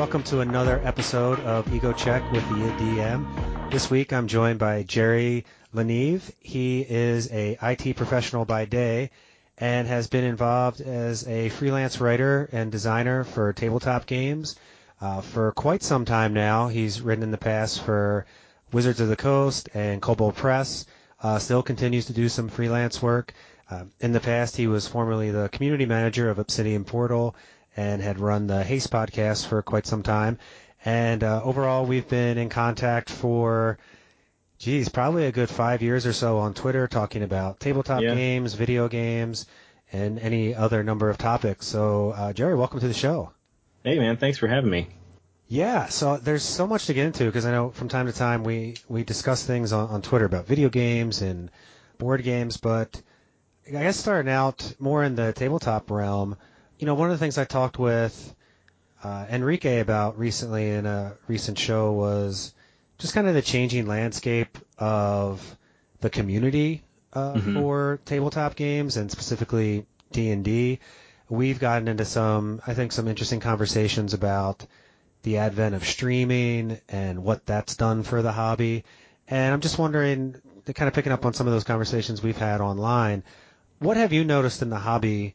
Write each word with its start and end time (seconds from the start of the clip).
Welcome 0.00 0.22
to 0.24 0.40
another 0.40 0.80
episode 0.82 1.40
of 1.40 1.70
Ego 1.74 1.92
Check 1.92 2.32
with 2.32 2.42
the 2.48 2.54
DM. 2.54 3.70
This 3.70 3.90
week, 3.90 4.14
I'm 4.14 4.28
joined 4.28 4.58
by 4.58 4.82
Jerry 4.82 5.44
LeNeave. 5.74 6.22
He 6.38 6.80
is 6.80 7.30
a 7.30 7.58
IT 7.60 7.96
professional 7.96 8.46
by 8.46 8.64
day 8.64 9.10
and 9.58 9.86
has 9.86 10.08
been 10.08 10.24
involved 10.24 10.80
as 10.80 11.28
a 11.28 11.50
freelance 11.50 12.00
writer 12.00 12.48
and 12.50 12.72
designer 12.72 13.24
for 13.24 13.52
tabletop 13.52 14.06
games 14.06 14.56
uh, 15.02 15.20
for 15.20 15.52
quite 15.52 15.82
some 15.82 16.06
time 16.06 16.32
now. 16.32 16.68
He's 16.68 17.02
written 17.02 17.22
in 17.22 17.30
the 17.30 17.36
past 17.36 17.82
for 17.82 18.24
Wizards 18.72 19.00
of 19.00 19.08
the 19.08 19.16
Coast 19.16 19.68
and 19.74 20.00
Kobold 20.00 20.34
Press. 20.34 20.86
Uh, 21.22 21.38
still 21.38 21.62
continues 21.62 22.06
to 22.06 22.14
do 22.14 22.30
some 22.30 22.48
freelance 22.48 23.02
work. 23.02 23.34
Uh, 23.70 23.84
in 24.00 24.12
the 24.12 24.20
past, 24.20 24.56
he 24.56 24.66
was 24.66 24.88
formerly 24.88 25.30
the 25.30 25.50
community 25.50 25.84
manager 25.84 26.30
of 26.30 26.38
Obsidian 26.38 26.84
Portal 26.84 27.36
and 27.76 28.02
had 28.02 28.18
run 28.18 28.46
the 28.46 28.62
Haste 28.64 28.90
podcast 28.90 29.46
for 29.46 29.62
quite 29.62 29.86
some 29.86 30.02
time. 30.02 30.38
And 30.84 31.22
uh, 31.22 31.42
overall, 31.44 31.84
we've 31.86 32.08
been 32.08 32.38
in 32.38 32.48
contact 32.48 33.10
for, 33.10 33.78
geez, 34.58 34.88
probably 34.88 35.26
a 35.26 35.32
good 35.32 35.50
five 35.50 35.82
years 35.82 36.06
or 36.06 36.12
so 36.12 36.38
on 36.38 36.54
Twitter, 36.54 36.88
talking 36.88 37.22
about 37.22 37.60
tabletop 37.60 38.02
Yeah. 38.02 38.14
games, 38.14 38.54
video 38.54 38.88
games, 38.88 39.46
and 39.92 40.18
any 40.18 40.54
other 40.54 40.82
number 40.82 41.10
of 41.10 41.18
topics. 41.18 41.66
So, 41.66 42.10
uh, 42.10 42.32
Jerry, 42.32 42.54
welcome 42.54 42.80
to 42.80 42.88
the 42.88 42.94
show. 42.94 43.32
Hey 43.84 43.98
man, 43.98 44.16
thanks 44.16 44.38
for 44.38 44.46
having 44.46 44.70
me. 44.70 44.88
Yeah, 45.48 45.86
so 45.86 46.16
there's 46.16 46.44
so 46.44 46.66
much 46.66 46.86
to 46.86 46.94
get 46.94 47.06
into 47.06 47.24
because 47.24 47.44
I 47.44 47.50
know 47.50 47.70
from 47.70 47.88
time 47.88 48.06
to 48.06 48.12
time 48.12 48.44
we, 48.44 48.76
we 48.88 49.02
discuss 49.04 49.44
things 49.44 49.72
on, 49.72 49.88
on 49.88 50.00
Twitter 50.02 50.24
about 50.26 50.46
video 50.46 50.68
games 50.68 51.22
and 51.22 51.50
board 51.98 52.22
games, 52.22 52.56
but 52.56 53.02
I 53.66 53.70
guess 53.82 53.96
starting 53.96 54.30
out 54.30 54.74
more 54.78 55.02
in 55.02 55.16
the 55.16 55.32
tabletop 55.32 55.90
realm, 55.90 56.36
you 56.80 56.86
know, 56.86 56.94
one 56.94 57.10
of 57.10 57.14
the 57.18 57.22
things 57.22 57.36
I 57.36 57.44
talked 57.44 57.78
with 57.78 58.34
uh, 59.04 59.26
Enrique 59.30 59.80
about 59.80 60.18
recently 60.18 60.70
in 60.70 60.86
a 60.86 61.12
recent 61.28 61.58
show 61.58 61.92
was 61.92 62.54
just 62.98 63.12
kind 63.14 63.28
of 63.28 63.34
the 63.34 63.42
changing 63.42 63.86
landscape 63.86 64.56
of 64.78 65.56
the 66.00 66.08
community 66.10 66.82
uh, 67.12 67.34
Mhm. 67.34 67.54
for 67.54 68.00
tabletop 68.06 68.56
games 68.56 68.96
and 68.96 69.10
specifically 69.10 69.84
D 70.12 70.30
and 70.30 70.42
D. 70.44 70.78
We've 71.28 71.58
gotten 71.60 71.86
into 71.88 72.04
some, 72.06 72.62
I 72.66 72.72
think, 72.74 72.92
some 72.92 73.08
interesting 73.08 73.40
conversations 73.40 74.14
about 74.14 74.66
the 75.22 75.36
advent 75.36 75.74
of 75.74 75.84
streaming 75.84 76.80
and 76.88 77.22
what 77.22 77.44
that's 77.44 77.76
done 77.76 78.04
for 78.04 78.22
the 78.22 78.32
hobby. 78.32 78.84
And 79.28 79.52
I'm 79.52 79.60
just 79.60 79.78
wondering, 79.78 80.36
kind 80.74 80.88
of 80.88 80.94
picking 80.94 81.12
up 81.12 81.26
on 81.26 81.34
some 81.34 81.46
of 81.46 81.52
those 81.52 81.64
conversations 81.64 82.22
we've 82.22 82.38
had 82.38 82.60
online, 82.62 83.22
what 83.80 83.96
have 83.98 84.12
you 84.14 84.24
noticed 84.24 84.62
in 84.62 84.70
the 84.70 84.78
hobby, 84.78 85.34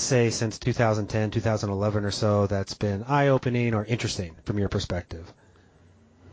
say, 0.00 0.30
since 0.30 0.58
2010, 0.58 1.30
2011 1.30 2.04
or 2.04 2.10
so, 2.10 2.46
that's 2.46 2.74
been 2.74 3.04
eye 3.04 3.28
opening 3.28 3.74
or 3.74 3.84
interesting 3.84 4.36
from 4.44 4.58
your 4.58 4.68
perspective? 4.68 5.32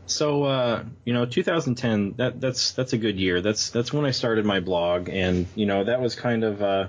So 0.06 0.44
uh, 0.44 0.84
you 1.04 1.12
know, 1.12 1.26
2010 1.26 2.14
that 2.18 2.40
that's 2.40 2.72
that's 2.72 2.92
a 2.92 2.98
good 2.98 3.18
year. 3.18 3.40
That's 3.40 3.70
that's 3.70 3.92
when 3.92 4.04
I 4.04 4.12
started 4.12 4.44
my 4.44 4.60
blog, 4.60 5.08
and 5.08 5.46
you 5.56 5.66
know 5.66 5.82
that 5.82 6.00
was 6.00 6.14
kind 6.14 6.44
of 6.44 6.62
uh, 6.62 6.88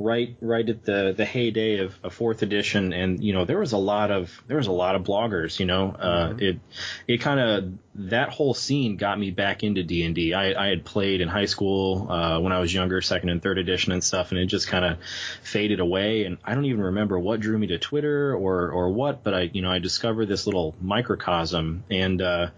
right 0.00 0.34
right 0.40 0.66
at 0.66 0.84
the 0.84 1.14
the 1.14 1.26
heyday 1.26 1.78
of, 1.78 1.94
of 2.02 2.14
fourth 2.14 2.42
edition, 2.42 2.92
and 2.92 3.22
you 3.22 3.34
know 3.34 3.44
there 3.44 3.58
was 3.58 3.72
a 3.72 3.78
lot 3.78 4.10
of 4.10 4.42
there 4.48 4.56
was 4.56 4.66
a 4.66 4.72
lot 4.72 4.96
of 4.96 5.02
bloggers. 5.02 5.60
You 5.60 5.66
know, 5.66 5.90
uh, 5.90 6.34
it 6.38 6.58
it 7.06 7.18
kind 7.18 7.38
of 7.38 7.72
that 8.08 8.30
whole 8.30 8.54
scene 8.54 8.96
got 8.96 9.18
me 9.18 9.30
back 9.30 9.62
into 9.62 9.82
D 9.82 10.02
and 10.04 10.14
D. 10.14 10.32
I 10.32 10.66
I 10.66 10.68
had 10.68 10.84
played 10.84 11.20
in 11.20 11.28
high 11.28 11.44
school 11.44 12.10
uh, 12.10 12.40
when 12.40 12.52
I 12.52 12.60
was 12.60 12.72
younger, 12.72 13.02
second 13.02 13.28
and 13.28 13.42
third 13.42 13.58
edition 13.58 13.92
and 13.92 14.02
stuff, 14.02 14.30
and 14.30 14.40
it 14.40 14.46
just 14.46 14.68
kind 14.68 14.84
of 14.84 14.98
faded 15.42 15.80
away. 15.80 16.24
And 16.24 16.38
I 16.44 16.54
don't 16.54 16.64
even 16.64 16.82
remember 16.82 17.18
what 17.18 17.40
drew 17.40 17.58
me 17.58 17.68
to 17.68 17.78
Twitter 17.78 18.34
or 18.34 18.70
or 18.70 18.88
what, 18.88 19.22
but 19.22 19.34
I 19.34 19.50
you 19.52 19.60
know 19.60 19.70
I 19.70 19.78
discovered 19.78 20.26
this 20.26 20.46
little 20.46 20.74
microcosm 20.80 21.84
and. 21.90 22.20
Uh, 22.20 22.50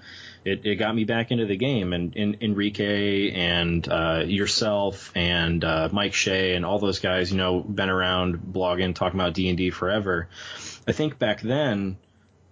it, 0.45 0.67
it 0.67 0.77
got 0.77 0.95
me 0.95 1.05
back 1.05 1.31
into 1.31 1.47
the 1.47 1.57
game 1.57 1.93
and, 1.93 2.17
and 2.17 2.39
Enrique 2.41 3.31
and 3.31 3.87
uh, 3.89 4.23
yourself 4.27 5.13
and 5.15 5.65
uh, 5.65 5.89
Mike 5.93 6.15
Shea 6.15 6.55
and 6.55 6.65
all 6.65 6.79
those 6.79 6.99
guys, 6.99 7.31
you 7.31 7.39
know, 7.39 7.61
been 7.61 7.89
around 7.89 8.39
blogging, 8.39 8.95
talking 8.95 9.19
about 9.19 9.35
D 9.35 9.49
and 9.49 9.57
D 9.57 9.71
forever. 9.71 10.29
I 10.87 10.93
think 10.93 11.19
back 11.19 11.41
then, 11.41 11.97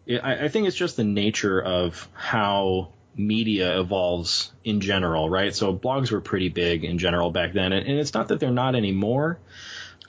it, 0.07 0.23
I, 0.23 0.45
I 0.45 0.49
think 0.49 0.69
it's 0.69 0.77
just 0.77 0.97
the 0.97 1.05
nature 1.05 1.61
of 1.61 2.09
how 2.15 2.91
media 3.17 3.81
evolves 3.81 4.53
in 4.65 4.81
general, 4.81 5.29
right? 5.29 5.55
So 5.55 5.77
blogs 5.77 6.13
were 6.13 6.21
pretty 6.21 6.49
big 6.49 6.85
in 6.85 6.99
general 6.99 7.31
back 7.31 7.53
then, 7.53 7.73
and, 7.73 7.87
and 7.87 7.99
it's 7.99 8.15
not 8.15 8.29
that 8.29 8.41
they're 8.41 8.51
not 8.51 8.75
anymore. 8.77 9.39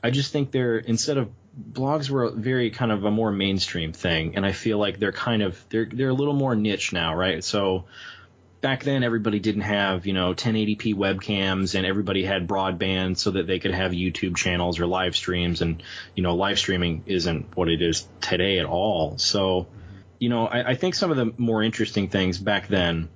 I 0.03 0.11
just 0.11 0.31
think 0.31 0.51
they're 0.51 0.77
instead 0.77 1.17
of 1.17 1.29
blogs 1.59 2.09
were 2.09 2.31
very 2.31 2.71
kind 2.71 2.91
of 2.91 3.03
a 3.03 3.11
more 3.11 3.31
mainstream 3.31 3.93
thing, 3.93 4.35
and 4.35 4.45
I 4.45 4.51
feel 4.51 4.77
like 4.77 4.99
they're 4.99 5.11
kind 5.11 5.41
of 5.41 5.63
they're 5.69 5.85
they're 5.85 6.09
a 6.09 6.13
little 6.13 6.33
more 6.33 6.55
niche 6.55 6.93
now, 6.93 7.15
right? 7.15 7.43
So 7.43 7.85
back 8.61 8.83
then 8.83 9.03
everybody 9.03 9.39
didn't 9.39 9.63
have 9.63 10.05
you 10.05 10.13
know 10.13 10.33
1080p 10.33 10.95
webcams 10.95 11.75
and 11.75 11.85
everybody 11.85 12.23
had 12.23 12.47
broadband 12.47 13.17
so 13.17 13.31
that 13.31 13.47
they 13.47 13.59
could 13.59 13.73
have 13.73 13.91
YouTube 13.91 14.37
channels 14.37 14.79
or 14.79 14.87
live 14.87 15.15
streams, 15.15 15.61
and 15.61 15.83
you 16.15 16.23
know 16.23 16.35
live 16.35 16.57
streaming 16.57 17.03
isn't 17.05 17.55
what 17.55 17.69
it 17.69 17.81
is 17.81 18.07
today 18.21 18.59
at 18.59 18.65
all. 18.65 19.17
So 19.17 19.67
you 20.19 20.29
know 20.29 20.47
I, 20.47 20.71
I 20.71 20.75
think 20.75 20.95
some 20.95 21.11
of 21.11 21.17
the 21.17 21.33
more 21.37 21.63
interesting 21.63 22.09
things 22.09 22.37
back 22.37 22.67
then 22.67 23.09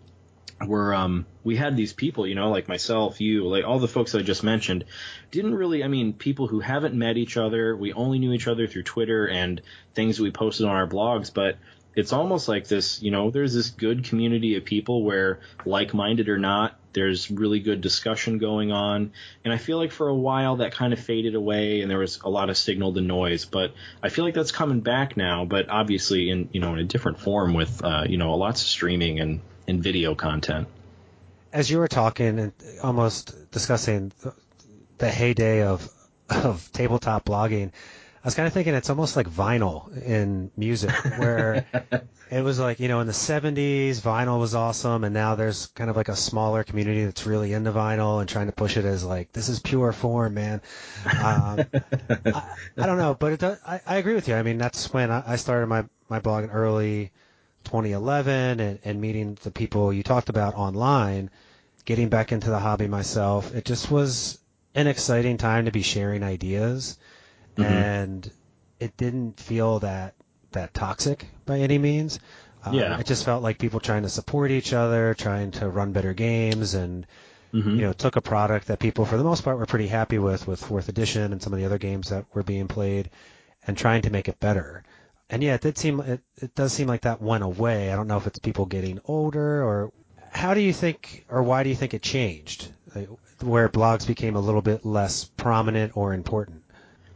were 0.66 0.94
um, 0.94 1.26
we 1.44 1.56
had 1.56 1.76
these 1.76 1.94
people, 1.94 2.26
you 2.26 2.36
know, 2.36 2.50
like 2.50 2.68
myself, 2.68 3.20
you, 3.20 3.48
like 3.48 3.66
all 3.66 3.80
the 3.80 3.88
folks 3.88 4.16
I 4.16 4.22
just 4.22 4.44
mentioned, 4.44 4.86
didn't 5.32 5.56
really, 5.56 5.84
I 5.84 5.88
mean, 5.88 6.14
people 6.14 6.48
who 6.48 6.60
haven't 6.60 6.96
met 6.96 7.18
each 7.18 7.38
other, 7.38 7.76
we 7.76 7.94
only 7.94 8.20
knew 8.20 8.34
each 8.34 8.48
other 8.48 8.68
through 8.68 8.84
Twitter 8.84 9.28
and 9.28 9.62
things 9.94 10.20
we 10.20 10.32
posted 10.32 10.66
on 10.66 10.76
our 10.76 10.88
blogs, 10.88 11.34
but 11.34 11.58
it's 11.96 12.14
almost 12.14 12.48
like 12.48 12.68
this, 12.68 13.02
you 13.02 13.12
know, 13.12 13.32
there's 13.32 13.54
this 13.54 13.70
good 13.70 14.04
community 14.04 14.56
of 14.56 14.66
people 14.66 15.04
where, 15.04 15.40
like-minded 15.66 16.30
or 16.30 16.38
not, 16.38 16.78
there's 16.94 17.30
really 17.30 17.60
good 17.60 17.82
discussion 17.82 18.38
going 18.38 18.72
on, 18.72 19.12
and 19.44 19.54
I 19.54 19.58
feel 19.58 19.78
like 19.78 19.92
for 19.92 20.08
a 20.08 20.16
while 20.16 20.58
that 20.58 20.74
kind 20.74 20.94
of 20.94 21.00
faded 21.00 21.36
away, 21.36 21.82
and 21.82 21.92
there 21.92 22.00
was 22.00 22.22
a 22.24 22.30
lot 22.30 22.50
of 22.50 22.58
signal 22.58 22.94
to 22.94 23.02
noise. 23.02 23.44
But 23.44 23.74
I 24.02 24.08
feel 24.08 24.24
like 24.24 24.34
that's 24.34 24.54
coming 24.54 24.80
back 24.80 25.18
now, 25.18 25.44
but 25.44 25.68
obviously 25.70 26.30
in 26.30 26.50
you 26.54 26.62
know 26.62 26.74
in 26.74 26.80
a 26.80 26.86
different 26.86 27.20
form 27.20 27.54
with 27.54 27.84
uh, 27.84 28.06
you 28.08 28.18
know 28.18 28.36
lots 28.36 28.62
of 28.62 28.68
streaming 28.68 29.20
and 29.20 29.42
and 29.68 29.82
video 29.82 30.16
content. 30.16 30.68
As 31.54 31.70
you 31.70 31.78
were 31.78 31.88
talking 31.88 32.40
and 32.40 32.54
almost 32.84 33.52
discussing 33.52 34.12
the, 34.22 34.34
the 34.98 35.10
heyday 35.10 35.64
of 35.64 35.90
of 36.30 36.70
tabletop 36.74 37.26
blogging, 37.26 37.72
I 38.26 38.28
was 38.28 38.34
kind 38.34 38.48
of 38.48 38.54
thinking 38.54 38.74
it's 38.74 38.90
almost 38.90 39.16
like 39.16 39.30
vinyl 39.30 39.96
in 40.04 40.50
music, 40.58 40.92
where 41.18 41.68
it 42.32 42.42
was 42.42 42.60
like 42.60 42.80
you 42.80 42.88
know 42.88 43.00
in 43.00 43.08
the 43.08 43.14
'70s 43.14 44.02
vinyl 44.02 44.40
was 44.40 44.56
awesome, 44.56 45.04
and 45.04 45.14
now 45.14 45.36
there's 45.36 45.68
kind 45.68 45.92
of 45.92 45.96
like 45.96 46.10
a 46.10 46.16
smaller 46.16 46.64
community 46.64 47.06
that's 47.06 47.26
really 47.28 47.54
into 47.54 47.72
vinyl 47.72 48.20
and 48.20 48.28
trying 48.28 48.48
to 48.48 48.52
push 48.52 48.78
it 48.78 48.86
as 48.86 49.04
like 49.04 49.32
this 49.32 49.48
is 49.48 49.60
pure 49.60 49.94
form, 49.94 50.34
man. 50.34 50.62
Um, 51.06 51.66
I, 52.26 52.44
I 52.78 52.86
don't 52.88 52.98
know, 52.98 53.14
but 53.14 53.34
it 53.34 53.40
does, 53.40 53.60
I, 53.66 53.80
I 53.86 53.98
agree 53.98 54.16
with 54.16 54.28
you. 54.28 54.34
I 54.34 54.42
mean, 54.42 54.58
that's 54.58 54.92
when 54.92 55.12
I, 55.12 55.24
I 55.34 55.36
started 55.36 55.68
my 55.68 55.86
my 56.10 56.20
blog 56.20 56.46
in 56.46 56.50
early 56.50 57.12
2011 57.66 58.60
and, 58.60 58.80
and 58.84 59.02
meeting 59.02 59.38
the 59.44 59.52
people 59.52 59.92
you 59.92 60.04
talked 60.04 60.30
about 60.30 60.56
online, 60.56 61.30
getting 61.84 62.10
back 62.10 62.32
into 62.32 62.50
the 62.50 62.60
hobby 62.60 62.88
myself. 62.88 63.54
It 63.54 63.66
just 63.66 63.92
was 63.92 64.40
an 64.74 64.88
exciting 64.88 65.38
time 65.38 65.66
to 65.66 65.72
be 65.72 65.82
sharing 65.82 66.24
ideas, 66.24 66.98
Mhm. 67.58 67.66
and 67.66 68.32
it 68.80 68.96
didn't 68.98 69.40
feel 69.40 69.80
that 69.80 70.14
that 70.52 70.74
toxic 70.74 71.28
by 71.46 71.60
any 71.60 71.78
means. 71.78 72.20
Um, 72.64 72.76
Yeah. 72.76 72.98
it 72.98 73.06
just 73.06 73.26
felt 73.26 73.44
like 73.44 73.58
people 73.58 73.80
trying 73.80 74.04
to 74.04 74.10
support 74.10 74.52
each 74.52 74.72
other, 74.74 75.14
trying 75.14 75.52
to 75.52 75.70
run 75.70 75.92
better 75.92 76.14
games, 76.14 76.74
and 76.74 77.06
Mhm. 77.54 77.76
you 77.76 77.82
know 77.82 77.94
took 77.94 78.16
a 78.16 78.22
product 78.22 78.68
that 78.68 78.80
people 78.80 79.06
for 79.06 79.18
the 79.18 79.24
most 79.24 79.44
part 79.44 79.58
were 79.58 79.66
pretty 79.66 79.88
happy 79.88 80.18
with, 80.18 80.48
with 80.48 80.60
fourth 80.64 80.90
edition 80.90 81.32
and 81.32 81.42
some 81.42 81.54
of 81.54 81.60
the 81.60 81.66
other 81.66 81.78
games 81.78 82.10
that 82.10 82.26
were 82.34 82.44
being 82.44 82.68
played, 82.68 83.10
and 83.68 83.78
trying 83.78 84.02
to 84.02 84.10
make 84.10 84.28
it 84.28 84.40
better. 84.40 84.84
And 85.30 85.44
yeah, 85.44 85.56
it 85.56 85.62
did 85.62 85.78
seem 85.78 86.00
it, 86.02 86.22
it 86.38 86.56
does 86.56 86.74
seem 86.74 86.88
like 86.88 87.02
that 87.02 87.22
went 87.22 87.44
away. 87.44 87.92
I 87.92 87.96
don't 87.96 88.08
know 88.08 88.18
if 88.18 88.28
it's 88.28 88.40
people 88.40 88.66
getting 88.66 89.00
older 89.06 89.64
or 89.64 89.92
how 90.32 90.54
do 90.54 90.62
you 90.62 90.74
think 90.74 91.26
or 91.30 91.42
why 91.44 91.64
do 91.64 91.70
you 91.70 91.76
think 91.76 91.94
it 91.94 92.02
changed? 92.02 92.68
Like, 92.94 93.10
where 93.42 93.68
blogs 93.70 94.08
became 94.08 94.36
a 94.36 94.40
little 94.40 94.62
bit 94.62 94.86
less 94.86 95.26
prominent 95.26 95.98
or 95.98 96.14
important. 96.14 96.64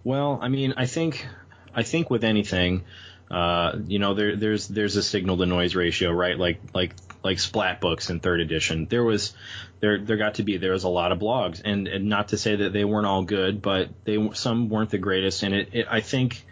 Well, 0.03 0.39
I 0.41 0.49
mean, 0.49 0.73
I 0.77 0.85
think 0.85 1.25
I 1.73 1.83
think 1.83 2.09
with 2.09 2.23
anything, 2.23 2.83
uh, 3.29 3.77
you 3.85 3.99
know, 3.99 4.13
there, 4.15 4.35
there's 4.35 4.67
there's 4.67 4.95
a 4.95 5.03
signal 5.03 5.37
to 5.37 5.45
noise 5.45 5.75
ratio, 5.75 6.11
right? 6.11 6.37
Like 6.37 6.59
like 6.73 6.95
like 7.23 7.39
splat 7.39 7.79
books 7.81 8.09
in 8.09 8.19
third 8.19 8.39
edition. 8.39 8.87
There 8.89 9.03
was 9.03 9.33
there 9.79 9.99
there 9.99 10.17
got 10.17 10.35
to 10.35 10.43
be 10.43 10.57
there 10.57 10.71
was 10.71 10.83
a 10.83 10.89
lot 10.89 11.11
of 11.11 11.19
blogs, 11.19 11.61
and, 11.63 11.87
and 11.87 12.05
not 12.05 12.29
to 12.29 12.37
say 12.37 12.55
that 12.55 12.73
they 12.73 12.85
weren't 12.85 13.05
all 13.05 13.23
good, 13.23 13.61
but 13.61 13.89
they 14.05 14.29
some 14.33 14.69
weren't 14.69 14.89
the 14.89 14.97
greatest. 14.97 15.43
And 15.43 15.53
it, 15.53 15.69
it 15.73 15.87
I 15.89 16.01
think 16.01 16.45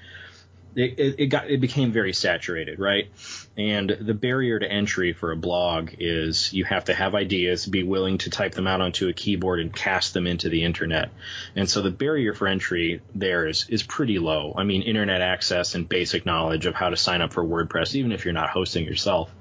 it, 0.78 1.16
it, 1.18 1.26
got 1.28 1.50
it 1.50 1.60
became 1.60 1.92
very 1.92 2.14
saturated, 2.14 2.80
right? 2.80 3.10
And 3.58 3.90
the 3.90 4.14
barrier 4.14 4.60
to 4.60 4.72
entry 4.72 5.14
for 5.14 5.32
a 5.32 5.36
blog 5.36 5.92
is 6.00 6.54
you 6.54 6.66
have 6.66 6.86
to 6.86 6.94
have 6.94 7.16
ideas, 7.16 7.66
be 7.66 7.84
willing 7.84 8.20
to 8.20 8.30
type 8.30 8.54
them 8.54 8.68
out 8.68 8.80
onto 8.80 9.08
a 9.08 9.14
keyboard 9.14 9.60
and 9.60 9.74
cast 9.74 10.14
them 10.14 10.28
into 10.28 10.50
the 10.50 10.64
internet. 10.64 11.10
And 11.56 11.68
so 11.68 11.82
the 11.82 11.90
barrier 11.90 12.34
for 12.34 12.48
entry 12.48 13.02
there 13.16 13.48
is 13.48 13.66
is 13.70 13.82
pretty 13.82 14.20
low. 14.20 14.54
I 14.56 14.64
mean, 14.64 14.84
internet 14.84 15.22
access 15.22 15.74
and 15.74 15.90
basic 15.90 16.28
knowledge 16.28 16.68
of 16.68 16.76
how 16.76 16.90
to 16.90 16.98
sign 16.98 17.22
up 17.22 17.34
for 17.34 17.44
WordPress, 17.44 17.96
even 17.96 18.12
if 18.12 18.24
you're 18.24 18.34
not 18.36 18.52
hosting 18.52 18.86
yourself. 18.86 19.34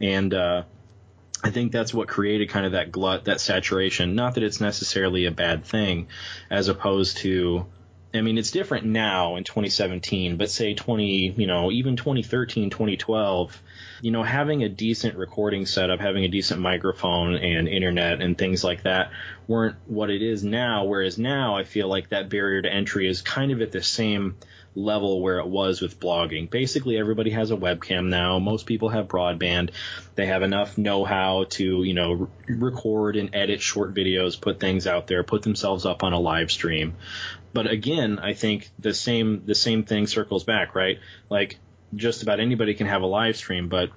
And 0.00 0.34
uh, 0.34 0.64
I 1.44 1.50
think 1.50 1.70
that's 1.70 1.94
what 1.94 2.08
created 2.08 2.48
kind 2.48 2.66
of 2.66 2.72
that 2.72 2.90
glut, 2.90 3.26
that 3.26 3.40
saturation. 3.40 4.16
Not 4.16 4.34
that 4.34 4.42
it's 4.42 4.60
necessarily 4.60 5.26
a 5.26 5.30
bad 5.30 5.64
thing, 5.64 6.08
as 6.50 6.66
opposed 6.66 7.18
to 7.18 7.66
I 8.14 8.20
mean, 8.20 8.36
it's 8.36 8.50
different 8.50 8.84
now 8.86 9.36
in 9.36 9.44
2017, 9.44 10.36
but 10.36 10.50
say 10.50 10.74
20, 10.74 11.34
you 11.36 11.46
know, 11.46 11.70
even 11.70 11.96
2013, 11.96 12.68
2012, 12.68 13.62
you 14.02 14.10
know, 14.10 14.22
having 14.22 14.62
a 14.62 14.68
decent 14.68 15.16
recording 15.16 15.64
setup, 15.64 16.00
having 16.00 16.24
a 16.24 16.28
decent 16.28 16.60
microphone 16.60 17.36
and 17.36 17.68
internet 17.68 18.20
and 18.20 18.36
things 18.36 18.62
like 18.62 18.82
that 18.82 19.12
weren't 19.46 19.76
what 19.86 20.10
it 20.10 20.20
is 20.20 20.44
now. 20.44 20.84
Whereas 20.84 21.16
now 21.16 21.56
I 21.56 21.64
feel 21.64 21.88
like 21.88 22.10
that 22.10 22.28
barrier 22.28 22.60
to 22.60 22.72
entry 22.72 23.08
is 23.08 23.22
kind 23.22 23.50
of 23.50 23.62
at 23.62 23.72
the 23.72 23.82
same 23.82 24.36
level 24.74 25.20
where 25.20 25.38
it 25.38 25.46
was 25.46 25.80
with 25.80 26.00
blogging. 26.00 26.48
Basically, 26.48 26.98
everybody 26.98 27.30
has 27.30 27.50
a 27.50 27.56
webcam 27.56 28.08
now. 28.08 28.38
Most 28.38 28.66
people 28.66 28.88
have 28.88 29.06
broadband. 29.06 29.70
They 30.14 30.26
have 30.26 30.42
enough 30.42 30.78
know-how 30.78 31.44
to, 31.50 31.82
you 31.82 31.94
know, 31.94 32.28
record 32.48 33.16
and 33.16 33.34
edit 33.34 33.60
short 33.60 33.94
videos, 33.94 34.40
put 34.40 34.60
things 34.60 34.86
out 34.86 35.06
there, 35.06 35.22
put 35.24 35.42
themselves 35.42 35.86
up 35.86 36.02
on 36.02 36.12
a 36.12 36.20
live 36.20 36.50
stream. 36.50 36.94
But 37.52 37.70
again, 37.70 38.18
I 38.18 38.34
think 38.34 38.70
the 38.78 38.94
same 38.94 39.44
the 39.46 39.54
same 39.54 39.84
thing 39.84 40.06
circles 40.06 40.44
back, 40.44 40.74
right? 40.74 40.98
Like 41.28 41.58
just 41.94 42.22
about 42.22 42.40
anybody 42.40 42.74
can 42.74 42.86
have 42.86 43.02
a 43.02 43.06
live 43.06 43.36
stream, 43.36 43.68
but 43.68 43.90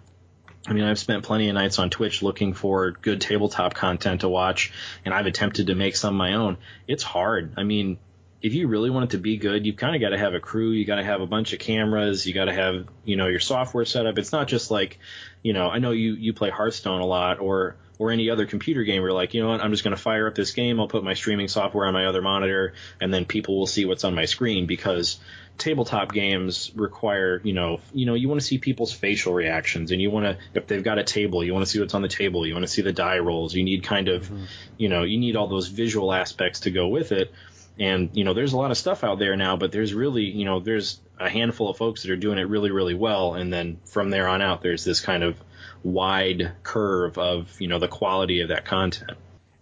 I 0.68 0.74
mean, 0.74 0.84
I've 0.84 1.00
spent 1.00 1.24
plenty 1.24 1.48
of 1.50 1.54
nights 1.54 1.78
on 1.78 1.90
Twitch 1.90 2.24
looking 2.24 2.54
for 2.54 2.92
good 2.92 3.22
tabletop 3.22 3.76
content 3.76 4.22
to 4.22 4.30
watch, 4.30 4.74
and 5.06 5.14
I've 5.14 5.28
attempted 5.28 5.68
to 5.68 5.76
make 5.76 5.96
some 5.96 6.16
of 6.16 6.18
my 6.18 6.34
own. 6.34 6.58
It's 6.88 7.04
hard. 7.04 7.54
I 7.58 7.64
mean, 7.64 8.00
if 8.42 8.54
you 8.54 8.68
really 8.68 8.90
want 8.90 9.06
it 9.06 9.10
to 9.12 9.18
be 9.20 9.38
good, 9.38 9.66
you've 9.66 9.76
kind 9.76 9.96
of 9.96 10.02
got 10.02 10.10
to 10.10 10.18
have 10.18 10.34
a 10.34 10.40
crew. 10.40 10.72
You 10.72 10.86
got 10.86 10.96
to 10.96 11.04
have 11.04 11.22
a 11.22 11.28
bunch 11.28 11.54
of 11.54 11.60
cameras. 11.60 12.26
You 12.26 12.34
got 12.34 12.46
to 12.46 12.54
have, 12.54 12.88
you 13.04 13.16
know, 13.16 13.28
your 13.28 13.40
software 13.40 13.86
set 13.86 14.08
up. 14.08 14.18
It's 14.18 14.32
not 14.32 14.48
just 14.48 14.72
like, 14.72 15.00
you 15.44 15.54
know, 15.54 15.70
I 15.70 15.78
know 15.80 15.92
you 15.92 16.14
you 16.14 16.34
play 16.34 16.50
Hearthstone 16.50 17.02
a 17.02 17.06
lot, 17.06 17.40
or 17.40 17.78
or 17.98 18.12
any 18.12 18.30
other 18.30 18.46
computer 18.46 18.84
game 18.84 19.02
where 19.02 19.10
you're 19.10 19.18
like, 19.18 19.34
you 19.34 19.42
know 19.42 19.50
what, 19.50 19.62
I'm 19.62 19.72
just 19.72 19.84
going 19.84 19.96
to 19.96 20.02
fire 20.02 20.28
up 20.28 20.36
this 20.36 20.52
game, 20.52 20.80
I'll 20.80 20.88
put 20.88 21.04
my 21.04 21.14
streaming 21.14 21.48
software 21.48 21.86
on 21.88 21.94
my 21.94 22.06
other 22.06 22.22
monitor, 22.22 22.74
and 23.00 23.14
then 23.14 23.26
people 23.26 23.58
will 23.58 23.68
see 23.68 23.86
what's 23.86 24.04
on 24.04 24.16
my 24.16 24.26
screen 24.26 24.66
because 24.66 25.20
tabletop 25.58 26.12
games 26.12 26.72
require, 26.76 27.40
you 27.44 27.54
know, 27.54 27.80
you 27.94 28.06
know, 28.06 28.14
you 28.14 28.28
want 28.28 28.42
to 28.42 28.46
see 28.46 28.58
people's 28.58 28.92
facial 28.92 29.34
reactions 29.34 29.92
and 29.92 30.02
you 30.02 30.12
want 30.12 30.26
to 30.26 30.38
if 30.54 30.68
they've 30.68 30.84
got 30.84 31.00
a 31.00 31.04
table, 31.04 31.44
you 31.44 31.54
want 31.54 31.66
to 31.66 31.72
see 31.72 31.80
what's 31.80 31.94
on 31.94 32.02
the 32.02 32.08
table, 32.08 32.46
you 32.46 32.54
want 32.54 32.66
to 32.66 32.72
see 32.72 32.82
the 32.82 32.94
die 32.94 33.20
rolls. 33.20 33.54
You 33.54 33.64
need 33.64 33.84
kind 33.84 34.08
of, 34.08 34.24
mm-hmm. 34.24 34.46
you 34.78 34.90
know, 34.90 35.04
you 35.04 35.18
need 35.18 35.36
all 35.36 35.48
those 35.48 35.68
visual 35.68 36.12
aspects 36.12 36.62
to 36.62 36.72
go 36.72 36.88
with 36.88 37.12
it. 37.12 37.32
And 37.80 38.10
you 38.14 38.24
know, 38.24 38.34
there's 38.34 38.54
a 38.54 38.58
lot 38.58 38.72
of 38.72 38.78
stuff 38.78 39.04
out 39.04 39.20
there 39.20 39.36
now, 39.36 39.58
but 39.58 39.72
there's 39.72 39.94
really, 39.94 40.24
you 40.24 40.46
know, 40.46 40.60
there's 40.60 41.00
a 41.20 41.30
handful 41.30 41.70
of 41.70 41.78
folks 41.78 42.04
that 42.04 42.12
are 42.12 42.18
doing 42.18 42.38
it 42.38 42.50
really, 42.50 42.72
really 42.72 42.94
well, 42.94 43.36
and 43.36 43.52
then 43.52 43.80
from 43.86 44.10
there 44.10 44.28
on 44.28 44.42
out, 44.42 44.62
there's 44.62 44.84
this 44.84 45.02
kind 45.02 45.24
of 45.24 45.38
wide 45.86 46.52
curve 46.64 47.18
of 47.18 47.62
you 47.62 47.68
know 47.68 47.80
the 47.80 47.88
quality 47.88 48.42
of 48.42 48.50
that 48.50 48.66
content. 48.66 49.18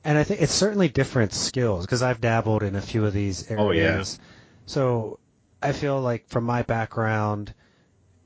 And 0.06 0.18
I 0.18 0.24
think 0.24 0.42
it's 0.42 0.54
certainly 0.54 0.90
different 0.90 1.34
skills 1.34 1.86
because 1.86 2.02
I've 2.02 2.22
dabbled 2.22 2.64
in 2.64 2.76
a 2.76 2.82
few 2.82 3.06
of 3.06 3.14
these 3.14 3.50
areas. 3.52 3.60
Oh 3.60 3.72
yeah. 3.72 4.04
So 4.66 5.20
I 5.62 5.74
feel 5.74 6.00
like 6.02 6.28
from 6.28 6.46
my 6.46 6.64
background 6.64 7.54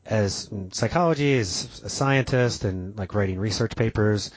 as 0.06 0.50
psychology, 0.72 1.38
as 1.38 1.82
a 1.84 1.90
scientist, 1.90 2.64
and 2.64 2.98
like 2.98 3.14
writing 3.14 3.40
research 3.40 3.76
papers, 3.76 4.32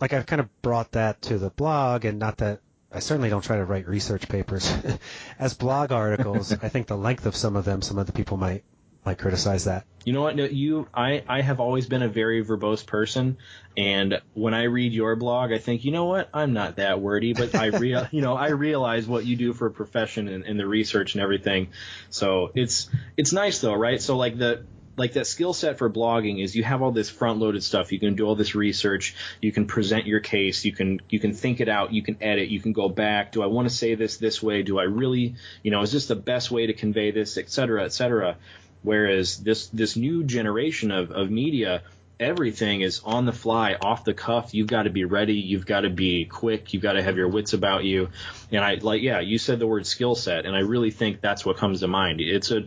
like 0.00 0.12
I've 0.12 0.26
kind 0.26 0.40
of 0.40 0.62
brought 0.62 0.92
that 0.92 1.22
to 1.22 1.38
the 1.38 1.50
blog, 1.50 2.04
and 2.04 2.18
not 2.18 2.38
that 2.38 2.60
I 2.90 3.00
certainly 3.00 3.30
don't 3.30 3.44
try 3.44 3.56
to 3.56 3.64
write 3.64 3.88
research 3.88 4.28
papers 4.28 4.72
as 5.38 5.54
blog 5.54 5.92
articles. 5.92 6.52
I 6.62 6.68
think 6.68 6.86
the 6.86 6.96
length 6.96 7.26
of 7.26 7.36
some 7.36 7.56
of 7.56 7.64
them, 7.64 7.82
some 7.82 7.98
of 7.98 8.06
the 8.06 8.12
people 8.12 8.36
might 8.36 8.64
might 9.04 9.18
criticize 9.18 9.64
that. 9.64 9.84
You 10.04 10.12
know 10.12 10.22
what? 10.22 10.36
No, 10.36 10.44
you, 10.44 10.88
I, 10.94 11.22
I 11.28 11.42
have 11.42 11.60
always 11.60 11.86
been 11.86 12.02
a 12.02 12.08
very 12.08 12.44
verbose 12.44 12.84
person, 12.84 13.38
and 13.76 14.20
when 14.34 14.54
I 14.54 14.64
read 14.64 14.92
your 14.92 15.16
blog, 15.16 15.52
I 15.52 15.58
think, 15.58 15.84
you 15.84 15.92
know 15.92 16.06
what? 16.06 16.28
I'm 16.34 16.52
not 16.52 16.76
that 16.76 17.00
wordy, 17.00 17.32
but 17.34 17.54
I 17.54 17.66
real, 17.78 18.06
you 18.10 18.20
know, 18.20 18.34
I 18.34 18.48
realize 18.48 19.06
what 19.06 19.24
you 19.24 19.36
do 19.36 19.52
for 19.52 19.66
a 19.66 19.70
profession 19.70 20.28
and, 20.28 20.44
and 20.44 20.58
the 20.58 20.66
research 20.66 21.14
and 21.14 21.22
everything. 21.22 21.68
So 22.10 22.50
it's, 22.54 22.90
it's 23.16 23.32
nice 23.32 23.60
though, 23.60 23.74
right? 23.74 24.00
So 24.00 24.16
like 24.16 24.38
the, 24.38 24.64
like 24.96 25.14
that 25.14 25.26
skill 25.26 25.52
set 25.52 25.78
for 25.78 25.88
blogging 25.88 26.42
is 26.42 26.54
you 26.54 26.62
have 26.64 26.82
all 26.82 26.92
this 26.92 27.08
front 27.08 27.38
loaded 27.38 27.62
stuff. 27.62 27.92
You 27.92 27.98
can 27.98 28.14
do 28.14 28.26
all 28.26 28.34
this 28.34 28.54
research. 28.54 29.14
You 29.40 29.52
can 29.52 29.66
present 29.66 30.06
your 30.06 30.20
case. 30.20 30.64
You 30.64 30.72
can 30.72 31.00
you 31.08 31.18
can 31.18 31.32
think 31.32 31.60
it 31.60 31.68
out. 31.68 31.92
You 31.92 32.02
can 32.02 32.18
edit. 32.20 32.48
You 32.48 32.60
can 32.60 32.72
go 32.72 32.88
back. 32.88 33.32
Do 33.32 33.42
I 33.42 33.46
want 33.46 33.68
to 33.68 33.74
say 33.74 33.94
this 33.94 34.18
this 34.18 34.42
way? 34.42 34.62
Do 34.62 34.78
I 34.78 34.84
really 34.84 35.36
you 35.62 35.70
know 35.70 35.82
is 35.82 35.92
this 35.92 36.06
the 36.06 36.16
best 36.16 36.50
way 36.50 36.66
to 36.66 36.74
convey 36.74 37.10
this, 37.10 37.38
et 37.38 37.50
cetera, 37.50 37.84
et 37.84 37.92
cetera. 37.92 38.36
Whereas 38.82 39.38
this 39.38 39.68
this 39.68 39.96
new 39.96 40.24
generation 40.24 40.90
of, 40.90 41.10
of 41.10 41.30
media, 41.30 41.82
everything 42.18 42.80
is 42.80 43.00
on 43.04 43.26
the 43.26 43.32
fly, 43.32 43.76
off 43.80 44.04
the 44.04 44.14
cuff. 44.14 44.54
You've 44.54 44.68
got 44.68 44.84
to 44.84 44.90
be 44.90 45.04
ready. 45.04 45.34
You've 45.34 45.66
got 45.66 45.80
to 45.80 45.90
be 45.90 46.24
quick. 46.24 46.72
You've 46.72 46.82
got 46.82 46.94
to 46.94 47.02
have 47.02 47.16
your 47.16 47.28
wits 47.28 47.52
about 47.52 47.84
you. 47.84 48.08
And 48.50 48.64
I 48.64 48.74
like, 48.74 49.02
yeah, 49.02 49.20
you 49.20 49.38
said 49.38 49.58
the 49.58 49.66
word 49.66 49.86
skill 49.86 50.14
set, 50.14 50.46
and 50.46 50.56
I 50.56 50.60
really 50.60 50.90
think 50.90 51.20
that's 51.20 51.44
what 51.44 51.56
comes 51.56 51.80
to 51.80 51.88
mind. 51.88 52.20
It's 52.20 52.50
a 52.50 52.64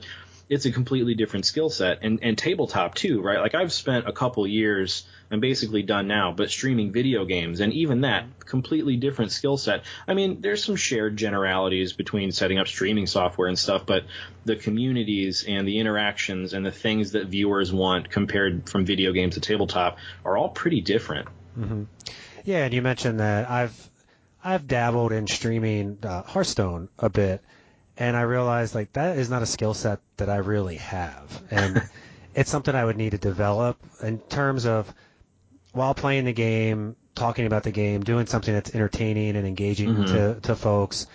it's 0.49 0.65
a 0.65 0.71
completely 0.71 1.15
different 1.15 1.45
skill 1.45 1.69
set 1.69 1.99
and, 2.03 2.19
and 2.21 2.37
tabletop 2.37 2.95
too, 2.95 3.21
right? 3.21 3.39
Like 3.39 3.55
I've 3.55 3.73
spent 3.73 4.07
a 4.07 4.11
couple 4.11 4.45
years, 4.45 5.05
I'm 5.31 5.39
basically 5.39 5.83
done 5.83 6.07
now, 6.07 6.31
but 6.31 6.49
streaming 6.49 6.91
video 6.91 7.25
games 7.25 7.59
and 7.59 7.73
even 7.73 8.01
that 8.01 8.25
completely 8.39 8.95
different 8.95 9.31
skill 9.31 9.57
set. 9.57 9.83
I 10.07 10.13
mean, 10.13 10.41
there's 10.41 10.63
some 10.63 10.75
shared 10.75 11.17
generalities 11.17 11.93
between 11.93 12.31
setting 12.31 12.57
up 12.59 12.67
streaming 12.67 13.07
software 13.07 13.47
and 13.47 13.57
stuff, 13.57 13.85
but 13.85 14.05
the 14.45 14.55
communities 14.55 15.43
and 15.47 15.67
the 15.67 15.79
interactions 15.79 16.53
and 16.53 16.65
the 16.65 16.71
things 16.71 17.11
that 17.13 17.27
viewers 17.27 17.73
want 17.73 18.09
compared 18.09 18.69
from 18.69 18.85
video 18.85 19.11
games 19.11 19.33
to 19.35 19.41
tabletop 19.41 19.97
are 20.23 20.37
all 20.37 20.49
pretty 20.49 20.81
different. 20.81 21.27
Mm-hmm. 21.57 21.83
Yeah, 22.43 22.65
and 22.65 22.73
you 22.73 22.81
mentioned 22.81 23.19
that 23.19 23.49
I've 23.49 23.89
I've 24.43 24.67
dabbled 24.67 25.11
in 25.11 25.25
streaming 25.25 25.97
uh, 26.03 26.21
Hearthstone 26.21 26.89
a 26.99 27.09
bit 27.09 27.41
and 27.97 28.15
I 28.15 28.21
realized 28.21 28.75
like 28.75 28.93
that 28.93 29.17
is 29.17 29.29
not 29.29 29.41
a 29.41 29.45
skill 29.45 29.73
set 29.73 29.99
that 30.17 30.29
I 30.29 30.37
really 30.37 30.77
have, 30.77 31.43
and 31.51 31.81
it's 32.35 32.49
something 32.49 32.75
I 32.75 32.83
would 32.83 32.97
need 32.97 33.11
to 33.11 33.17
develop 33.17 33.77
in 34.03 34.19
terms 34.19 34.65
of 34.65 34.93
while 35.75 35.93
playing 35.93 36.25
the 36.25 36.33
game, 36.33 36.95
talking 37.13 37.45
about 37.45 37.63
the 37.63 37.71
game, 37.71 38.01
doing 38.01 38.25
something 38.25 38.53
that's 38.53 38.73
entertaining 38.73 39.35
and 39.35 39.45
engaging 39.45 39.89
mm-hmm. 39.89 40.05
to 40.05 40.39
to 40.41 40.55
folks, 40.55 41.07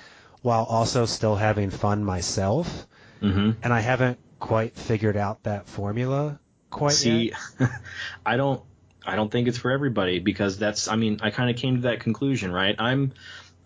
while 0.43 0.65
also 0.65 1.07
still 1.07 1.37
having 1.37 1.71
fun 1.71 2.05
myself. 2.05 2.87
Mm-hmm. 3.23 3.51
And 3.63 3.73
I 3.73 3.81
haven't 3.81 4.19
quite 4.39 4.77
figured 4.77 5.17
out 5.17 5.43
that 5.43 5.69
formula 5.69 6.39
quite 6.71 6.93
See, 6.93 7.33
yet. 7.61 7.71
I 8.27 8.37
don't 8.37 8.63
I 9.05 9.17
don't 9.17 9.31
think 9.31 9.49
it's 9.49 9.59
for 9.59 9.71
everybody 9.71 10.19
because 10.19 10.59
that's 10.59 10.89
I 10.89 10.97
mean 10.97 11.19
I 11.23 11.31
kind 11.31 11.51
of 11.51 11.57
came 11.57 11.77
to 11.77 11.83
that 11.83 12.01
conclusion 12.01 12.53
right 12.53 12.75
I'm 12.79 13.13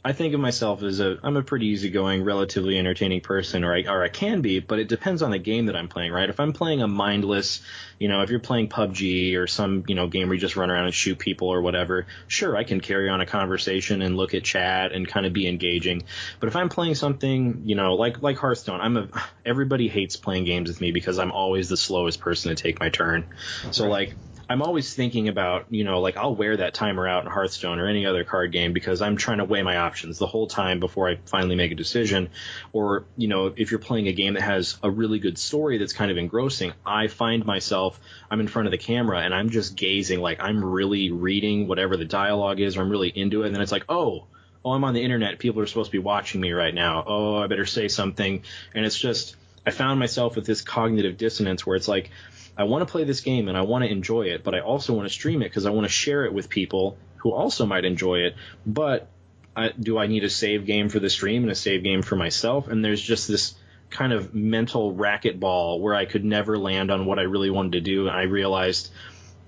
I 0.06 0.12
think 0.12 0.34
of 0.34 0.40
myself 0.40 0.82
as 0.82 1.00
a 1.00 1.18
I'm 1.22 1.38
a 1.38 1.42
pretty 1.42 1.68
easygoing, 1.68 2.24
relatively 2.24 2.78
entertaining 2.78 3.22
person, 3.22 3.64
or 3.64 3.74
I 3.74 3.84
or 3.88 4.02
I 4.02 4.08
can 4.08 4.42
be, 4.42 4.60
but 4.60 4.78
it 4.78 4.88
depends 4.88 5.22
on 5.22 5.30
the 5.30 5.38
game 5.38 5.66
that 5.66 5.76
I'm 5.76 5.88
playing, 5.88 6.12
right? 6.12 6.28
If 6.28 6.40
I'm 6.40 6.52
playing 6.52 6.82
a 6.82 6.86
mindless, 6.86 7.62
you 7.98 8.08
know, 8.08 8.20
if 8.20 8.28
you're 8.28 8.38
playing 8.38 8.68
PUBG 8.68 9.36
or 9.38 9.46
some 9.46 9.84
you 9.88 9.94
know 9.94 10.06
game 10.06 10.28
where 10.28 10.34
you 10.34 10.40
just 10.40 10.56
run 10.56 10.70
around 10.70 10.84
and 10.84 10.94
shoot 10.94 11.18
people 11.18 11.48
or 11.48 11.62
whatever, 11.62 12.06
sure, 12.28 12.54
I 12.54 12.64
can 12.64 12.82
carry 12.82 13.08
on 13.08 13.22
a 13.22 13.26
conversation 13.26 14.02
and 14.02 14.14
look 14.14 14.34
at 14.34 14.44
chat 14.44 14.92
and 14.92 15.08
kind 15.08 15.24
of 15.24 15.32
be 15.32 15.48
engaging. 15.48 16.02
But 16.38 16.48
if 16.48 16.56
I'm 16.56 16.68
playing 16.68 16.96
something, 16.96 17.62
you 17.64 17.74
know, 17.74 17.94
like 17.94 18.20
like 18.20 18.36
Hearthstone, 18.36 18.82
I'm 18.82 18.98
a 18.98 19.08
everybody 19.46 19.88
hates 19.88 20.16
playing 20.16 20.44
games 20.44 20.68
with 20.68 20.82
me 20.82 20.92
because 20.92 21.18
I'm 21.18 21.32
always 21.32 21.70
the 21.70 21.78
slowest 21.78 22.20
person 22.20 22.54
to 22.54 22.62
take 22.62 22.78
my 22.78 22.90
turn. 22.90 23.24
So 23.70 23.88
like 23.88 24.16
I'm 24.48 24.62
always 24.62 24.94
thinking 24.94 25.28
about, 25.28 25.66
you 25.70 25.84
know, 25.84 26.00
like 26.00 26.16
I'll 26.16 26.34
wear 26.34 26.56
that 26.56 26.74
timer 26.74 27.08
out 27.08 27.24
in 27.24 27.30
Hearthstone 27.30 27.78
or 27.78 27.86
any 27.86 28.06
other 28.06 28.24
card 28.24 28.52
game 28.52 28.72
because 28.72 29.00
I'm 29.00 29.16
trying 29.16 29.38
to 29.38 29.44
weigh 29.44 29.62
my 29.62 29.78
options 29.78 30.18
the 30.18 30.26
whole 30.26 30.46
time 30.46 30.80
before 30.80 31.08
I 31.08 31.18
finally 31.26 31.56
make 31.56 31.72
a 31.72 31.74
decision. 31.74 32.30
Or, 32.72 33.04
you 33.16 33.28
know, 33.28 33.52
if 33.56 33.70
you're 33.70 33.80
playing 33.80 34.08
a 34.08 34.12
game 34.12 34.34
that 34.34 34.42
has 34.42 34.76
a 34.82 34.90
really 34.90 35.18
good 35.18 35.38
story 35.38 35.78
that's 35.78 35.92
kind 35.92 36.10
of 36.10 36.18
engrossing, 36.18 36.72
I 36.84 37.08
find 37.08 37.46
myself, 37.46 37.98
I'm 38.30 38.40
in 38.40 38.48
front 38.48 38.66
of 38.66 38.72
the 38.72 38.78
camera 38.78 39.20
and 39.20 39.34
I'm 39.34 39.50
just 39.50 39.76
gazing 39.76 40.20
like 40.20 40.40
I'm 40.40 40.64
really 40.64 41.10
reading 41.10 41.66
whatever 41.66 41.96
the 41.96 42.04
dialogue 42.04 42.60
is 42.60 42.76
or 42.76 42.82
I'm 42.82 42.90
really 42.90 43.08
into 43.08 43.42
it. 43.42 43.46
And 43.46 43.54
then 43.54 43.62
it's 43.62 43.72
like, 43.72 43.84
oh, 43.88 44.26
oh, 44.64 44.70
I'm 44.72 44.84
on 44.84 44.94
the 44.94 45.02
internet. 45.02 45.38
People 45.38 45.62
are 45.62 45.66
supposed 45.66 45.90
to 45.90 45.92
be 45.92 46.02
watching 46.02 46.40
me 46.40 46.52
right 46.52 46.74
now. 46.74 47.04
Oh, 47.06 47.36
I 47.36 47.46
better 47.46 47.66
say 47.66 47.88
something. 47.88 48.42
And 48.74 48.84
it's 48.84 48.98
just, 48.98 49.36
I 49.66 49.70
found 49.70 49.98
myself 49.98 50.36
with 50.36 50.44
this 50.46 50.60
cognitive 50.60 51.16
dissonance 51.16 51.66
where 51.66 51.76
it's 51.76 51.88
like, 51.88 52.10
I 52.56 52.64
want 52.64 52.86
to 52.86 52.90
play 52.90 53.04
this 53.04 53.20
game 53.20 53.48
and 53.48 53.56
I 53.56 53.62
want 53.62 53.84
to 53.84 53.90
enjoy 53.90 54.22
it, 54.26 54.44
but 54.44 54.54
I 54.54 54.60
also 54.60 54.94
want 54.94 55.08
to 55.08 55.12
stream 55.12 55.42
it 55.42 55.46
because 55.46 55.66
I 55.66 55.70
want 55.70 55.86
to 55.86 55.92
share 55.92 56.24
it 56.24 56.32
with 56.32 56.48
people 56.48 56.96
who 57.16 57.32
also 57.32 57.66
might 57.66 57.84
enjoy 57.84 58.20
it. 58.20 58.36
But 58.64 59.08
I, 59.56 59.70
do 59.70 59.98
I 59.98 60.06
need 60.06 60.24
a 60.24 60.30
save 60.30 60.66
game 60.66 60.88
for 60.88 60.98
the 60.98 61.10
stream 61.10 61.42
and 61.42 61.50
a 61.50 61.54
save 61.54 61.82
game 61.82 62.02
for 62.02 62.16
myself? 62.16 62.68
And 62.68 62.84
there's 62.84 63.02
just 63.02 63.28
this 63.28 63.54
kind 63.90 64.12
of 64.12 64.34
mental 64.34 64.94
racquetball 64.94 65.80
where 65.80 65.94
I 65.94 66.04
could 66.04 66.24
never 66.24 66.58
land 66.58 66.90
on 66.90 67.06
what 67.06 67.18
I 67.18 67.22
really 67.22 67.50
wanted 67.50 67.72
to 67.72 67.80
do. 67.80 68.08
And 68.08 68.16
I 68.16 68.22
realized 68.22 68.90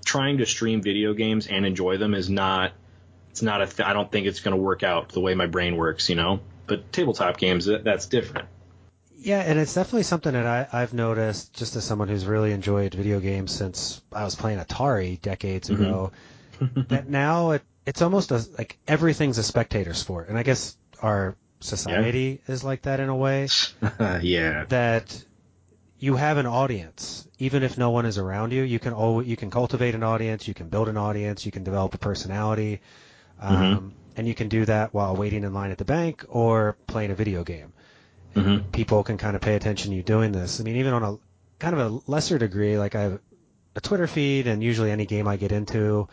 trying 0.05 0.37
to 0.39 0.45
stream 0.45 0.81
video 0.81 1.13
games 1.13 1.47
and 1.47 1.65
enjoy 1.65 1.97
them 1.97 2.13
is 2.13 2.29
not 2.29 2.71
it's 3.29 3.41
not 3.41 3.61
a 3.61 3.67
th- 3.67 3.87
I 3.87 3.93
don't 3.93 4.11
think 4.11 4.25
it's 4.25 4.39
going 4.39 4.55
to 4.55 4.61
work 4.61 4.81
out 4.81 5.09
the 5.09 5.19
way 5.19 5.35
my 5.35 5.45
brain 5.45 5.75
works, 5.75 6.09
you 6.09 6.15
know. 6.15 6.39
But 6.65 6.91
tabletop 6.91 7.37
games 7.37 7.65
that, 7.65 7.83
that's 7.83 8.07
different. 8.07 8.47
Yeah, 9.19 9.39
and 9.41 9.57
it's 9.57 9.73
definitely 9.73 10.03
something 10.03 10.33
that 10.33 10.45
I, 10.45 10.81
I've 10.81 10.93
noticed 10.93 11.53
just 11.53 11.75
as 11.75 11.83
someone 11.83 12.07
who's 12.07 12.25
really 12.25 12.51
enjoyed 12.51 12.93
video 12.93 13.19
games 13.19 13.51
since 13.51 14.01
I 14.13 14.23
was 14.23 14.35
playing 14.35 14.59
Atari 14.59 15.19
decades 15.21 15.69
Mm-hmm. 15.69 15.83
ago. 15.83 16.11
that 16.89 17.09
now 17.09 17.51
it, 17.51 17.63
it's 17.85 18.01
almost 18.01 18.31
a, 18.31 18.45
like 18.57 18.77
everything's 18.87 19.37
a 19.37 19.43
spectator 19.43 19.93
sport, 19.93 20.29
and 20.29 20.37
I 20.37 20.43
guess 20.43 20.77
our 21.01 21.35
society 21.59 22.41
is 22.47 22.63
like 22.63 22.83
that 22.83 22.99
in 22.99 23.09
a 23.09 23.15
way. 23.15 23.47
yeah. 24.21 24.65
That 24.69 25.23
you 25.99 26.15
have 26.15 26.37
an 26.37 26.45
audience, 26.45 27.27
even 27.39 27.63
if 27.63 27.77
no 27.77 27.89
one 27.89 28.05
is 28.05 28.19
around 28.19 28.53
you. 28.53 28.61
You 28.61 28.77
can 28.77 28.93
always, 28.93 29.27
you 29.27 29.35
can 29.35 29.49
cultivate 29.49 29.95
an 29.95 30.03
audience, 30.03 30.47
you 30.47 30.53
can 30.53 30.69
build 30.69 30.89
an 30.89 30.97
audience, 30.97 31.45
you 31.45 31.51
can 31.51 31.63
develop 31.63 31.95
a 31.95 31.97
personality, 31.97 32.81
um, 33.41 33.93
and 34.15 34.27
you 34.27 34.35
can 34.35 34.47
do 34.47 34.65
that 34.65 34.93
while 34.93 35.15
waiting 35.15 35.43
in 35.43 35.53
line 35.53 35.71
at 35.71 35.79
the 35.79 35.85
bank 35.85 36.23
or 36.29 36.77
playing 36.85 37.09
a 37.11 37.15
video 37.15 37.43
game 37.43 37.73
hmm 38.43 38.57
people 38.71 39.03
can 39.03 39.17
kind 39.17 39.35
of 39.35 39.41
pay 39.41 39.55
attention 39.55 39.91
to 39.91 39.97
you 39.97 40.03
doing 40.03 40.31
this. 40.31 40.59
I 40.59 40.63
mean, 40.63 40.75
even 40.77 40.93
on 40.93 41.03
a 41.03 41.17
kind 41.59 41.75
of 41.77 41.79
a 41.79 42.11
lesser 42.11 42.37
degree, 42.37 42.77
like 42.77 42.95
I 42.95 43.01
have 43.01 43.19
a 43.75 43.81
Twitter 43.81 44.07
feed, 44.07 44.47
and 44.47 44.63
usually 44.63 44.91
any 44.91 45.05
game 45.05 45.27
I 45.27 45.37
get 45.37 45.51
into, 45.51 46.07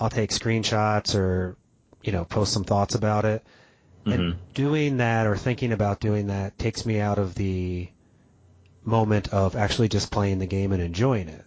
I'll 0.00 0.10
take 0.10 0.30
screenshots 0.30 1.14
or 1.14 1.56
you 2.02 2.12
know 2.12 2.24
post 2.24 2.52
some 2.52 2.64
thoughts 2.64 2.94
about 2.94 3.24
it. 3.24 3.44
hmm 4.04 4.12
And 4.12 4.38
doing 4.54 4.96
that 4.98 5.26
or 5.26 5.36
thinking 5.36 5.72
about 5.72 6.00
doing 6.00 6.28
that 6.28 6.58
takes 6.58 6.86
me 6.86 7.00
out 7.00 7.18
of 7.18 7.34
the 7.34 7.88
moment 8.84 9.28
of 9.32 9.56
actually 9.56 9.88
just 9.88 10.10
playing 10.10 10.38
the 10.38 10.46
game 10.46 10.72
and 10.72 10.82
enjoying 10.82 11.28
it. 11.28 11.44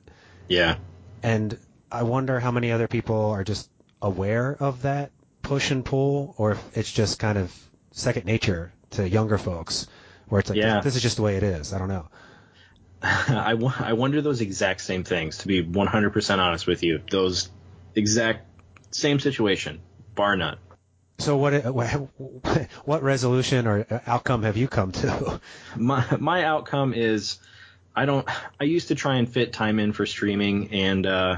Yeah. 0.48 0.75
And 1.24 1.57
I 1.91 2.03
wonder 2.03 2.39
how 2.39 2.51
many 2.51 2.71
other 2.71 2.88
people 2.88 3.31
are 3.31 3.43
just 3.43 3.69
aware 4.01 4.55
of 4.59 4.83
that 4.83 5.12
push 5.41 5.71
and 5.71 5.83
pull, 5.83 6.36
or 6.38 6.51
if 6.51 6.77
it's 6.77 6.91
just 6.91 7.19
kind 7.19 7.38
of 7.38 7.55
second 7.91 8.25
nature 8.25 8.71
to 8.91 9.07
younger 9.07 9.38
folks, 9.38 9.88
where 10.29 10.39
it's 10.39 10.50
like, 10.50 10.57
Yeah. 10.57 10.75
this, 10.75 10.86
this 10.86 10.95
is 10.95 11.01
just 11.01 11.17
the 11.17 11.24
way 11.24 11.36
it 11.36 11.43
is. 11.43 11.74
I 11.74 11.79
don't 11.79 11.89
know. 11.89 12.07
I, 13.01 13.55
I 13.79 13.93
wonder 13.93 14.21
those 14.21 14.41
exact 14.41 14.81
same 14.81 15.03
things, 15.03 15.39
to 15.39 15.48
be 15.48 15.63
100% 15.63 16.38
honest 16.38 16.67
with 16.67 16.83
you. 16.83 17.01
Those 17.09 17.50
exact 17.95 18.45
same 18.91 19.19
situation, 19.19 19.81
bar 20.15 20.36
none. 20.36 20.57
So 21.19 21.36
what 21.36 21.53
what 22.86 23.03
resolution 23.03 23.67
or 23.67 23.86
outcome 24.07 24.43
have 24.43 24.55
you 24.55 24.67
come 24.67 24.91
to? 24.93 25.41
My, 25.75 26.05
my 26.17 26.45
outcome 26.45 26.93
is 26.93 27.39
I 27.95 28.05
don't, 28.05 28.27
I 28.59 28.63
used 28.63 28.88
to 28.88 28.95
try 28.95 29.17
and 29.17 29.27
fit 29.27 29.51
time 29.51 29.79
in 29.79 29.91
for 29.91 30.05
streaming 30.05 30.71
and, 30.71 31.05
uh, 31.05 31.38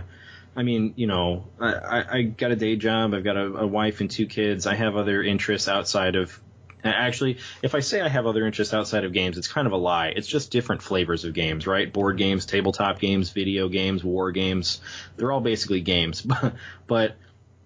I 0.55 0.63
mean, 0.63 0.93
you 0.98 1.07
know, 1.07 1.45
I, 1.60 1.74
I, 1.74 2.17
I 2.17 2.21
got 2.24 2.51
a 2.51 2.55
day 2.55 2.75
job. 2.75 3.13
I've 3.13 3.24
got 3.24 3.38
a, 3.38 3.45
a 3.45 3.67
wife 3.67 4.01
and 4.01 4.12
two 4.12 4.27
kids. 4.27 4.67
I 4.67 4.75
have 4.75 4.98
other 4.98 5.24
interests 5.24 5.67
outside 5.67 6.15
of 6.15 6.39
Actually, 6.83 7.38
if 7.61 7.75
I 7.75 7.79
say 7.79 8.01
I 8.01 8.07
have 8.07 8.25
other 8.25 8.45
interests 8.45 8.73
outside 8.73 9.03
of 9.03 9.13
games, 9.13 9.38
it's 9.38 9.47
kind 9.47 9.67
of 9.67 9.73
a 9.73 9.77
lie. 9.77 10.13
It's 10.15 10.27
just 10.27 10.51
different 10.51 10.81
flavors 10.81 11.25
of 11.25 11.33
games, 11.33 11.67
right? 11.67 11.91
Board 11.91 12.17
games, 12.17 12.45
tabletop 12.45 13.00
games, 13.00 13.29
video 13.29 13.69
games, 13.69 14.03
war 14.03 14.31
games. 14.31 14.81
They're 15.17 15.31
all 15.31 15.41
basically 15.41 15.81
games. 15.81 16.25
but, 16.88 17.15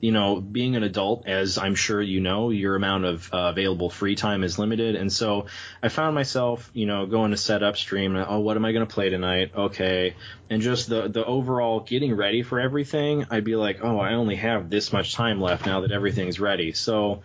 you 0.02 0.12
know, 0.12 0.42
being 0.42 0.76
an 0.76 0.84
adult, 0.84 1.28
as 1.28 1.58
I'm 1.58 1.76
sure 1.76 2.02
you 2.02 2.20
know, 2.20 2.50
your 2.50 2.76
amount 2.76 3.06
of 3.06 3.34
uh, 3.34 3.52
available 3.54 3.90
free 3.90 4.16
time 4.16 4.44
is 4.44 4.60
limited. 4.60 4.96
And 4.96 5.12
so 5.12 5.46
I 5.82 5.88
found 5.88 6.14
myself, 6.14 6.70
you 6.74 6.86
know, 6.86 7.06
going 7.06 7.32
to 7.32 7.38
set 7.38 7.64
up 7.64 7.78
stream. 7.78 8.16
Oh, 8.18 8.40
what 8.40 8.58
am 8.58 8.66
I 8.66 8.74
going 8.74 8.86
to 8.86 8.94
play 8.94 9.10
tonight? 9.10 9.52
Okay. 9.56 10.16
And 10.50 10.62
just 10.62 10.90
the, 10.90 11.08
the 11.08 11.26
overall 11.26 11.80
getting 11.80 12.16
ready 12.16 12.44
for 12.44 12.60
everything, 12.60 13.26
I'd 13.32 13.46
be 13.46 13.56
like, 13.56 13.80
oh, 13.82 13.98
I 13.98 14.14
only 14.14 14.36
have 14.36 14.70
this 14.70 14.92
much 14.92 15.14
time 15.14 15.40
left 15.40 15.66
now 15.66 15.82
that 15.82 15.92
everything's 15.92 16.40
ready. 16.40 16.74
So, 16.74 17.24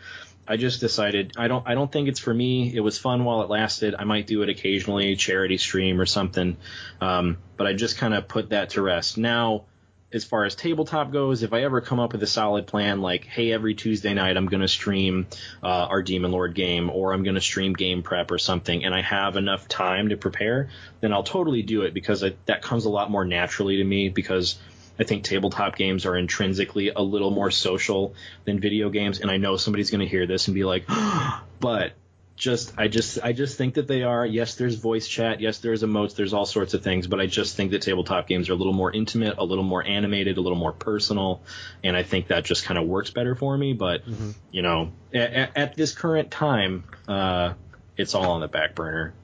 I 0.50 0.56
just 0.56 0.80
decided 0.80 1.34
I 1.36 1.46
don't 1.46 1.64
I 1.64 1.74
don't 1.74 1.92
think 1.92 2.08
it's 2.08 2.18
for 2.18 2.34
me. 2.34 2.74
It 2.74 2.80
was 2.80 2.98
fun 2.98 3.24
while 3.24 3.42
it 3.42 3.48
lasted. 3.48 3.94
I 3.96 4.02
might 4.02 4.26
do 4.26 4.42
it 4.42 4.48
occasionally, 4.48 5.14
charity 5.14 5.58
stream 5.58 6.00
or 6.00 6.06
something, 6.06 6.56
um, 7.00 7.38
but 7.56 7.68
I 7.68 7.72
just 7.72 7.98
kind 7.98 8.14
of 8.14 8.26
put 8.26 8.50
that 8.50 8.70
to 8.70 8.82
rest. 8.82 9.16
Now, 9.16 9.66
as 10.12 10.24
far 10.24 10.44
as 10.44 10.56
tabletop 10.56 11.12
goes, 11.12 11.44
if 11.44 11.52
I 11.52 11.62
ever 11.62 11.80
come 11.80 12.00
up 12.00 12.10
with 12.10 12.22
a 12.24 12.26
solid 12.26 12.66
plan, 12.66 13.00
like 13.00 13.26
hey, 13.26 13.52
every 13.52 13.76
Tuesday 13.76 14.12
night 14.12 14.36
I'm 14.36 14.46
going 14.46 14.62
to 14.62 14.68
stream 14.68 15.28
uh, 15.62 15.68
our 15.68 16.02
Demon 16.02 16.32
Lord 16.32 16.56
game, 16.56 16.90
or 16.90 17.12
I'm 17.12 17.22
going 17.22 17.36
to 17.36 17.40
stream 17.40 17.72
game 17.74 18.02
prep 18.02 18.32
or 18.32 18.38
something, 18.38 18.84
and 18.84 18.92
I 18.92 19.02
have 19.02 19.36
enough 19.36 19.68
time 19.68 20.08
to 20.08 20.16
prepare, 20.16 20.70
then 21.00 21.12
I'll 21.12 21.22
totally 21.22 21.62
do 21.62 21.82
it 21.82 21.94
because 21.94 22.24
I, 22.24 22.34
that 22.46 22.60
comes 22.60 22.86
a 22.86 22.90
lot 22.90 23.08
more 23.08 23.24
naturally 23.24 23.76
to 23.76 23.84
me 23.84 24.08
because 24.08 24.58
I 25.00 25.04
think 25.04 25.24
tabletop 25.24 25.76
games 25.76 26.04
are 26.04 26.14
intrinsically 26.16 26.90
a 26.90 27.00
little 27.00 27.30
more 27.30 27.50
social 27.50 28.14
than 28.44 28.60
video 28.60 28.90
games, 28.90 29.20
and 29.20 29.30
I 29.30 29.38
know 29.38 29.56
somebody's 29.56 29.90
going 29.90 30.02
to 30.02 30.06
hear 30.06 30.26
this 30.26 30.46
and 30.46 30.54
be 30.54 30.64
like, 30.64 30.84
but 31.60 31.92
just 32.36 32.74
I 32.78 32.88
just 32.88 33.18
I 33.22 33.32
just 33.32 33.56
think 33.58 33.74
that 33.74 33.86
they 33.88 34.02
are. 34.02 34.24
Yes, 34.24 34.54
there's 34.56 34.74
voice 34.74 35.08
chat. 35.08 35.40
Yes, 35.40 35.58
there's 35.58 35.82
emotes. 35.82 36.14
There's 36.16 36.32
all 36.34 36.46
sorts 36.46 36.74
of 36.74 36.82
things, 36.82 37.06
but 37.06 37.20
I 37.20 37.26
just 37.26 37.56
think 37.56 37.70
that 37.72 37.82
tabletop 37.82 38.28
games 38.28 38.48
are 38.50 38.52
a 38.52 38.56
little 38.56 38.72
more 38.72 38.92
intimate, 38.92 39.36
a 39.38 39.44
little 39.44 39.64
more 39.64 39.86
animated, 39.86 40.36
a 40.36 40.40
little 40.40 40.58
more 40.58 40.72
personal, 40.72 41.42
and 41.82 41.96
I 41.96 42.02
think 42.02 42.28
that 42.28 42.44
just 42.44 42.64
kind 42.64 42.78
of 42.78 42.86
works 42.86 43.10
better 43.10 43.34
for 43.34 43.56
me. 43.56 43.72
But 43.72 44.06
Mhm. 44.06 44.34
you 44.50 44.62
know, 44.62 44.92
at, 45.14 45.56
at 45.56 45.76
this 45.76 45.92
current 45.94 46.30
time, 46.30 46.84
uh, 47.08 47.54
it's 47.96 48.14
all 48.14 48.32
on 48.32 48.40
the 48.40 48.48
back 48.48 48.74
burner. 48.74 49.14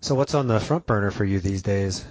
So 0.00 0.14
what's 0.14 0.34
on 0.34 0.46
the 0.46 0.60
front 0.60 0.86
burner 0.86 1.10
for 1.10 1.24
you 1.24 1.40
these 1.40 1.62
days? 1.62 2.04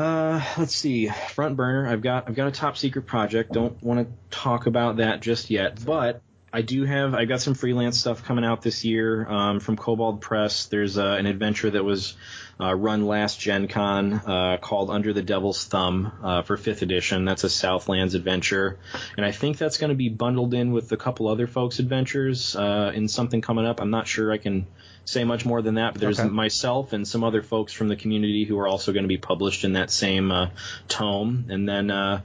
Uh, 0.00 0.42
let's 0.56 0.74
see. 0.74 1.08
Front 1.08 1.56
burner. 1.56 1.86
I've 1.86 2.00
got 2.00 2.26
I've 2.26 2.34
got 2.34 2.48
a 2.48 2.52
top 2.52 2.78
secret 2.78 3.02
project. 3.06 3.52
Don't 3.52 3.80
want 3.82 4.08
to 4.08 4.36
talk 4.36 4.66
about 4.66 4.96
that 4.96 5.20
just 5.20 5.50
yet, 5.50 5.84
but 5.84 6.22
I 6.52 6.62
do 6.62 6.84
have 6.84 7.14
I 7.14 7.26
got 7.26 7.40
some 7.40 7.54
freelance 7.54 7.98
stuff 7.98 8.24
coming 8.24 8.44
out 8.44 8.60
this 8.62 8.84
year 8.84 9.24
um, 9.28 9.60
from 9.60 9.76
Kobold 9.76 10.20
Press. 10.20 10.66
There's 10.66 10.98
uh, 10.98 11.16
an 11.18 11.26
adventure 11.26 11.70
that 11.70 11.84
was 11.84 12.16
uh, 12.58 12.74
run 12.74 13.06
last 13.06 13.38
Gen 13.38 13.68
Con 13.68 14.12
uh, 14.14 14.56
called 14.60 14.90
Under 14.90 15.12
the 15.12 15.22
Devil's 15.22 15.64
Thumb 15.64 16.12
uh, 16.22 16.42
for 16.42 16.56
fifth 16.56 16.82
edition. 16.82 17.24
That's 17.24 17.44
a 17.44 17.48
Southlands 17.48 18.14
adventure, 18.14 18.78
and 19.16 19.24
I 19.24 19.30
think 19.30 19.58
that's 19.58 19.78
going 19.78 19.90
to 19.90 19.94
be 19.96 20.08
bundled 20.08 20.52
in 20.52 20.72
with 20.72 20.90
a 20.90 20.96
couple 20.96 21.28
other 21.28 21.46
folks' 21.46 21.78
adventures 21.78 22.56
uh, 22.56 22.90
in 22.94 23.06
something 23.06 23.40
coming 23.40 23.64
up. 23.64 23.80
I'm 23.80 23.90
not 23.90 24.08
sure 24.08 24.32
I 24.32 24.38
can 24.38 24.66
say 25.04 25.22
much 25.24 25.46
more 25.46 25.62
than 25.62 25.76
that. 25.76 25.94
But 25.94 26.00
there's 26.00 26.18
Okay. 26.20 26.28
myself 26.28 26.92
and 26.92 27.06
some 27.06 27.22
other 27.22 27.42
folks 27.42 27.72
from 27.72 27.86
the 27.88 27.96
community 27.96 28.44
who 28.44 28.58
are 28.58 28.66
also 28.66 28.92
going 28.92 29.04
to 29.04 29.08
be 29.08 29.18
published 29.18 29.64
in 29.64 29.74
that 29.74 29.90
same 29.90 30.32
uh, 30.32 30.48
tome, 30.88 31.46
and 31.48 31.68
then. 31.68 32.22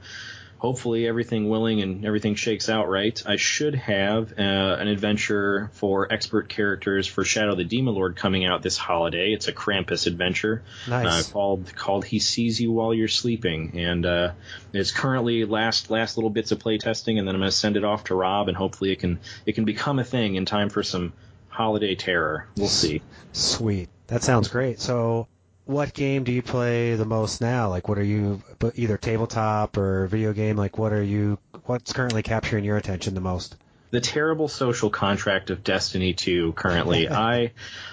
Uh, 0.58 0.60
hopefully 0.60 1.06
everything 1.06 1.48
willing 1.48 1.82
and 1.82 2.04
everything 2.04 2.34
shakes 2.34 2.68
out 2.68 2.88
right, 2.88 3.22
I 3.26 3.36
should 3.36 3.74
have 3.74 4.32
uh, 4.38 4.42
an 4.42 4.88
adventure 4.88 5.70
for 5.74 6.12
expert 6.12 6.48
characters 6.48 7.06
for 7.06 7.24
Shadow 7.24 7.54
the 7.54 7.64
Demon 7.64 7.94
Lord 7.94 8.16
coming 8.16 8.44
out 8.44 8.62
this 8.62 8.76
holiday. 8.76 9.32
It's 9.32 9.48
a 9.48 9.52
Krampus 9.52 10.06
adventure 10.06 10.62
Nice. 10.88 11.28
uh, 11.28 11.32
called 11.32 11.74
called 11.74 12.04
He 12.04 12.18
Sees 12.18 12.60
You 12.60 12.72
While 12.72 12.94
You're 12.94 13.08
Sleeping, 13.08 13.78
and 13.78 14.06
uh, 14.06 14.32
it's 14.72 14.90
currently 14.90 15.44
last 15.44 15.90
last 15.90 16.16
little 16.16 16.30
bits 16.30 16.52
of 16.52 16.58
play 16.58 16.78
testing, 16.78 17.18
and 17.18 17.26
then 17.26 17.34
I'm 17.34 17.40
going 17.40 17.50
to 17.50 17.56
send 17.56 17.76
it 17.76 17.84
off 17.84 18.04
to 18.04 18.14
Rob, 18.14 18.48
and 18.48 18.56
hopefully 18.56 18.92
it 18.92 19.00
can 19.00 19.20
it 19.44 19.54
can 19.54 19.64
become 19.64 19.98
a 19.98 20.04
thing 20.04 20.34
in 20.36 20.44
time 20.44 20.68
for 20.70 20.82
some 20.82 21.12
holiday 21.48 21.94
terror. 21.94 22.46
We'll 22.56 22.68
see. 22.68 23.02
Sweet. 23.32 23.88
That 24.08 24.22
sounds 24.22 24.48
great. 24.48 24.78
So, 24.78 25.26
what 25.66 25.92
game 25.92 26.24
do 26.24 26.32
you 26.32 26.42
play 26.42 26.94
the 26.94 27.04
most 27.04 27.40
now? 27.40 27.68
Like, 27.68 27.88
what 27.88 27.98
are 27.98 28.04
you, 28.04 28.42
either 28.76 28.96
tabletop 28.96 29.76
or 29.76 30.06
video 30.06 30.32
game? 30.32 30.56
Like, 30.56 30.78
what 30.78 30.92
are 30.92 31.02
you, 31.02 31.38
what's 31.66 31.92
currently 31.92 32.22
capturing 32.22 32.64
your 32.64 32.76
attention 32.76 33.14
the 33.14 33.20
most? 33.20 33.56
the 33.90 34.00
terrible 34.00 34.48
social 34.48 34.90
contract 34.90 35.50
of 35.50 35.62
Destiny 35.62 36.12
2 36.12 36.52
currently. 36.52 37.08
I, 37.10 37.52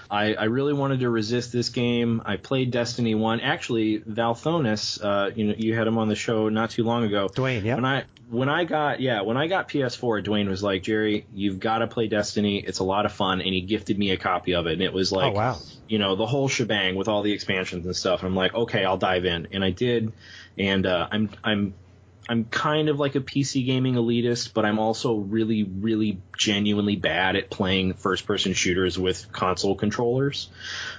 I 0.10 0.34
I 0.34 0.44
really 0.46 0.74
wanted 0.74 1.02
to 1.02 1.10
resist 1.10 1.52
this 1.52 1.70
game. 1.70 2.22
I 2.26 2.38
played 2.38 2.72
Destiny 2.72 3.16
1. 3.16 3.40
Actually, 3.40 4.00
Valthonis, 4.00 5.04
uh, 5.04 5.32
you 5.36 5.46
know, 5.46 5.54
you 5.58 5.76
had 5.76 5.88
him 5.88 5.98
on 5.98 6.10
the 6.10 6.16
show 6.16 6.50
not 6.50 6.72
too 6.72 6.84
long 6.84 7.04
ago. 7.04 7.30
Dwayne, 7.30 7.64
yeah. 7.64 7.76
When 7.76 7.86
I 7.86 8.04
when 8.34 8.50
I 8.50 8.64
got 8.64 9.00
yeah, 9.00 9.22
when 9.22 9.38
I 9.38 9.46
got 9.46 9.70
PS4, 9.70 10.26
Dwayne 10.26 10.50
was 10.50 10.64
like, 10.64 10.82
"Jerry, 10.82 11.28
you've 11.34 11.60
got 11.60 11.80
to 11.80 11.88
play 11.88 12.08
Destiny. 12.08 12.58
It's 12.58 12.80
a 12.80 12.84
lot 12.84 13.06
of 13.06 13.12
fun." 13.12 13.42
And 13.42 13.54
he 13.54 13.62
gifted 13.62 13.98
me 13.98 14.10
a 14.10 14.18
copy 14.18 14.56
of 14.56 14.66
it, 14.66 14.74
and 14.74 14.82
it 14.82 14.92
was 14.92 15.12
like 15.12 15.34
oh, 15.34 15.36
wow. 15.36 15.58
you 15.88 16.00
know, 16.00 16.16
the 16.16 16.26
whole 16.26 16.48
shebang 16.48 16.96
with 16.96 17.08
all 17.08 17.22
the 17.22 17.32
expansions 17.32 17.86
and 17.86 17.96
stuff. 17.96 18.22
And 18.22 18.30
I'm 18.30 18.36
like, 18.36 18.56
okay, 18.56 18.86
I'll 18.86 18.98
dive 18.98 19.26
in, 19.26 19.50
and 19.52 19.64
I 19.64 19.70
did, 19.70 20.14
and 20.58 20.86
uh, 20.88 21.08
I'm 21.12 21.30
I'm 21.44 21.76
I'm 22.30 22.46
kind 22.46 22.88
of 22.88 23.00
like 23.00 23.16
a 23.16 23.20
PC 23.20 23.66
gaming 23.66 23.96
elitist, 23.96 24.54
but 24.54 24.64
I'm 24.66 24.80
also 24.80 25.16
really, 25.16 25.64
really 25.64 26.22
genuinely 26.38 26.96
bad 26.96 27.36
at 27.36 27.50
playing 27.50 27.96
first 27.96 28.26
person 28.26 28.54
shooters 28.54 28.98
with 28.98 29.32
console 29.32 29.76
controllers. 29.76 30.50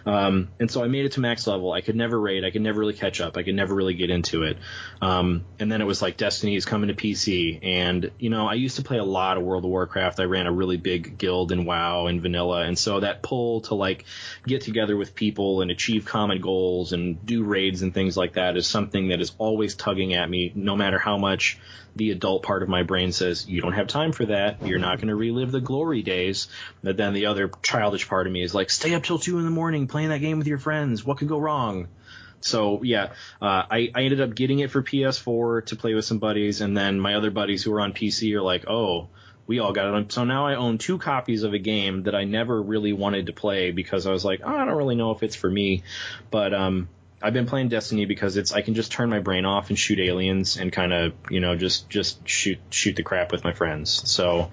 Um, 0.04 0.48
and 0.60 0.70
so 0.70 0.84
I 0.84 0.88
made 0.88 1.06
it 1.06 1.12
to 1.12 1.20
max 1.20 1.46
level. 1.46 1.72
I 1.72 1.80
could 1.80 1.96
never 1.96 2.20
raid. 2.20 2.44
I 2.44 2.50
could 2.50 2.60
never 2.60 2.78
really 2.78 2.92
catch 2.92 3.22
up. 3.22 3.38
I 3.38 3.42
could 3.42 3.54
never 3.54 3.74
really 3.74 3.94
get 3.94 4.10
into 4.10 4.42
it. 4.42 4.58
Um, 5.00 5.46
and 5.58 5.72
then 5.72 5.80
it 5.80 5.86
was 5.86 6.02
like 6.02 6.18
Destiny 6.18 6.56
is 6.56 6.66
coming 6.66 6.88
to 6.88 6.94
PC. 6.94 7.58
And, 7.62 8.10
you 8.18 8.28
know, 8.28 8.46
I 8.46 8.54
used 8.54 8.76
to 8.76 8.82
play 8.82 8.98
a 8.98 9.04
lot 9.04 9.38
of 9.38 9.44
World 9.44 9.64
of 9.64 9.70
Warcraft. 9.70 10.20
I 10.20 10.24
ran 10.24 10.46
a 10.46 10.52
really 10.52 10.76
big 10.76 11.16
guild 11.16 11.52
in 11.52 11.64
WoW 11.64 12.06
and 12.06 12.20
vanilla. 12.20 12.62
And 12.62 12.78
so 12.78 13.00
that 13.00 13.22
pull 13.22 13.62
to 13.62 13.74
like 13.74 14.04
get 14.46 14.60
together 14.60 14.96
with 14.96 15.14
people 15.14 15.62
and 15.62 15.70
achieve 15.70 16.04
common 16.04 16.42
goals 16.42 16.92
and 16.92 17.24
do 17.24 17.44
raids 17.44 17.80
and 17.80 17.94
things 17.94 18.14
like 18.14 18.34
that 18.34 18.58
is 18.58 18.66
something 18.66 19.08
that 19.08 19.22
is 19.22 19.32
always 19.38 19.74
tugging 19.74 20.12
at 20.12 20.28
me, 20.28 20.52
no 20.54 20.76
matter 20.76 20.98
how 20.98 21.13
much 21.18 21.58
the 21.96 22.10
adult 22.10 22.42
part 22.42 22.62
of 22.62 22.68
my 22.68 22.82
brain 22.82 23.12
says, 23.12 23.48
you 23.48 23.60
don't 23.60 23.72
have 23.72 23.86
time 23.86 24.12
for 24.12 24.26
that. 24.26 24.66
You're 24.66 24.78
not 24.78 24.98
going 24.98 25.08
to 25.08 25.14
relive 25.14 25.52
the 25.52 25.60
glory 25.60 26.02
days. 26.02 26.48
But 26.82 26.96
then 26.96 27.14
the 27.14 27.26
other 27.26 27.50
childish 27.62 28.08
part 28.08 28.26
of 28.26 28.32
me 28.32 28.42
is 28.42 28.54
like, 28.54 28.70
stay 28.70 28.94
up 28.94 29.04
till 29.04 29.18
two 29.18 29.38
in 29.38 29.44
the 29.44 29.50
morning 29.50 29.86
playing 29.86 30.08
that 30.08 30.18
game 30.18 30.38
with 30.38 30.48
your 30.48 30.58
friends. 30.58 31.04
What 31.04 31.18
could 31.18 31.28
go 31.28 31.38
wrong? 31.38 31.88
So 32.40 32.82
yeah, 32.82 33.12
uh, 33.40 33.62
I, 33.70 33.90
I 33.94 34.02
ended 34.02 34.20
up 34.20 34.34
getting 34.34 34.58
it 34.58 34.70
for 34.70 34.82
PS4 34.82 35.66
to 35.66 35.76
play 35.76 35.94
with 35.94 36.04
some 36.04 36.18
buddies, 36.18 36.60
and 36.60 36.76
then 36.76 37.00
my 37.00 37.14
other 37.14 37.30
buddies 37.30 37.62
who 37.62 37.72
are 37.72 37.80
on 37.80 37.94
PC 37.94 38.34
are 38.34 38.42
like, 38.42 38.68
oh, 38.68 39.08
we 39.46 39.60
all 39.60 39.72
got 39.72 39.94
it. 39.94 40.12
So 40.12 40.24
now 40.24 40.46
I 40.46 40.56
own 40.56 40.78
two 40.78 40.98
copies 40.98 41.42
of 41.42 41.54
a 41.54 41.58
game 41.58 42.04
that 42.04 42.14
I 42.14 42.24
never 42.24 42.60
really 42.60 42.92
wanted 42.92 43.26
to 43.26 43.32
play 43.32 43.70
because 43.70 44.06
I 44.06 44.10
was 44.10 44.24
like, 44.24 44.40
oh, 44.44 44.54
I 44.54 44.64
don't 44.64 44.76
really 44.76 44.94
know 44.94 45.12
if 45.12 45.22
it's 45.22 45.36
for 45.36 45.50
me. 45.50 45.84
But 46.30 46.52
um, 46.52 46.88
I've 47.24 47.32
been 47.32 47.46
playing 47.46 47.70
Destiny 47.70 48.04
because 48.04 48.36
it's 48.36 48.52
I 48.52 48.60
can 48.60 48.74
just 48.74 48.92
turn 48.92 49.08
my 49.08 49.20
brain 49.20 49.46
off 49.46 49.70
and 49.70 49.78
shoot 49.78 49.98
aliens 49.98 50.58
and 50.58 50.70
kind 50.70 50.92
of 50.92 51.14
you 51.30 51.40
know 51.40 51.56
just 51.56 51.88
just 51.88 52.28
shoot 52.28 52.58
shoot 52.68 52.96
the 52.96 53.02
crap 53.02 53.32
with 53.32 53.44
my 53.44 53.54
friends. 53.54 54.10
So 54.10 54.50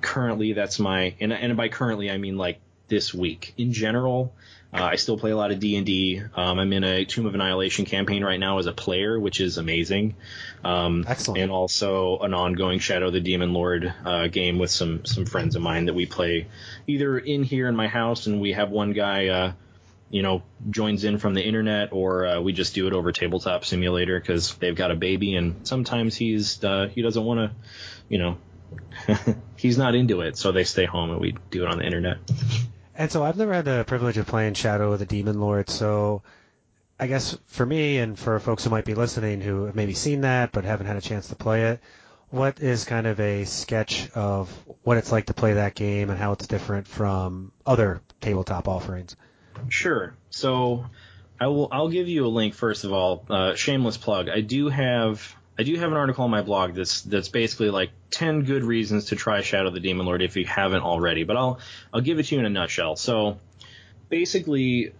currently 0.00 0.54
that's 0.54 0.78
my 0.78 1.14
and 1.20 1.34
and 1.34 1.54
by 1.54 1.68
currently 1.68 2.10
I 2.10 2.16
mean 2.16 2.38
like 2.38 2.60
this 2.88 3.12
week. 3.12 3.52
In 3.58 3.74
general, 3.74 4.34
uh, 4.72 4.82
I 4.82 4.96
still 4.96 5.18
play 5.18 5.32
a 5.32 5.36
lot 5.36 5.50
of 5.50 5.60
D 5.60 5.76
and 5.76 5.84
D. 5.84 6.22
Um, 6.34 6.58
I'm 6.58 6.72
in 6.72 6.82
a 6.82 7.04
Tomb 7.04 7.26
of 7.26 7.34
Annihilation 7.34 7.84
campaign 7.84 8.24
right 8.24 8.40
now 8.40 8.58
as 8.58 8.64
a 8.64 8.72
player, 8.72 9.20
which 9.20 9.40
is 9.40 9.58
amazing. 9.58 10.16
Um, 10.64 11.04
Excellent. 11.06 11.42
And 11.42 11.52
also 11.52 12.20
an 12.20 12.32
ongoing 12.32 12.78
Shadow 12.78 13.08
of 13.08 13.12
the 13.12 13.20
Demon 13.20 13.52
Lord 13.52 13.92
uh, 14.02 14.28
game 14.28 14.58
with 14.58 14.70
some 14.70 15.04
some 15.04 15.26
friends 15.26 15.56
of 15.56 15.62
mine 15.62 15.86
that 15.86 15.94
we 15.94 16.06
play 16.06 16.46
either 16.86 17.18
in 17.18 17.42
here 17.42 17.68
in 17.68 17.76
my 17.76 17.88
house, 17.88 18.26
and 18.26 18.40
we 18.40 18.52
have 18.52 18.70
one 18.70 18.92
guy. 18.94 19.28
Uh, 19.28 19.52
you 20.14 20.22
know, 20.22 20.44
joins 20.70 21.02
in 21.02 21.18
from 21.18 21.34
the 21.34 21.42
internet, 21.42 21.92
or 21.92 22.24
uh, 22.24 22.40
we 22.40 22.52
just 22.52 22.72
do 22.72 22.86
it 22.86 22.92
over 22.92 23.10
Tabletop 23.10 23.64
Simulator 23.64 24.20
because 24.20 24.54
they've 24.58 24.76
got 24.76 24.92
a 24.92 24.94
baby, 24.94 25.34
and 25.34 25.66
sometimes 25.66 26.14
he's 26.14 26.62
uh, 26.62 26.88
he 26.94 27.02
doesn't 27.02 27.24
want 27.24 27.40
to, 27.40 27.56
you 28.08 28.18
know, 28.18 28.38
he's 29.56 29.76
not 29.76 29.96
into 29.96 30.20
it, 30.20 30.38
so 30.38 30.52
they 30.52 30.62
stay 30.62 30.84
home 30.84 31.10
and 31.10 31.20
we 31.20 31.34
do 31.50 31.64
it 31.64 31.68
on 31.68 31.78
the 31.78 31.84
internet. 31.84 32.18
And 32.94 33.10
so 33.10 33.24
I've 33.24 33.36
never 33.36 33.52
had 33.52 33.64
the 33.64 33.82
privilege 33.88 34.16
of 34.16 34.28
playing 34.28 34.54
Shadow 34.54 34.92
of 34.92 35.00
the 35.00 35.04
Demon 35.04 35.40
Lord, 35.40 35.68
so 35.68 36.22
I 36.96 37.08
guess 37.08 37.36
for 37.46 37.66
me 37.66 37.98
and 37.98 38.16
for 38.16 38.38
folks 38.38 38.62
who 38.62 38.70
might 38.70 38.84
be 38.84 38.94
listening 38.94 39.40
who 39.40 39.64
have 39.64 39.74
maybe 39.74 39.94
seen 39.94 40.20
that 40.20 40.52
but 40.52 40.62
haven't 40.62 40.86
had 40.86 40.96
a 40.96 41.00
chance 41.00 41.26
to 41.30 41.34
play 41.34 41.62
it, 41.62 41.80
what 42.30 42.60
is 42.60 42.84
kind 42.84 43.08
of 43.08 43.18
a 43.18 43.46
sketch 43.46 44.08
of 44.12 44.48
what 44.84 44.96
it's 44.96 45.10
like 45.10 45.26
to 45.26 45.34
play 45.34 45.54
that 45.54 45.74
game 45.74 46.08
and 46.08 46.20
how 46.20 46.30
it's 46.30 46.46
different 46.46 46.86
from 46.86 47.50
other 47.66 48.00
tabletop 48.20 48.68
offerings? 48.68 49.16
Sure. 49.68 50.14
So 50.30 50.86
I 51.40 51.48
will. 51.48 51.68
I'll 51.70 51.88
give 51.88 52.08
you 52.08 52.26
a 52.26 52.28
link 52.28 52.54
first 52.54 52.84
of 52.84 52.92
all. 52.92 53.24
Uh, 53.28 53.54
shameless 53.54 53.96
plug. 53.96 54.28
I 54.28 54.40
do 54.40 54.68
have. 54.68 55.34
I 55.56 55.62
do 55.62 55.76
have 55.76 55.90
an 55.92 55.96
article 55.96 56.24
on 56.24 56.30
my 56.30 56.42
blog 56.42 56.74
that's 56.74 57.02
that's 57.02 57.28
basically 57.28 57.70
like 57.70 57.90
ten 58.10 58.42
good 58.42 58.64
reasons 58.64 59.06
to 59.06 59.16
try 59.16 59.40
Shadow 59.42 59.70
the 59.70 59.80
Demon 59.80 60.06
Lord 60.06 60.22
if 60.22 60.36
you 60.36 60.44
haven't 60.44 60.82
already. 60.82 61.24
But 61.24 61.36
I'll 61.36 61.58
I'll 61.92 62.00
give 62.00 62.18
it 62.18 62.26
to 62.26 62.34
you 62.34 62.40
in 62.40 62.46
a 62.46 62.50
nutshell. 62.50 62.96
So 62.96 63.38
basically, 64.08 64.92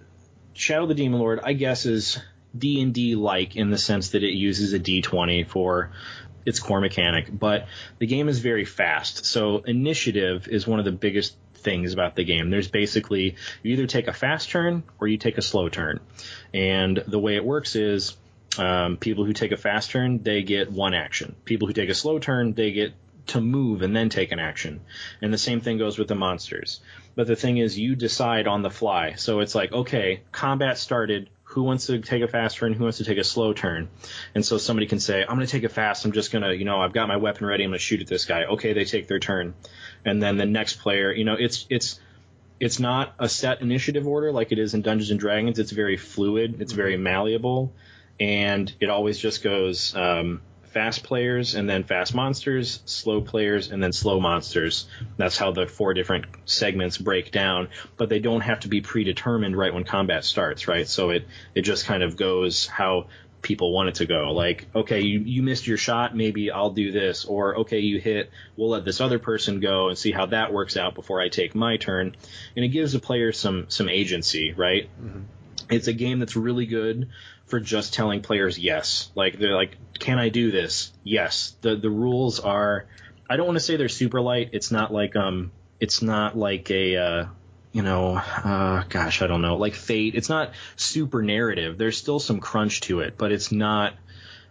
Shadow 0.52 0.87
the 0.87 0.94
Demon 0.94 1.20
Lord, 1.20 1.40
I 1.42 1.54
guess, 1.54 1.87
is 1.87 2.20
D 2.56 2.80
and 2.80 2.94
D 2.94 3.16
like 3.16 3.56
in 3.56 3.70
the 3.70 3.78
sense 3.78 4.11
that 4.11 4.23
it 4.23 4.32
uses 4.32 4.73
a 4.73 4.78
D 4.78 5.02
twenty 5.02 5.44
for 5.44 5.90
its 6.46 6.61
core 6.61 6.80
mechanic, 6.80 7.26
but 7.30 7.66
the 7.99 8.06
game 8.06 8.28
is 8.28 8.38
very 8.38 8.64
fast. 8.64 9.25
So 9.25 9.58
initiative 9.58 10.46
is 10.46 10.66
one 10.66 10.78
of 10.78 10.84
the 10.84 10.92
biggest 10.92 11.37
things 11.64 11.92
about 11.92 12.14
the 12.14 12.25
game. 12.25 12.50
There's 12.50 12.68
basically 12.68 13.37
you 13.62 13.73
either 13.73 13.87
take 13.87 14.06
a 14.06 14.12
fast 14.12 14.50
turn 14.50 14.85
or 15.00 15.09
you 15.09 15.18
take 15.18 15.38
a 15.38 15.42
slow 15.42 15.68
turn, 15.68 16.00
and 16.52 17.02
the 17.06 17.18
way 17.18 17.37
it 17.37 17.44
works 17.44 17.75
is 17.75 18.16
um, 18.59 18.97
people 18.97 19.25
who 19.25 19.33
take 19.33 19.52
a 19.52 19.56
fast 19.56 19.90
turn 19.90 20.23
they 20.23 20.42
get 20.42 20.71
one 20.71 20.94
action. 20.94 21.35
People 21.44 21.66
who 21.66 21.75
take 21.75 21.88
a 21.88 21.94
slow 21.94 22.18
turn 22.18 22.52
they 22.52 22.71
get 22.71 22.94
to 23.26 23.40
move 23.40 23.82
and 23.82 23.95
then 23.97 24.08
take 24.08 24.32
an 24.32 24.39
action. 24.39 24.80
And 25.23 25.32
the 25.32 25.39
same 25.39 25.60
thing 25.60 25.78
goes 25.78 25.99
with 25.99 26.08
the 26.08 26.15
monsters. 26.15 26.80
But 27.15 27.26
the 27.26 27.36
thing 27.36 27.58
is, 27.58 27.78
you 27.78 27.95
decide 27.95 28.47
on 28.47 28.62
the 28.62 28.71
fly. 28.71 29.15
So 29.15 29.41
it's 29.41 29.54
like, 29.54 29.73
okay, 29.73 30.23
combat 30.32 30.78
started. 30.78 31.30
Who 31.45 31.62
wants 31.62 31.86
to 31.86 32.00
take 32.00 32.23
a 32.23 32.28
fast 32.28 32.56
turn? 32.56 32.73
Who 32.73 32.82
wants 32.82 32.99
to 32.99 33.04
take 33.04 33.19
a 33.19 33.25
slow 33.25 33.52
turn? 33.52 33.89
And 34.34 34.45
so 34.45 34.58
somebody 34.58 34.86
can 34.86 34.99
say, 34.99 35.23
I'm 35.23 35.36
going 35.36 35.47
to 35.47 35.52
take 35.52 35.62
a 35.62 35.69
fast. 35.69 36.04
I'm 36.04 36.12
just 36.12 36.32
going 36.32 36.43
to, 36.43 36.54
you 36.54 36.65
know, 36.65 36.80
I've 36.80 36.93
got 36.93 37.06
my 37.06 37.17
weapon 37.17 37.47
ready. 37.47 37.62
I'm 37.62 37.71
going 37.71 37.78
to 37.78 37.84
shoot 37.84 38.00
at 38.00 38.08
this 38.08 38.25
guy. 38.25 38.45
Okay, 38.45 38.73
they 38.73 38.84
take 38.84 39.06
their 39.06 39.21
turn. 39.21 39.54
And 40.04 40.23
then 40.23 40.36
the 40.36 40.47
next 40.47 40.80
player, 40.80 41.12
you 41.12 41.25
know, 41.25 41.36
it's, 41.38 41.67
it's, 41.71 42.00
it's 42.60 42.78
not 42.78 43.14
a 43.19 43.28
set 43.28 43.60
initiative 43.60 44.06
order 44.06 44.32
like 44.32 44.52
it 44.52 44.58
is 44.58 44.75
in 44.75 44.82
Dungeons 44.82 45.10
and 45.10 45.21
Dragons. 45.21 45.58
It's 45.58 45.73
very 45.73 45.97
fluid. 45.97 46.60
It's 46.60 46.73
very 46.73 46.97
malleable. 46.97 47.73
And 48.21 48.73
it 48.80 48.90
always 48.90 49.19
just 49.19 49.43
goes, 49.43 49.95
um, 49.97 50.40
fast 50.75 51.04
players 51.04 51.54
and 51.54 51.71
then 51.71 51.84
fast 51.84 52.14
monsters, 52.14 52.82
slow 52.84 53.21
players 53.21 53.71
and 53.71 53.80
then 53.80 53.93
slow 53.93 54.21
monsters. 54.21 54.86
That's 55.17 55.38
how 55.38 55.52
the 55.52 55.67
four 55.69 55.95
different 55.95 56.26
segments 56.47 56.99
break 56.99 57.30
down, 57.30 57.69
but 57.97 58.08
they 58.08 58.19
don't 58.19 58.40
have 58.40 58.60
to 58.60 58.69
be 58.69 58.80
predetermined 58.80 59.56
right 59.56 59.73
when 59.73 59.84
combat 59.84 60.25
starts, 60.25 60.67
right? 60.67 60.86
So 60.86 61.10
it 61.10 61.28
it 61.54 61.62
just 61.62 61.86
kind 61.86 62.02
of 62.02 62.17
goes 62.17 62.67
how 62.67 63.06
people 63.45 63.73
want 63.73 63.91
it 63.91 63.95
to 63.97 64.07
go. 64.07 64.33
Like, 64.33 64.67
okay, 64.75 65.00
you, 65.02 65.21
you 65.21 65.43
missed 65.43 65.69
your 65.69 65.76
shot, 65.76 66.17
maybe 66.17 66.50
I'll 66.50 66.71
do 66.71 66.91
this, 66.91 67.25
or 67.25 67.59
okay, 67.59 67.78
you 67.78 68.00
hit, 68.00 68.30
we'll 68.57 68.71
let 68.71 68.85
this 68.85 69.00
other 69.00 69.21
person 69.21 69.61
go 69.61 69.89
and 69.89 69.97
see 69.97 70.11
how 70.11 70.26
that 70.26 70.52
works 70.52 70.76
out 70.76 70.97
before 70.97 71.21
I 71.21 71.28
take 71.28 71.54
my 71.54 71.76
turn. 71.76 72.17
And 72.57 72.65
it 72.65 72.69
gives 72.69 72.93
the 72.93 72.99
player 72.99 73.30
some 73.30 73.67
some 73.69 73.89
agency, 73.89 74.52
right? 74.52 74.89
Mm-hmm. 75.00 75.21
It's 75.71 75.87
a 75.87 75.93
game 75.93 76.19
that's 76.19 76.35
really 76.35 76.67
good 76.67 77.11
for 77.47 77.61
just 77.61 77.95
telling 77.95 78.21
players 78.23 78.59
yes. 78.59 79.11
Like 79.15 79.39
they're 79.39 79.54
like, 79.54 79.76
can 79.99 80.19
I 80.19 80.28
do 80.28 80.50
this? 80.50 80.93
Yes. 81.04 81.54
The 81.61 81.76
the 81.76 81.91
rules 81.91 82.41
are. 82.41 82.87
I 83.28 83.37
don't 83.37 83.47
want 83.47 83.57
to 83.57 83.65
say 83.65 83.76
they're 83.76 83.89
super 83.89 84.21
light. 84.21 84.50
It's 84.52 84.71
not 84.71 84.93
like 84.93 85.15
um. 85.17 85.52
It's 85.80 86.02
not 86.02 86.37
like 86.37 86.71
a. 86.71 86.97
Uh, 86.97 87.26
you 87.75 87.82
know, 87.82 88.15
uh, 88.17 88.84
gosh, 88.89 89.21
I 89.21 89.26
don't 89.26 89.43
know, 89.43 89.56
like 89.56 89.75
Fate. 89.75 90.15
It's 90.15 90.28
not 90.28 90.52
super 90.76 91.23
narrative. 91.23 91.76
There's 91.76 91.99
still 91.99 92.21
some 92.21 92.39
crunch 92.39 92.82
to 92.82 93.00
it, 93.00 93.19
but 93.19 93.32
it's 93.32 93.50
not. 93.50 93.95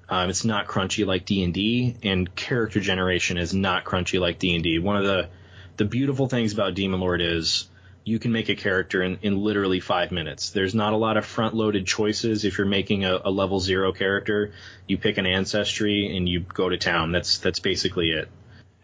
Um, 0.09 0.29
it's 0.29 0.43
not 0.43 0.67
crunchy 0.67 1.05
like 1.05 1.23
D 1.25 1.41
and 1.45 1.53
D, 1.53 1.95
and 2.03 2.36
character 2.36 2.81
generation 2.81 3.38
is 3.38 3.53
not 3.53 3.86
crunchy 3.86 4.19
like 4.19 4.39
D 4.39 4.53
and 4.53 4.63
D. 4.63 4.77
One 4.77 4.97
of 4.97 5.05
the 5.05 5.29
the 5.77 5.86
beautiful 5.86 6.27
things 6.27 6.51
about 6.51 6.73
Demon 6.73 6.99
Lord 6.99 7.21
is 7.21 7.69
you 8.03 8.19
can 8.19 8.33
make 8.33 8.49
a 8.49 8.55
character 8.55 9.01
in, 9.01 9.17
in 9.21 9.41
literally 9.41 9.79
five 9.79 10.12
minutes. 10.12 10.49
There's 10.49 10.75
not 10.75 10.91
a 10.91 10.97
lot 10.97 11.15
of 11.15 11.25
front 11.25 11.55
loaded 11.55 11.88
choices. 11.88 12.43
If 12.43 12.57
you're 12.57 12.67
making 12.67 13.05
a, 13.05 13.21
a, 13.23 13.31
level 13.31 13.62
zero 13.62 13.93
character, 13.93 14.51
you 14.86 14.97
pick 14.97 15.17
an 15.17 15.25
ancestry 15.25 16.17
and 16.17 16.27
you 16.27 16.41
go 16.41 16.67
to 16.67 16.77
town. 16.77 17.13
That's 17.13 17.38
that's 17.38 17.59
basically 17.59 18.12
it. 18.12 18.27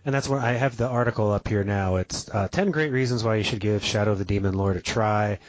And 0.06 0.16
that's 0.16 0.30
where 0.30 0.40
I 0.40 0.54
have 0.54 0.78
the 0.78 0.88
article 0.88 1.32
up 1.32 1.48
here 1.48 1.64
now. 1.64 1.98
It's 1.98 2.30
uh, 2.30 2.48
10 2.48 2.72
great 2.72 2.92
reasons 2.92 3.24
why 3.24 3.36
you 3.36 3.44
should 3.44 3.60
give 3.60 3.84
Shadow 3.84 4.12
of 4.12 4.18
the 4.18 4.26
Demon 4.26 4.54
Lord 4.54 4.78
a 4.78 4.82
try. 4.82 5.40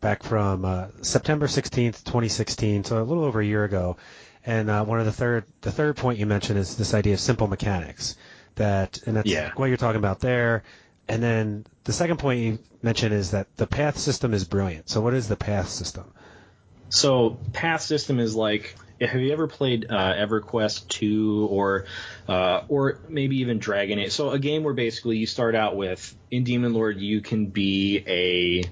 Back 0.00 0.22
from 0.22 0.64
uh, 0.64 0.86
September 1.02 1.46
16th, 1.46 2.04
2016, 2.04 2.84
so 2.84 3.02
a 3.02 3.04
little 3.04 3.24
over 3.24 3.40
a 3.40 3.44
year 3.44 3.64
ago. 3.64 3.98
And 4.44 4.70
uh, 4.70 4.84
one 4.84 4.98
of 4.98 5.04
the 5.04 5.12
third, 5.12 5.44
the 5.60 5.70
third 5.70 5.96
point 5.96 6.18
you 6.18 6.26
mentioned 6.26 6.58
is 6.58 6.76
this 6.76 6.94
idea 6.94 7.14
of 7.14 7.20
simple 7.20 7.46
mechanics. 7.46 8.16
That, 8.54 9.00
and 9.06 9.16
that's 9.16 9.28
yeah. 9.28 9.52
what 9.54 9.66
you're 9.66 9.76
talking 9.76 9.98
about 9.98 10.20
there. 10.20 10.64
And 11.06 11.22
then 11.22 11.66
the 11.84 11.92
second 11.92 12.18
point 12.18 12.40
you 12.40 12.58
mentioned 12.82 13.14
is 13.14 13.32
that 13.32 13.54
the 13.56 13.66
path 13.66 13.98
system 13.98 14.32
is 14.32 14.44
brilliant. 14.44 14.88
So 14.88 15.00
what 15.00 15.12
is 15.12 15.28
the 15.28 15.36
path 15.36 15.68
system? 15.68 16.12
So 16.88 17.38
path 17.52 17.82
system 17.82 18.18
is 18.18 18.34
like 18.34 18.74
have 19.00 19.20
you 19.20 19.32
ever 19.32 19.46
played 19.46 19.86
uh, 19.88 20.14
EverQuest 20.14 20.88
2 20.88 21.48
or 21.50 21.86
uh, 22.28 22.62
or 22.68 23.00
maybe 23.08 23.38
even 23.38 23.58
Dragon 23.58 23.98
Age? 23.98 24.12
So 24.12 24.30
a 24.30 24.38
game 24.38 24.62
where 24.62 24.74
basically 24.74 25.18
you 25.18 25.26
start 25.26 25.54
out 25.54 25.76
with 25.76 26.14
in 26.30 26.44
Demon 26.44 26.74
Lord 26.74 27.00
you 27.00 27.20
can 27.20 27.46
be 27.46 28.04
a 28.06 28.64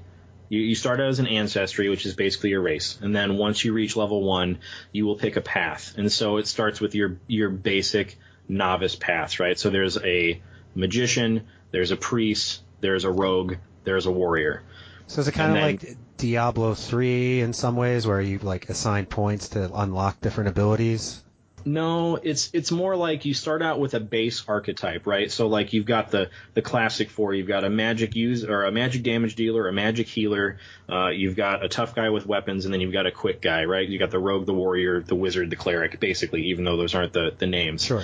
you, 0.51 0.61
you 0.61 0.75
start 0.75 1.01
out 1.01 1.09
as 1.09 1.19
an 1.19 1.27
ancestry, 1.27 1.88
which 1.88 2.07
is 2.07 2.14
basically 2.14 2.51
your 2.51 2.62
race, 2.62 2.99
and 3.01 3.14
then 3.14 3.37
once 3.37 3.64
you 3.64 3.73
reach 3.73 3.97
level 3.97 4.23
one, 4.23 4.59
you 4.93 5.07
will 5.07 5.17
pick 5.17 5.37
a 5.37 5.41
path, 5.41 5.95
and 5.97 6.11
so 6.11 6.37
it 6.37 6.47
starts 6.47 6.81
with 6.81 6.95
your 6.95 7.19
your 7.27 7.51
basic 7.51 8.19
novice 8.49 8.97
path, 8.97 9.41
right? 9.41 9.59
So 9.59 9.71
there's 9.71 9.99
a 9.99 10.41
magician, 10.75 11.47
there's 11.71 11.91
a 11.91 11.97
priest, 11.97 12.62
there's 12.81 13.05
a 13.05 13.11
rogue, 13.11 13.57
there's 13.85 14.07
a 14.07 14.11
warrior. 14.11 14.62
So 15.09 15.23
is 15.23 15.29
it 15.29 15.33
kind 15.33 15.57
of 15.57 15.62
like 15.62 15.97
Diablo 16.18 16.75
3 16.75 17.40
in 17.40 17.53
some 17.55 17.77
ways, 17.77 18.07
where 18.07 18.21
you 18.21 18.38
like 18.38 18.68
assign 18.68 19.07
points 19.07 19.51
to 19.51 19.71
unlock 19.75 20.21
different 20.21 20.51
abilities? 20.51 21.23
No, 21.64 22.16
it's 22.16 22.51
it's 22.53 22.71
more 22.71 22.94
like 22.94 23.25
you 23.25 23.35
start 23.35 23.62
out 23.62 23.81
with 23.81 23.94
a 23.94 24.01
base 24.01 24.44
archetype, 24.47 25.07
right? 25.07 25.31
So 25.31 25.49
like 25.49 25.73
you've 25.73 25.87
got 25.87 26.11
the 26.11 26.31
the 26.55 26.62
classic 26.62 27.11
four. 27.11 27.35
You've 27.35 27.49
got 27.49 27.64
a 27.64 27.71
magic 27.71 28.14
user 28.14 28.53
or 28.53 28.64
a 28.64 28.73
magic 28.73 29.03
damage 29.03 29.35
dealer, 29.35 29.66
a 29.66 29.73
magic 29.73 30.09
healer. 30.09 30.59
Uh, 30.88 31.09
you've 31.09 31.37
got 31.37 31.64
a 31.64 31.68
tough 31.68 31.94
guy 31.94 32.11
with 32.11 32.27
weapons, 32.27 32.64
and 32.64 32.73
then 32.73 32.81
you've 32.81 32.92
got 32.92 33.07
a 33.07 33.11
quick 33.11 33.40
guy, 33.40 33.64
right? 33.64 33.88
You 33.88 33.99
got 33.99 34.11
the 34.11 34.18
rogue, 34.18 34.47
the 34.47 34.55
warrior, 34.55 35.01
the 35.01 35.16
wizard, 35.16 35.51
the 35.51 35.57
cleric, 35.57 35.99
basically. 36.01 36.44
Even 36.44 36.64
though 36.64 36.77
those 36.77 36.94
aren't 36.94 37.12
the 37.12 37.35
the 37.37 37.47
names. 37.47 37.85
Sure. 37.85 38.03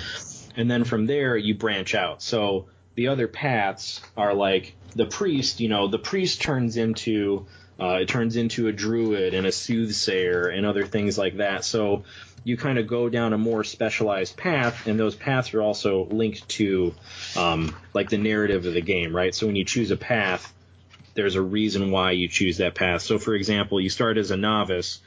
And 0.57 0.69
then 0.69 0.83
from 0.83 1.05
there 1.05 1.37
you 1.37 1.55
branch 1.55 1.95
out. 1.95 2.21
So 2.21 2.67
the 2.95 3.09
other 3.09 3.27
paths 3.27 4.01
are 4.17 4.33
like 4.33 4.75
the 4.95 5.05
priest. 5.05 5.59
You 5.59 5.69
know, 5.69 5.87
the 5.87 5.99
priest 5.99 6.41
turns 6.41 6.77
into 6.77 7.45
uh, 7.79 7.99
it 8.01 8.07
turns 8.07 8.37
into 8.37 8.67
a 8.67 8.71
druid 8.71 9.33
and 9.33 9.45
a 9.45 9.51
soothsayer 9.51 10.47
and 10.47 10.65
other 10.65 10.85
things 10.85 11.17
like 11.17 11.37
that. 11.37 11.65
So 11.65 12.03
you 12.43 12.57
kind 12.57 12.77
of 12.77 12.87
go 12.87 13.09
down 13.09 13.33
a 13.33 13.37
more 13.37 13.63
specialized 13.63 14.37
path, 14.37 14.87
and 14.87 14.99
those 14.99 15.15
paths 15.15 15.53
are 15.53 15.61
also 15.61 16.05
linked 16.05 16.47
to 16.49 16.93
um, 17.35 17.75
like 17.93 18.09
the 18.09 18.17
narrative 18.17 18.65
of 18.65 18.73
the 18.73 18.81
game, 18.81 19.15
right? 19.15 19.33
So 19.35 19.47
when 19.47 19.55
you 19.55 19.65
choose 19.65 19.91
a 19.91 19.97
path, 19.97 20.53
there's 21.15 21.35
a 21.35 21.41
reason 21.41 21.91
why 21.91 22.11
you 22.11 22.27
choose 22.27 22.57
that 22.57 22.75
path. 22.75 23.01
So 23.01 23.17
for 23.17 23.33
example, 23.33 23.81
you 23.81 23.89
start 23.89 24.17
as 24.17 24.31
a 24.31 24.37
novice 24.37 24.99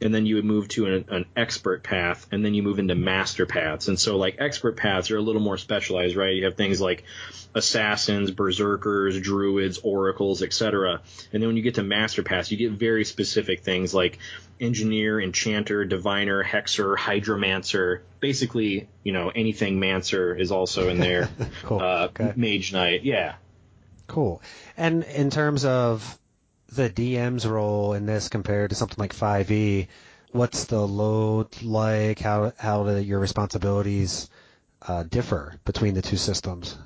and 0.00 0.14
then 0.14 0.26
you 0.26 0.36
would 0.36 0.44
move 0.44 0.68
to 0.68 0.86
an, 0.86 1.04
an, 1.08 1.24
expert 1.36 1.82
path, 1.82 2.26
and 2.30 2.44
then 2.44 2.54
you 2.54 2.62
move 2.62 2.78
into 2.78 2.94
master 2.94 3.46
paths. 3.46 3.88
And 3.88 3.98
so, 3.98 4.16
like 4.16 4.36
expert 4.38 4.76
paths 4.76 5.10
are 5.10 5.16
a 5.16 5.22
little 5.22 5.40
more 5.40 5.56
specialized, 5.56 6.16
right? 6.16 6.34
You 6.34 6.44
have 6.44 6.56
things 6.56 6.80
like 6.80 7.04
assassins, 7.54 8.30
berserkers, 8.30 9.20
druids, 9.20 9.78
oracles, 9.82 10.42
etc. 10.42 11.00
And 11.32 11.42
then 11.42 11.48
when 11.48 11.56
you 11.56 11.62
get 11.62 11.76
to 11.76 11.82
master 11.82 12.22
paths, 12.22 12.50
you 12.50 12.56
get 12.56 12.72
very 12.72 13.04
specific 13.04 13.60
things 13.60 13.94
like 13.94 14.18
engineer, 14.60 15.20
enchanter, 15.20 15.84
diviner, 15.84 16.42
hexer, 16.42 16.96
hydromancer. 16.96 18.00
Basically, 18.20 18.88
you 19.02 19.12
know, 19.12 19.30
anything 19.34 19.78
mancer 19.78 20.34
is 20.34 20.50
also 20.50 20.88
in 20.88 20.98
there. 20.98 21.28
cool. 21.62 21.80
Uh, 21.80 22.08
okay. 22.10 22.32
Mage 22.36 22.72
knight, 22.72 23.04
yeah. 23.04 23.36
Cool. 24.06 24.42
And 24.76 25.02
in 25.04 25.30
terms 25.30 25.64
of 25.64 26.18
the 26.74 26.90
DM's 26.90 27.46
role 27.46 27.92
in 27.92 28.06
this 28.06 28.28
compared 28.28 28.70
to 28.70 28.76
something 28.76 28.98
like 28.98 29.14
5e? 29.14 29.86
What's 30.32 30.64
the 30.64 30.86
load 30.86 31.62
like? 31.62 32.18
How 32.18 32.52
how 32.58 32.84
do 32.84 32.98
your 32.98 33.20
responsibilities 33.20 34.28
uh, 34.82 35.04
differ 35.04 35.54
between 35.64 35.94
the 35.94 36.02
two 36.02 36.16
systems? 36.16 36.76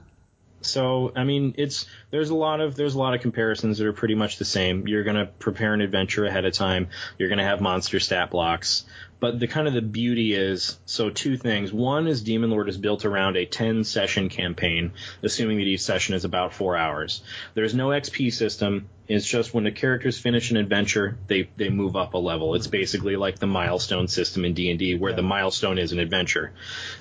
So 0.69 1.13
I 1.17 1.25
mean, 1.25 1.55
it's 1.59 1.87
there's 2.11 2.31
a 2.31 2.35
lot 2.35 2.61
of 2.61 2.75
there's 2.75 2.95
a 2.95 2.99
lot 2.99 3.15
of 3.15 3.21
comparisons 3.21 3.79
that 3.79 3.87
are 3.87 3.93
pretty 3.93 4.15
much 4.15 4.39
the 4.39 4.45
same. 4.45 4.87
You're 4.87 5.05
gonna 5.05 5.27
prepare 5.27 5.75
an 5.75 5.81
adventure 5.81 6.25
ahead 6.25 6.45
of 6.45 6.53
time. 6.53 6.89
You're 7.19 7.29
gonna 7.29 7.45
have 7.45 7.61
monster 7.61 8.01
stat 8.01 8.31
blocks. 8.31 8.85
But 9.21 9.41
the 9.41 9.49
kind 9.49 9.67
of 9.67 9.75
the 9.75 9.83
beauty 9.83 10.33
is 10.33 10.79
so 10.87 11.11
two 11.11 11.37
things. 11.37 11.73
One 11.73 12.07
is 12.07 12.23
Demon 12.23 12.51
Lord 12.51 12.69
is 12.69 12.77
built 12.77 13.05
around 13.05 13.37
a 13.37 13.47
10 13.47 13.83
session 13.83 14.29
campaign, 14.29 14.93
assuming 15.25 15.59
that 15.59 15.65
each 15.65 15.81
session 15.81 16.15
is 16.15 16.25
about 16.25 16.55
four 16.55 16.77
hours. 16.77 17.23
There's 17.55 17.75
no 17.75 17.89
XP 17.89 18.33
system. 18.33 18.89
It's 19.09 19.27
just 19.27 19.53
when 19.53 19.65
the 19.65 19.73
characters 19.73 20.19
finish 20.19 20.53
an 20.53 20.57
adventure, 20.57 21.19
they 21.27 21.49
they 21.57 21.69
move 21.69 21.97
up 21.97 22.15
a 22.15 22.19
level. 22.19 22.55
It's 22.55 22.69
basically 22.69 23.17
like 23.17 23.39
the 23.39 23.47
milestone 23.47 24.07
system 24.07 24.45
in 24.45 24.55
D 24.55 24.71
and 24.71 24.79
D, 24.79 24.95
where 24.95 25.11
yeah. 25.11 25.17
the 25.17 25.23
milestone 25.23 25.79
is 25.79 25.91
an 25.93 25.99
adventure. 25.99 26.53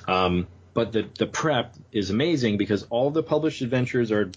Um, 0.08 0.48
but 0.78 0.92
the 0.92 1.08
the 1.18 1.26
prep 1.26 1.74
is 1.92 2.12
amazing 2.12 2.58
because 2.58 2.86
all 2.92 3.10
the 3.10 3.24
published 3.24 3.63
adventures 3.63 4.12
are 4.12 4.30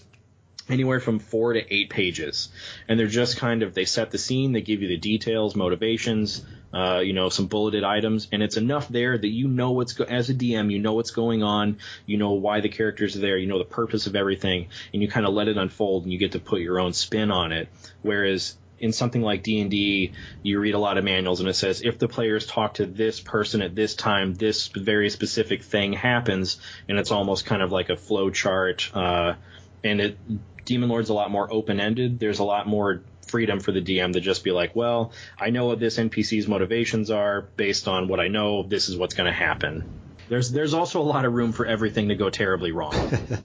anywhere 0.67 0.99
from 0.99 1.19
four 1.19 1.53
to 1.53 1.61
eight 1.71 1.91
pages, 1.91 2.49
and 2.87 2.99
they're 2.99 3.05
just 3.05 3.37
kind 3.37 3.61
of 3.61 3.75
they 3.75 3.85
set 3.85 4.09
the 4.09 4.17
scene, 4.17 4.51
they 4.51 4.61
give 4.61 4.81
you 4.81 4.87
the 4.87 4.97
details, 4.97 5.55
motivations, 5.55 6.43
uh, 6.73 6.99
you 7.05 7.13
know, 7.13 7.29
some 7.29 7.45
bulleted 7.45 7.83
items, 7.83 8.27
and 8.31 8.41
it's 8.41 8.57
enough 8.57 8.87
there 8.87 9.15
that 9.15 9.27
you 9.27 9.47
know 9.49 9.73
what's 9.73 9.93
go- 9.93 10.05
as 10.05 10.31
a 10.31 10.33
DM, 10.33 10.71
you 10.71 10.79
know 10.79 10.93
what's 10.93 11.11
going 11.11 11.43
on, 11.43 11.77
you 12.07 12.17
know 12.17 12.31
why 12.31 12.59
the 12.59 12.69
characters 12.69 13.15
are 13.15 13.19
there, 13.19 13.37
you 13.37 13.45
know 13.45 13.59
the 13.59 13.63
purpose 13.63 14.07
of 14.07 14.15
everything, 14.15 14.69
and 14.93 15.03
you 15.03 15.07
kind 15.07 15.27
of 15.27 15.35
let 15.35 15.47
it 15.47 15.57
unfold, 15.57 16.05
and 16.05 16.11
you 16.11 16.17
get 16.17 16.31
to 16.31 16.39
put 16.39 16.59
your 16.59 16.79
own 16.79 16.93
spin 16.93 17.29
on 17.29 17.51
it. 17.51 17.69
Whereas 18.01 18.57
in 18.81 18.91
something 18.91 19.21
like 19.21 19.43
D&D, 19.43 20.13
you 20.41 20.59
read 20.59 20.73
a 20.73 20.79
lot 20.79 20.97
of 20.97 21.03
manuals 21.03 21.39
and 21.39 21.47
it 21.47 21.53
says 21.53 21.81
if 21.81 21.99
the 21.99 22.07
players 22.07 22.45
talk 22.47 22.75
to 22.75 22.85
this 22.85 23.19
person 23.19 23.61
at 23.61 23.75
this 23.75 23.95
time, 23.95 24.33
this 24.33 24.67
very 24.67 25.09
specific 25.09 25.63
thing 25.63 25.93
happens, 25.93 26.59
and 26.89 26.97
it's 26.97 27.11
almost 27.11 27.45
kind 27.45 27.61
of 27.61 27.71
like 27.71 27.89
a 27.89 27.97
flow 27.97 28.29
chart. 28.29 28.89
Uh, 28.93 29.35
and 29.83 30.01
it 30.01 30.19
Demon 30.65 30.89
Lord's 30.89 31.09
a 31.09 31.13
lot 31.13 31.31
more 31.31 31.51
open 31.51 31.79
ended. 31.79 32.19
There's 32.19 32.39
a 32.39 32.43
lot 32.43 32.67
more 32.67 33.03
freedom 33.27 33.59
for 33.59 33.71
the 33.71 33.81
DM 33.81 34.13
to 34.13 34.19
just 34.19 34.43
be 34.43 34.51
like, 34.51 34.75
well, 34.75 35.13
I 35.39 35.49
know 35.49 35.65
what 35.65 35.79
this 35.79 35.97
NPC's 35.97 36.47
motivations 36.47 37.09
are 37.09 37.49
based 37.55 37.87
on 37.87 38.07
what 38.07 38.19
I 38.19 38.27
know. 38.27 38.63
This 38.63 38.89
is 38.89 38.97
what's 38.97 39.13
going 39.13 39.27
to 39.27 39.33
happen. 39.37 39.83
There's 40.29 40.51
there's 40.51 40.73
also 40.73 41.01
a 41.01 41.03
lot 41.03 41.25
of 41.25 41.33
room 41.33 41.51
for 41.51 41.65
everything 41.65 42.09
to 42.09 42.15
go 42.15 42.29
terribly 42.29 42.71
wrong. 42.71 42.95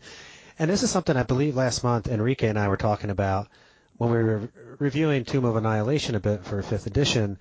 and 0.58 0.70
this 0.70 0.82
is 0.82 0.90
something 0.90 1.16
I 1.16 1.24
believe 1.24 1.56
last 1.56 1.82
month 1.82 2.08
Enrique 2.08 2.48
and 2.48 2.58
I 2.58 2.68
were 2.68 2.76
talking 2.76 3.10
about 3.10 3.48
when 3.98 4.10
we 4.10 4.16
were 4.16 4.48
reviewing 4.78 5.24
Tomb 5.24 5.44
of 5.44 5.56
Annihilation 5.56 6.14
a 6.14 6.20
bit 6.20 6.44
for 6.44 6.62
fifth 6.62 6.86
edition. 6.86 7.38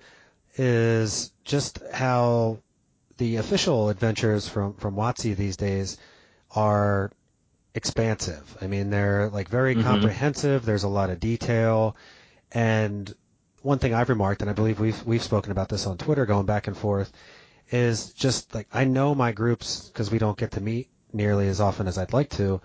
Is 0.58 1.32
just 1.44 1.80
how 1.92 2.58
the 3.18 3.36
official 3.36 3.90
adventures 3.90 4.48
from 4.48 4.74
from 4.74 4.96
WotC 4.96 5.36
these 5.36 5.56
days 5.56 5.98
are 6.52 7.10
expansive. 7.74 8.56
I 8.60 8.66
mean, 8.66 8.90
they're 8.90 9.28
like 9.28 9.48
very 9.48 9.74
mm-hmm. 9.74 9.84
comprehensive. 9.84 10.64
There's 10.64 10.84
a 10.84 10.88
lot 10.88 11.10
of 11.10 11.20
detail. 11.20 11.96
And 12.52 13.14
one 13.62 13.78
thing 13.78 13.92
I've 13.94 14.08
remarked, 14.08 14.40
and 14.40 14.50
I 14.50 14.54
believe 14.54 14.80
we've 14.80 15.04
we've 15.04 15.22
spoken 15.22 15.52
about 15.52 15.68
this 15.68 15.86
on 15.86 15.98
Twitter, 15.98 16.24
going 16.24 16.46
back 16.46 16.66
and 16.66 16.76
forth, 16.76 17.12
is 17.70 18.12
just 18.12 18.54
like 18.54 18.66
I 18.72 18.84
know 18.84 19.14
my 19.14 19.32
groups 19.32 19.88
because 19.88 20.10
we 20.10 20.18
don't 20.18 20.38
get 20.38 20.52
to 20.52 20.60
meet 20.60 20.88
nearly 21.12 21.48
as 21.48 21.60
often 21.60 21.86
as 21.86 21.98
I'd 21.98 22.12
like 22.12 22.30
to. 22.30 22.60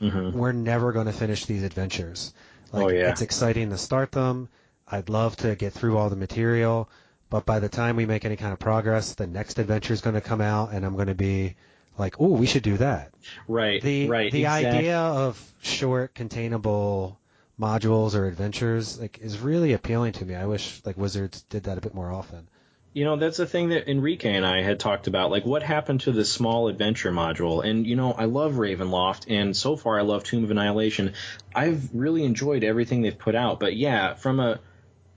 Mm-hmm. 0.00 0.36
We're 0.36 0.52
never 0.52 0.92
going 0.92 1.06
to 1.06 1.12
finish 1.12 1.44
these 1.46 1.62
adventures. 1.62 2.32
Oh, 2.74 2.86
like, 2.86 2.86
oh 2.86 2.96
yeah, 2.96 3.10
it's 3.10 3.22
exciting 3.22 3.70
to 3.70 3.78
start 3.78 4.12
them. 4.12 4.48
I'd 4.86 5.08
love 5.08 5.36
to 5.36 5.54
get 5.54 5.72
through 5.72 5.96
all 5.96 6.10
the 6.10 6.16
material, 6.16 6.88
but 7.30 7.46
by 7.46 7.58
the 7.60 7.68
time 7.68 7.96
we 7.96 8.06
make 8.06 8.24
any 8.24 8.36
kind 8.36 8.52
of 8.52 8.58
progress, 8.58 9.14
the 9.14 9.26
next 9.26 9.58
adventure 9.58 9.92
is 9.92 10.00
going 10.00 10.14
to 10.14 10.20
come 10.20 10.40
out, 10.40 10.72
and 10.72 10.84
I'm 10.84 10.94
going 10.94 11.08
to 11.08 11.14
be 11.14 11.56
like, 11.96 12.20
oh, 12.20 12.32
we 12.32 12.46
should 12.46 12.62
do 12.62 12.76
that. 12.78 13.12
Right. 13.48 13.80
The 13.80 14.08
right. 14.08 14.32
The 14.32 14.42
exactly. 14.42 14.78
idea 14.78 14.98
of 14.98 15.54
short, 15.62 16.14
containable 16.14 17.18
modules 17.58 18.16
or 18.16 18.26
adventures 18.26 18.98
like 18.98 19.18
is 19.22 19.38
really 19.38 19.72
appealing 19.72 20.12
to 20.14 20.24
me. 20.24 20.34
I 20.34 20.46
wish 20.46 20.82
like 20.84 20.96
Wizards 20.96 21.42
did 21.42 21.64
that 21.64 21.78
a 21.78 21.80
bit 21.80 21.94
more 21.94 22.10
often. 22.10 22.48
You 22.94 23.04
know, 23.04 23.16
that's 23.16 23.38
the 23.38 23.46
thing 23.46 23.70
that 23.70 23.90
Enrique 23.90 24.32
and 24.32 24.46
I 24.46 24.62
had 24.62 24.78
talked 24.78 25.08
about. 25.08 25.32
Like, 25.32 25.44
what 25.44 25.64
happened 25.64 26.02
to 26.02 26.12
the 26.12 26.24
small 26.24 26.68
adventure 26.68 27.10
module? 27.10 27.68
And, 27.68 27.84
you 27.84 27.96
know, 27.96 28.12
I 28.12 28.26
love 28.26 28.54
Ravenloft, 28.54 29.24
and 29.28 29.56
so 29.56 29.76
far 29.76 29.98
I 29.98 30.02
love 30.02 30.22
Tomb 30.22 30.44
of 30.44 30.52
Annihilation. 30.52 31.14
I've 31.52 31.92
really 31.92 32.22
enjoyed 32.22 32.62
everything 32.62 33.02
they've 33.02 33.18
put 33.18 33.34
out. 33.34 33.58
But 33.58 33.74
yeah, 33.74 34.14
from 34.14 34.38
a 34.38 34.60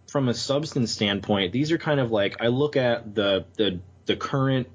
from 0.08 0.28
a 0.28 0.34
substance 0.34 0.92
standpoint, 0.92 1.54
these 1.54 1.72
are 1.72 1.78
kind 1.78 2.00
of 2.00 2.10
like 2.12 2.42
I 2.42 2.48
look 2.48 2.78
at 2.78 3.14
the 3.14 3.46
the 3.58 3.80
the 4.08 4.16
current 4.16 4.68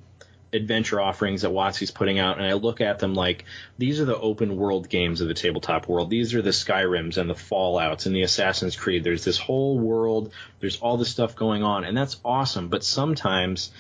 adventure 0.53 1.01
offerings 1.01 1.43
that 1.43 1.51
WotC's 1.51 1.91
putting 1.91 2.19
out, 2.19 2.39
and 2.39 2.47
I 2.47 2.53
look 2.55 2.81
at 2.81 2.99
them 2.99 3.15
like 3.15 3.45
these 3.79 4.01
are 4.01 4.05
the 4.05 4.19
open 4.19 4.57
world 4.57 4.89
games 4.89 5.21
of 5.21 5.29
the 5.29 5.35
tabletop 5.35 5.89
world. 5.89 6.11
These 6.11 6.35
are 6.35 6.43
the 6.43 6.51
Skyrims 6.51 7.17
and 7.17 7.29
the 7.29 7.35
Fallouts 7.35 8.07
and 8.07 8.15
the 8.15 8.23
Assassin's 8.23 8.77
Creed. 8.77 9.05
There's 9.05 9.25
this 9.25 9.39
whole 9.39 9.79
world. 9.79 10.33
There's 10.61 10.79
all 10.79 10.97
this 10.97 11.09
stuff 11.09 11.37
going 11.37 11.63
on, 11.63 11.85
and 11.85 11.97
that's 11.97 12.21
awesome. 12.25 12.69
But 12.69 12.85
sometimes 12.85 13.71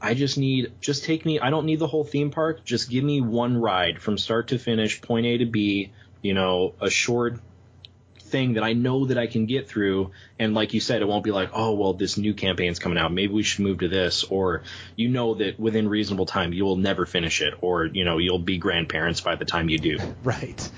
I 0.00 0.14
just 0.14 0.38
need 0.38 0.72
just 0.80 1.04
take 1.04 1.24
me. 1.24 1.40
I 1.40 1.50
don't 1.50 1.66
need 1.66 1.78
the 1.78 1.86
whole 1.86 2.04
theme 2.04 2.30
park. 2.30 2.64
Just 2.64 2.90
give 2.90 3.04
me 3.04 3.20
one 3.20 3.56
ride 3.56 4.00
from 4.00 4.18
start 4.18 4.48
to 4.48 4.58
finish, 4.58 5.00
point 5.00 5.26
A 5.26 5.38
to 5.38 5.46
B. 5.46 5.92
You 6.22 6.34
know, 6.34 6.74
a 6.80 6.88
short 6.88 7.38
thing 8.32 8.54
that 8.54 8.64
I 8.64 8.72
know 8.72 9.04
that 9.06 9.18
I 9.18 9.28
can 9.28 9.46
get 9.46 9.68
through. 9.68 10.10
And 10.38 10.54
like 10.54 10.74
you 10.74 10.80
said, 10.80 11.02
it 11.02 11.06
won't 11.06 11.22
be 11.22 11.30
like, 11.30 11.50
oh, 11.52 11.74
well, 11.74 11.92
this 11.92 12.16
new 12.16 12.34
campaign's 12.34 12.80
coming 12.80 12.98
out. 12.98 13.12
Maybe 13.12 13.32
we 13.32 13.44
should 13.44 13.60
move 13.60 13.78
to 13.78 13.88
this. 13.88 14.24
Or 14.24 14.64
you 14.96 15.08
know 15.08 15.34
that 15.34 15.60
within 15.60 15.88
reasonable 15.88 16.26
time, 16.26 16.52
you 16.52 16.64
will 16.64 16.76
never 16.76 17.06
finish 17.06 17.42
it. 17.42 17.54
Or, 17.60 17.84
you 17.84 18.04
know, 18.04 18.18
you'll 18.18 18.40
be 18.40 18.58
grandparents 18.58 19.20
by 19.20 19.36
the 19.36 19.44
time 19.44 19.68
you 19.68 19.78
do. 19.78 19.98
Right. 20.24 20.70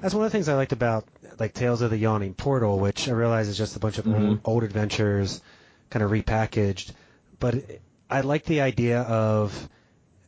That's 0.00 0.14
one 0.14 0.24
of 0.24 0.30
the 0.30 0.36
things 0.36 0.48
I 0.48 0.54
liked 0.54 0.72
about 0.72 1.06
like 1.40 1.54
Tales 1.54 1.80
of 1.82 1.90
the 1.90 1.98
Yawning 1.98 2.34
Portal, 2.34 2.78
which 2.78 3.08
I 3.08 3.12
realize 3.12 3.48
is 3.48 3.56
just 3.58 3.74
a 3.74 3.80
bunch 3.80 3.98
of 3.98 4.04
mm-hmm. 4.04 4.28
old, 4.28 4.40
old 4.44 4.62
adventures 4.62 5.40
kind 5.88 6.04
of 6.04 6.10
repackaged. 6.10 6.92
But 7.38 7.64
I 8.08 8.20
like 8.20 8.44
the 8.44 8.60
idea 8.60 9.00
of 9.00 9.68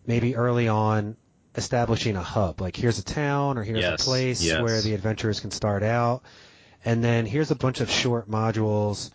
maybe 0.06 0.37
early 0.37 0.68
on 0.68 1.16
establishing 1.54 2.16
a 2.16 2.22
hub. 2.22 2.61
Like 2.61 2.76
here's 2.76 2.98
a 2.98 3.04
town 3.04 3.58
or 3.58 3.62
here's 3.62 3.82
yes, 3.82 4.00
a 4.00 4.04
place 4.04 4.42
yes. 4.42 4.62
where 4.62 4.80
the 4.80 4.94
adventurers 4.94 5.40
can 5.40 5.50
start 5.50 5.82
out. 5.82 6.22
And 6.85 7.03
then 7.03 7.27
here's 7.27 7.51
a 7.51 7.57
bunch 7.57 7.81
of 7.81 7.90
short 7.90 8.31
modules 8.31 9.11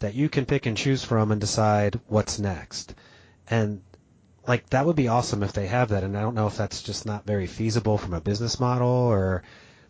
that 0.00 0.14
you 0.14 0.28
can 0.28 0.46
pick 0.46 0.66
and 0.66 0.76
choose 0.76 1.04
from 1.04 1.30
and 1.30 1.40
decide 1.40 2.00
what's 2.08 2.38
next. 2.38 2.94
And 3.48 3.82
like 4.46 4.68
that 4.70 4.86
would 4.86 4.96
be 4.96 5.08
awesome 5.08 5.42
if 5.42 5.52
they 5.52 5.68
have 5.68 5.90
that. 5.90 6.02
And 6.02 6.16
I 6.16 6.20
don't 6.20 6.34
know 6.34 6.48
if 6.48 6.56
that's 6.56 6.82
just 6.82 7.06
not 7.06 7.26
very 7.26 7.46
feasible 7.46 7.98
from 7.98 8.12
a 8.14 8.20
business 8.20 8.58
model 8.58 8.88
or 8.88 9.42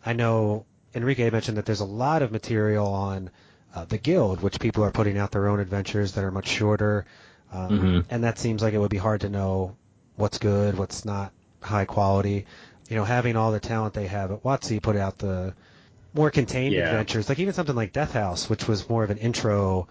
I 0.05 0.13
know 0.13 0.65
Enrique 0.93 1.29
mentioned 1.29 1.57
that 1.57 1.65
there's 1.65 1.79
a 1.79 1.85
lot 1.85 2.21
of 2.21 2.31
material 2.31 2.87
on 2.87 3.31
uh, 3.73 3.85
the 3.85 3.97
guild, 3.97 4.41
which 4.41 4.59
people 4.59 4.83
are 4.83 4.91
putting 4.91 5.17
out 5.17 5.31
their 5.31 5.47
own 5.47 5.59
adventures 5.59 6.11
that 6.13 6.23
are 6.23 6.31
much 6.31 6.47
shorter. 6.47 7.05
Um, 7.51 7.69
mm-hmm. 7.69 7.99
And 8.09 8.23
that 8.23 8.37
seems 8.37 8.61
like 8.61 8.73
it 8.73 8.79
would 8.79 8.91
be 8.91 8.97
hard 8.97 9.21
to 9.21 9.29
know 9.29 9.75
what's 10.15 10.37
good, 10.37 10.77
what's 10.77 11.05
not 11.05 11.31
high 11.61 11.85
quality. 11.85 12.45
You 12.89 12.95
know, 12.97 13.05
having 13.05 13.35
all 13.35 13.51
the 13.51 13.59
talent 13.59 13.95
they 13.95 14.07
have 14.07 14.31
at 14.31 14.43
WotC 14.43 14.81
put 14.81 14.95
out 14.95 15.17
the 15.17 15.55
more 16.13 16.31
contained 16.31 16.73
Yeah. 16.73 16.85
adventures, 16.85 17.29
like 17.29 17.39
even 17.39 17.53
something 17.53 17.75
like 17.75 17.93
Death 17.93 18.13
House, 18.13 18.49
which 18.49 18.67
was 18.67 18.87
more 18.89 19.03
of 19.03 19.09
an 19.09 19.17
intro 19.17 19.87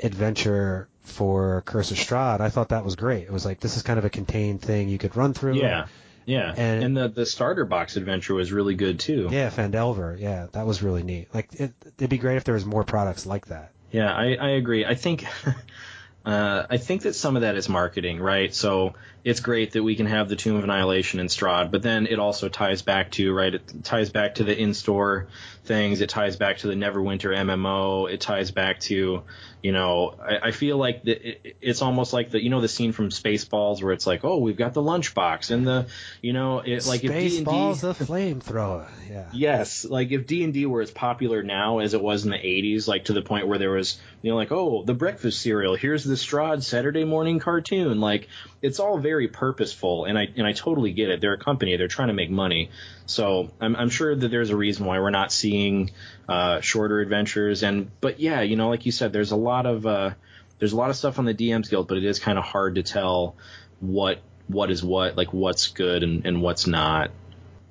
adventure 0.00 0.88
for 1.02 1.62
Curse 1.66 1.90
of 1.90 1.96
Strahd. 1.96 2.40
I 2.40 2.48
thought 2.50 2.70
that 2.70 2.84
was 2.84 2.96
great. 2.96 3.24
It 3.24 3.32
was 3.32 3.44
like 3.44 3.60
this 3.60 3.76
is 3.76 3.82
kind 3.82 3.98
of 3.98 4.04
a 4.04 4.10
contained 4.10 4.60
thing 4.62 4.88
you 4.88 4.98
could 4.98 5.16
run 5.16 5.34
through. 5.34 5.56
Yeah, 5.56 5.86
yeah. 6.24 6.52
And- 6.56 6.84
And, 6.84 6.96
the 6.96 7.08
the 7.08 7.26
starter 7.26 7.64
box 7.64 7.96
adventure 7.96 8.34
was 8.34 8.52
really 8.52 8.74
good 8.74 8.98
too. 8.98 9.28
Yeah, 9.30 9.50
Phandelver. 9.50 10.18
Yeah, 10.18 10.46
that 10.52 10.66
was 10.66 10.82
really 10.82 11.02
neat. 11.02 11.28
Like 11.34 11.48
it, 11.54 11.72
it'd 11.98 12.10
be 12.10 12.18
great 12.18 12.36
if 12.36 12.44
there 12.44 12.54
was 12.54 12.64
more 12.66 12.84
products 12.84 13.26
like 13.26 13.46
that. 13.46 13.72
Yeah, 13.92 14.12
I, 14.12 14.34
I 14.34 14.48
agree. 14.50 14.84
I 14.84 14.94
think 14.96 15.24
uh, 16.24 16.66
I 16.68 16.76
think 16.76 17.02
that 17.02 17.14
some 17.14 17.36
of 17.36 17.42
that 17.42 17.54
is 17.56 17.68
marketing, 17.68 18.18
right? 18.20 18.52
So 18.54 18.94
it's 19.26 19.40
great 19.40 19.72
that 19.72 19.82
we 19.82 19.96
can 19.96 20.06
have 20.06 20.28
the 20.28 20.36
Tomb 20.36 20.54
of 20.54 20.62
Annihilation 20.62 21.18
in 21.18 21.26
Strahd, 21.26 21.72
but 21.72 21.82
then 21.82 22.06
it 22.06 22.20
also 22.20 22.48
ties 22.48 22.82
back 22.82 23.10
to 23.10 23.34
right. 23.34 23.52
It 23.52 23.82
ties 23.82 24.08
back 24.08 24.36
to 24.36 24.44
the 24.44 24.56
in-store 24.56 25.26
things. 25.64 26.00
It 26.00 26.08
ties 26.08 26.36
back 26.36 26.58
to 26.58 26.68
the 26.68 26.74
Neverwinter 26.74 27.36
MMO. 27.36 28.08
It 28.08 28.20
ties 28.20 28.52
back 28.52 28.78
to 28.82 29.24
you 29.62 29.72
know. 29.72 30.14
I, 30.22 30.48
I 30.48 30.50
feel 30.52 30.78
like 30.78 31.02
the, 31.02 31.30
it, 31.30 31.56
it's 31.60 31.82
almost 31.82 32.12
like 32.12 32.30
the 32.30 32.40
you 32.40 32.50
know 32.50 32.60
the 32.60 32.68
scene 32.68 32.92
from 32.92 33.08
Spaceballs 33.08 33.82
where 33.82 33.92
it's 33.92 34.06
like, 34.06 34.24
oh, 34.24 34.38
we've 34.38 34.56
got 34.56 34.74
the 34.74 34.82
lunchbox 34.82 35.50
and 35.50 35.66
the 35.66 35.88
you 36.22 36.32
know 36.32 36.60
it 36.60 36.86
like 36.86 37.02
if 37.02 37.10
Spaceballs 37.10 37.80
the 37.80 37.94
flamethrower. 37.94 38.86
Yeah. 39.10 39.28
Yes, 39.32 39.84
like 39.84 40.12
if 40.12 40.28
D 40.28 40.44
and 40.44 40.54
D 40.54 40.66
were 40.66 40.82
as 40.82 40.92
popular 40.92 41.42
now 41.42 41.80
as 41.80 41.94
it 41.94 42.00
was 42.00 42.24
in 42.24 42.30
the 42.30 42.38
'80s, 42.38 42.86
like 42.86 43.06
to 43.06 43.12
the 43.12 43.22
point 43.22 43.48
where 43.48 43.58
there 43.58 43.72
was, 43.72 43.98
you 44.22 44.30
know, 44.30 44.36
like 44.36 44.52
oh, 44.52 44.84
the 44.84 44.94
breakfast 44.94 45.42
cereal. 45.42 45.74
Here's 45.74 46.04
the 46.04 46.14
Strahd 46.14 46.62
Saturday 46.62 47.02
morning 47.02 47.40
cartoon. 47.40 48.00
Like 48.00 48.28
it's 48.66 48.80
all 48.80 48.98
very 48.98 49.28
purposeful, 49.28 50.04
and 50.06 50.18
I 50.18 50.28
and 50.36 50.46
I 50.46 50.52
totally 50.52 50.92
get 50.92 51.08
it. 51.08 51.20
They're 51.20 51.34
a 51.34 51.38
company; 51.38 51.76
they're 51.76 51.88
trying 51.88 52.08
to 52.08 52.14
make 52.14 52.30
money. 52.30 52.70
So 53.06 53.50
I'm 53.60 53.76
I'm 53.76 53.90
sure 53.90 54.14
that 54.14 54.28
there's 54.28 54.50
a 54.50 54.56
reason 54.56 54.86
why 54.86 54.98
we're 54.98 55.10
not 55.10 55.32
seeing 55.32 55.92
uh, 56.28 56.60
shorter 56.60 57.00
adventures. 57.00 57.62
And 57.62 57.90
but 58.00 58.18
yeah, 58.18 58.40
you 58.40 58.56
know, 58.56 58.68
like 58.68 58.84
you 58.84 58.92
said, 58.92 59.12
there's 59.12 59.30
a 59.30 59.36
lot 59.36 59.66
of 59.66 59.86
uh, 59.86 60.10
there's 60.58 60.72
a 60.72 60.76
lot 60.76 60.90
of 60.90 60.96
stuff 60.96 61.18
on 61.20 61.24
the 61.24 61.34
DM's 61.34 61.68
Guild, 61.68 61.86
but 61.86 61.96
it 61.96 62.04
is 62.04 62.18
kind 62.18 62.38
of 62.38 62.44
hard 62.44 62.74
to 62.74 62.82
tell 62.82 63.36
what 63.78 64.20
what 64.48 64.70
is 64.70 64.82
what, 64.82 65.16
like 65.16 65.32
what's 65.32 65.68
good 65.68 66.02
and, 66.02 66.26
and 66.26 66.42
what's 66.42 66.66
not. 66.66 67.10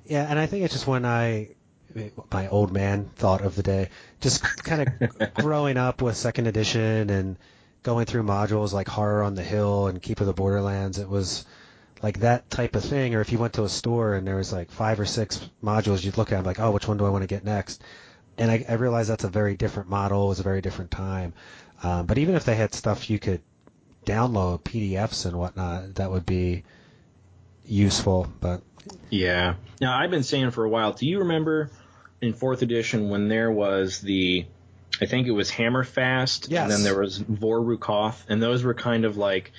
Yeah, 0.06 0.26
and 0.28 0.38
I 0.38 0.46
think 0.46 0.64
it's 0.64 0.72
just 0.72 0.86
when 0.86 1.04
I, 1.04 1.48
my 2.32 2.48
old 2.48 2.72
man 2.72 3.10
thought 3.16 3.42
of 3.42 3.56
the 3.56 3.62
day, 3.62 3.90
just 4.20 4.42
kind 4.62 4.88
of 4.88 5.34
growing 5.34 5.76
up 5.76 6.00
with 6.00 6.16
second 6.16 6.46
edition 6.46 7.10
and 7.10 7.36
going 7.86 8.04
through 8.04 8.24
modules 8.24 8.72
like 8.72 8.88
Horror 8.88 9.22
on 9.22 9.36
the 9.36 9.44
Hill 9.44 9.86
and 9.86 10.02
Keep 10.02 10.20
of 10.20 10.26
the 10.26 10.32
Borderlands. 10.32 10.98
It 10.98 11.08
was 11.08 11.46
like 12.02 12.18
that 12.18 12.50
type 12.50 12.74
of 12.74 12.84
thing. 12.84 13.14
Or 13.14 13.20
if 13.20 13.30
you 13.30 13.38
went 13.38 13.54
to 13.54 13.62
a 13.62 13.68
store 13.68 14.14
and 14.14 14.26
there 14.26 14.34
was 14.34 14.52
like 14.52 14.72
five 14.72 14.98
or 14.98 15.06
six 15.06 15.48
modules, 15.62 16.04
you'd 16.04 16.18
look 16.18 16.32
at 16.32 16.36
them 16.36 16.44
like, 16.44 16.58
oh, 16.58 16.72
which 16.72 16.88
one 16.88 16.96
do 16.96 17.06
I 17.06 17.10
want 17.10 17.22
to 17.22 17.28
get 17.28 17.44
next? 17.44 17.80
And 18.38 18.50
I, 18.50 18.66
I 18.68 18.72
realized 18.72 19.08
that's 19.08 19.22
a 19.22 19.28
very 19.28 19.56
different 19.56 19.88
model. 19.88 20.24
It 20.24 20.28
was 20.30 20.40
a 20.40 20.42
very 20.42 20.60
different 20.60 20.90
time. 20.90 21.32
Um, 21.80 22.06
but 22.06 22.18
even 22.18 22.34
if 22.34 22.44
they 22.44 22.56
had 22.56 22.74
stuff 22.74 23.08
you 23.08 23.20
could 23.20 23.40
download 24.04 24.62
PDFs 24.62 25.24
and 25.24 25.38
whatnot, 25.38 25.94
that 25.94 26.10
would 26.10 26.26
be 26.26 26.64
useful. 27.64 28.26
But 28.40 28.62
Yeah. 29.10 29.54
Now 29.80 29.96
I've 29.96 30.10
been 30.10 30.24
saying 30.24 30.50
for 30.50 30.64
a 30.64 30.68
while. 30.68 30.92
Do 30.92 31.06
you 31.06 31.20
remember 31.20 31.70
in 32.20 32.32
fourth 32.32 32.62
edition 32.62 33.10
when 33.10 33.28
there 33.28 33.52
was 33.52 34.00
the, 34.00 34.46
I 35.00 35.06
think 35.06 35.26
it 35.26 35.32
was 35.32 35.50
Hammerfast, 35.50 36.50
Yes. 36.50 36.62
and 36.62 36.72
then 36.72 36.82
there 36.82 36.98
was 36.98 37.18
Vor 37.18 37.60
Rukoth, 37.60 38.24
and 38.28 38.42
those 38.42 38.62
were 38.62 38.74
kind 38.74 39.04
of 39.04 39.16
like, 39.16 39.52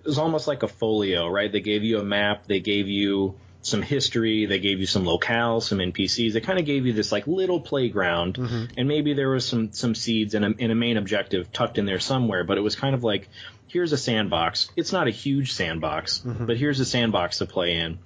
it 0.00 0.06
was 0.06 0.18
almost 0.18 0.48
like 0.48 0.62
a 0.62 0.68
folio, 0.68 1.28
right? 1.28 1.50
They 1.50 1.60
gave 1.60 1.84
you 1.84 1.98
a 1.98 2.04
map, 2.04 2.46
they 2.46 2.60
gave 2.60 2.88
you 2.88 3.34
some 3.62 3.82
history, 3.82 4.46
they 4.46 4.58
gave 4.58 4.80
you 4.80 4.86
some 4.86 5.04
locales, 5.04 5.64
some 5.64 5.78
NPCs. 5.78 6.32
They 6.32 6.40
kind 6.40 6.58
of 6.58 6.64
gave 6.64 6.86
you 6.86 6.94
this 6.94 7.12
like 7.12 7.26
little 7.26 7.60
playground, 7.60 8.34
mm-hmm. 8.34 8.64
and 8.76 8.88
maybe 8.88 9.12
there 9.12 9.28
was 9.28 9.46
some 9.46 9.72
some 9.72 9.94
seeds 9.94 10.34
and 10.34 10.44
a, 10.44 10.54
and 10.58 10.72
a 10.72 10.74
main 10.74 10.96
objective 10.96 11.52
tucked 11.52 11.76
in 11.76 11.84
there 11.84 12.00
somewhere. 12.00 12.42
But 12.42 12.56
it 12.56 12.62
was 12.62 12.74
kind 12.74 12.94
of 12.94 13.04
like, 13.04 13.28
here's 13.68 13.92
a 13.92 13.98
sandbox. 13.98 14.70
It's 14.76 14.92
not 14.92 15.08
a 15.08 15.10
huge 15.10 15.52
sandbox, 15.52 16.20
mm-hmm. 16.20 16.46
but 16.46 16.56
here's 16.56 16.80
a 16.80 16.86
sandbox 16.86 17.38
to 17.38 17.46
play 17.46 17.76
in 17.76 17.98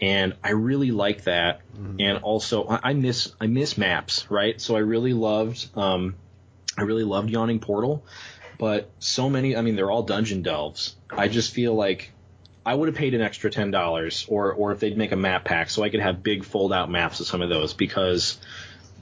and 0.00 0.34
I 0.42 0.50
really 0.52 0.90
like 0.90 1.24
that. 1.24 1.60
Mm-hmm. 1.74 1.96
And 2.00 2.18
also, 2.22 2.66
I, 2.66 2.80
I 2.82 2.92
miss 2.94 3.32
I 3.40 3.46
miss 3.46 3.76
maps, 3.76 4.30
right? 4.30 4.60
So 4.60 4.76
I 4.76 4.80
really 4.80 5.12
loved 5.12 5.68
um, 5.76 6.14
I 6.78 6.82
really 6.82 7.04
loved 7.04 7.30
Yawning 7.30 7.60
Portal, 7.60 8.04
but 8.58 8.90
so 8.98 9.28
many. 9.28 9.56
I 9.56 9.62
mean, 9.62 9.76
they're 9.76 9.90
all 9.90 10.02
dungeon 10.02 10.42
delves. 10.42 10.96
I 11.10 11.28
just 11.28 11.52
feel 11.52 11.74
like 11.74 12.12
I 12.64 12.74
would 12.74 12.88
have 12.88 12.96
paid 12.96 13.14
an 13.14 13.20
extra 13.20 13.50
ten 13.50 13.70
dollars, 13.70 14.26
or 14.28 14.52
or 14.52 14.72
if 14.72 14.80
they'd 14.80 14.96
make 14.96 15.12
a 15.12 15.16
map 15.16 15.44
pack, 15.44 15.70
so 15.70 15.82
I 15.82 15.90
could 15.90 16.00
have 16.00 16.22
big 16.22 16.44
fold 16.44 16.72
out 16.72 16.90
maps 16.90 17.20
of 17.20 17.26
some 17.26 17.42
of 17.42 17.48
those 17.48 17.74
because. 17.74 18.38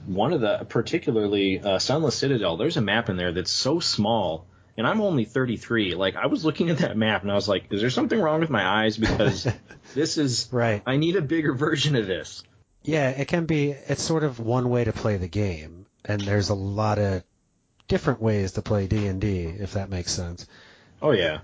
One 0.05 0.31
of 0.31 0.39
the, 0.39 0.65
particularly 0.69 1.59
uh, 1.59 1.77
Sunless 1.77 2.15
Citadel, 2.15 2.55
there's 2.55 2.77
a 2.77 2.81
map 2.81 3.09
in 3.09 3.17
there 3.17 3.33
that's 3.33 3.51
so 3.51 3.81
small, 3.81 4.47
and 4.77 4.87
I'm 4.87 5.01
only 5.01 5.25
33. 5.25 5.93
Like 5.93 6.15
I 6.15 6.27
was 6.27 6.45
looking 6.45 6.69
at 6.69 6.77
that 6.79 6.95
map 6.95 7.21
and 7.21 7.29
I 7.29 7.35
was 7.35 7.49
like, 7.49 7.65
is 7.71 7.81
there 7.81 7.89
something 7.89 8.19
wrong 8.19 8.39
with 8.39 8.49
my 8.49 8.65
eyes 8.65 8.97
because 8.97 9.45
this 9.93 10.17
is 10.17 10.47
right. 10.51 10.81
I 10.85 10.95
need 10.95 11.17
a 11.17 11.21
bigger 11.21 11.53
version 11.53 11.97
of 11.97 12.07
this. 12.07 12.43
Yeah, 12.83 13.09
it 13.09 13.27
can 13.27 13.45
be. 13.45 13.71
It's 13.71 14.01
sort 14.01 14.23
of 14.23 14.39
one 14.39 14.69
way 14.69 14.85
to 14.85 14.93
play 14.93 15.17
the 15.17 15.27
game, 15.27 15.85
and 16.05 16.21
there's 16.21 16.47
a 16.49 16.55
lot 16.55 16.97
of 16.97 17.23
different 17.89 18.21
ways 18.21 18.53
to 18.53 18.61
play 18.61 18.87
D 18.87 19.07
and 19.07 19.19
D, 19.19 19.43
if 19.43 19.73
that 19.73 19.89
makes 19.89 20.13
sense. 20.13 20.47
Oh 21.01 21.11
yeah, 21.11 21.39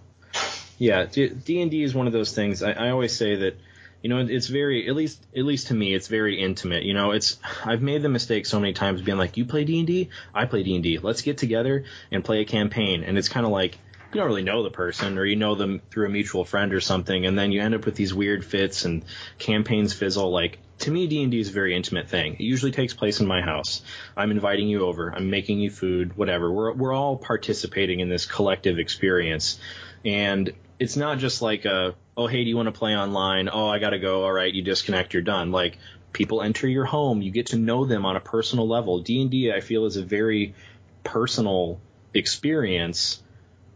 yeah. 0.78 1.04
D 1.06 1.62
and 1.62 1.70
D 1.70 1.84
is 1.84 1.94
one 1.94 2.08
of 2.08 2.14
those 2.14 2.34
things. 2.34 2.64
I, 2.64 2.72
I 2.72 2.90
always 2.92 3.14
say 3.14 3.36
that, 3.36 3.58
you 4.02 4.10
know, 4.10 4.20
it's 4.20 4.48
very 4.48 4.88
at 4.88 4.96
least 4.96 5.22
at 5.36 5.44
least 5.44 5.68
to 5.68 5.74
me, 5.74 5.94
it's 5.94 6.08
very 6.08 6.42
intimate. 6.42 6.84
You 6.84 6.94
know, 6.94 7.12
it's 7.12 7.38
I've 7.66 7.82
made 7.82 8.02
the 8.02 8.10
mistake 8.10 8.46
so 8.46 8.62
many 8.62 8.72
times 8.72 9.02
being 9.02 9.18
like, 9.18 9.36
you 9.36 9.44
play 9.44 9.66
D 9.66 9.80
and 9.80 9.88
D, 9.88 10.10
I 10.34 10.46
play 10.46 10.64
D 10.64 10.76
and 10.76 10.84
D. 10.84 11.00
Let's 11.00 11.22
get 11.22 11.38
together 11.38 11.84
and 12.12 12.24
play 12.24 12.40
a 12.40 12.46
campaign, 12.46 13.04
and 13.04 13.18
it's 13.18 13.28
kind 13.28 13.46
of 13.46 13.52
like. 13.52 13.78
You 14.14 14.22
don't 14.22 14.30
really 14.30 14.44
know 14.44 14.64
the 14.64 14.72
person, 14.72 15.18
or 15.18 15.26
you 15.26 15.36
know 15.36 15.56
them 15.56 15.82
through 15.92 16.06
a 16.06 16.10
mutual 16.10 16.46
friend 16.46 16.74
or 16.74 16.80
something, 16.80 17.26
and 17.26 17.38
then 17.38 17.52
you 17.52 17.62
end 17.62 17.76
up 17.76 17.86
with 17.86 17.96
these 17.96 18.14
weird 18.14 18.46
fits 18.46 18.86
and 18.86 19.04
campaigns 19.40 19.92
fizzle. 19.92 20.32
Like 20.32 20.60
to 20.80 20.92
me, 20.92 21.08
D 21.08 21.24
and 21.24 21.32
D 21.32 21.40
is 21.40 21.50
a 21.50 21.54
very 21.54 21.76
intimate 21.76 22.10
thing. 22.10 22.34
It 22.34 22.42
usually 22.42 22.72
takes 22.72 22.94
place 22.94 23.20
in 23.22 23.28
my 23.28 23.42
house. 23.42 23.82
I'm 24.16 24.32
inviting 24.32 24.68
you 24.68 24.86
over. 24.86 25.14
I'm 25.16 25.30
making 25.30 25.60
you 25.60 25.70
food, 25.72 26.18
whatever. 26.18 26.52
We're 26.52 26.74
we're 26.74 26.94
all 26.94 27.18
participating 27.18 28.02
in 28.02 28.10
this 28.10 28.26
collective 28.26 28.78
experience, 28.78 29.60
and 30.04 30.52
it's 30.80 30.98
not 30.98 31.20
just 31.20 31.42
like 31.42 31.66
a 31.66 31.96
oh 32.18 32.28
hey 32.28 32.44
do 32.44 32.50
you 32.50 32.58
want 32.58 32.68
to 32.68 32.78
play 32.78 32.96
online? 32.96 33.50
Oh 33.52 33.70
I 33.70 33.80
gotta 33.80 34.00
go. 34.00 34.24
All 34.24 34.32
right, 34.32 34.54
you 34.54 34.64
disconnect. 34.64 35.14
You're 35.14 35.24
done. 35.24 35.52
Like 35.52 35.78
people 36.12 36.42
enter 36.42 36.68
your 36.68 36.86
home. 36.86 37.22
You 37.22 37.32
get 37.32 37.48
to 37.48 37.58
know 37.58 37.86
them 37.86 38.06
on 38.06 38.16
a 38.16 38.22
personal 38.22 38.68
level. 38.68 39.00
D 39.00 39.22
and 39.22 39.32
D 39.32 39.52
I 39.52 39.62
feel 39.62 39.86
is 39.86 39.98
a 39.98 40.04
very 40.04 40.56
personal 41.04 41.80
experience. 42.14 43.22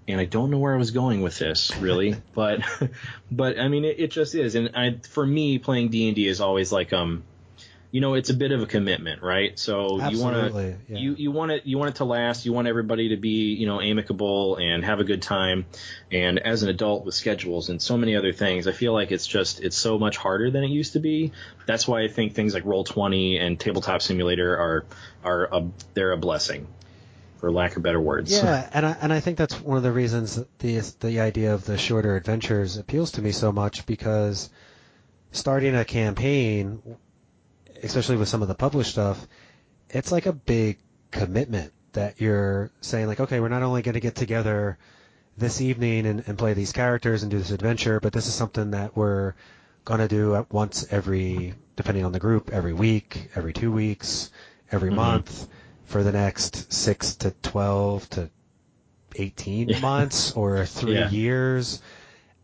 And 0.10 0.20
I 0.20 0.26
don't 0.26 0.52
know 0.52 0.58
where 0.58 0.74
I 0.74 0.78
was 0.78 0.92
going 0.92 1.22
with 1.22 1.40
this 1.40 1.76
really, 1.78 2.16
but 2.34 2.62
but 3.32 3.60
I 3.60 3.68
mean 3.68 3.86
it, 3.86 4.00
it 4.00 4.12
just 4.12 4.36
is. 4.36 4.56
And 4.56 4.72
I, 4.76 4.98
for 5.10 5.26
me, 5.26 5.60
playing 5.60 5.90
D 5.90 6.08
and 6.08 6.16
D 6.16 6.28
is 6.28 6.42
always 6.42 6.72
like 6.72 6.92
um, 6.92 7.24
you 7.92 8.02
know, 8.02 8.14
it's 8.14 8.30
a 8.30 8.36
bit 8.36 8.52
of 8.52 8.62
a 8.62 8.68
commitment, 8.68 9.24
right? 9.24 9.58
So 9.58 10.08
you 10.10 10.22
want 10.22 10.54
to 10.54 10.78
yeah. 10.88 10.98
you 10.98 11.16
you 11.18 11.32
want 11.32 11.52
it 11.52 11.66
you 11.66 11.78
want 11.80 11.90
it 11.90 11.96
to 11.96 12.06
last. 12.06 12.46
You 12.46 12.54
want 12.54 12.68
everybody 12.68 13.10
to 13.10 13.18
be 13.18 13.56
you 13.56 13.66
know 13.66 13.82
amicable 13.82 14.58
and 14.58 14.86
have 14.86 15.00
a 15.00 15.04
good 15.04 15.24
time. 15.24 15.66
And 16.12 16.38
as 16.38 16.62
an 16.62 16.70
adult 16.70 17.04
with 17.04 17.16
schedules 17.16 17.70
and 17.70 17.82
so 17.82 17.98
many 17.98 18.16
other 18.16 18.32
things, 18.32 18.68
I 18.68 18.74
feel 18.74 18.94
like 18.94 19.12
it's 19.12 19.26
just 19.26 19.62
it's 19.62 19.76
so 19.76 19.98
much 19.98 20.18
harder 20.18 20.52
than 20.52 20.64
it 20.64 20.70
used 20.70 20.94
to 20.94 21.00
be. 21.00 21.32
That's 21.66 21.88
why 21.88 22.04
I 22.04 22.10
think 22.10 22.36
things 22.36 22.54
like 22.54 22.66
Roll 22.66 22.84
Twenty 22.84 23.38
and 23.38 23.60
Tabletop 23.60 24.04
Simulator 24.04 24.56
are 24.56 24.86
are 25.24 25.50
a, 25.52 25.68
they're 25.96 26.12
a 26.12 26.18
blessing, 26.18 26.68
for 27.40 27.52
lack 27.52 27.78
of 27.78 27.84
better 27.84 28.02
words. 28.02 28.32
Yeah, 28.32 28.70
and 28.74 28.86
I 28.86 28.98
and 29.02 29.14
I 29.14 29.22
think 29.22 29.38
that's 29.38 29.60
one 29.62 29.78
of 29.78 29.84
the 29.84 29.92
reasons 29.92 30.44
the 30.60 30.80
the 31.00 31.22
idea 31.22 31.54
of 31.54 31.66
the 31.66 31.78
shorter 31.78 32.16
adventures 32.16 32.78
appeals 32.78 33.12
to 33.14 33.22
me 33.22 33.32
so 33.32 33.52
much 33.52 33.86
because 33.86 34.50
starting 35.32 35.76
a 35.76 35.86
campaign, 35.86 36.82
especially 37.82 38.18
with 38.18 38.28
some 38.28 38.42
of 38.42 38.48
the 38.48 38.56
published 38.56 38.92
stuff, 38.92 39.26
it's 39.90 40.12
like 40.12 40.26
a 40.26 40.34
big 40.34 40.80
commitment 41.12 41.72
that 41.94 42.20
you're 42.20 42.72
saying 42.82 43.08
like, 43.08 43.20
okay, 43.20 43.40
we're 43.40 43.48
not 43.50 43.64
only 43.64 43.82
going 43.82 43.94
to 43.94 44.00
get 44.00 44.16
together 44.16 44.78
this 45.38 45.62
evening 45.62 46.06
and, 46.06 46.24
and 46.28 46.38
play 46.38 46.54
these 46.54 46.72
characters 46.74 47.24
and 47.24 47.32
do 47.32 47.38
this 47.38 47.52
adventure, 47.52 48.00
but 48.00 48.12
this 48.12 48.28
is 48.28 48.34
something 48.34 48.72
that 48.72 48.96
we're 48.98 49.34
going 49.86 50.00
to 50.02 50.08
do 50.08 50.36
at 50.36 50.52
once 50.52 50.86
every, 50.92 51.54
depending 51.78 52.04
on 52.04 52.12
the 52.12 52.20
group, 52.20 52.52
every 52.52 52.74
week, 52.74 53.30
every 53.36 53.54
two 53.54 53.72
weeks, 53.72 54.30
every 54.72 54.92
Mhm. 54.92 54.96
month 54.96 55.48
for 55.90 56.04
the 56.04 56.12
next 56.12 56.72
six 56.72 57.16
to 57.16 57.32
12 57.42 58.10
to 58.12 58.30
18 59.16 59.70
Yeah. 59.70 59.80
months 59.80 60.32
or 60.34 60.64
three 60.66 61.00
Yeah. 61.00 61.10
years. 61.10 61.82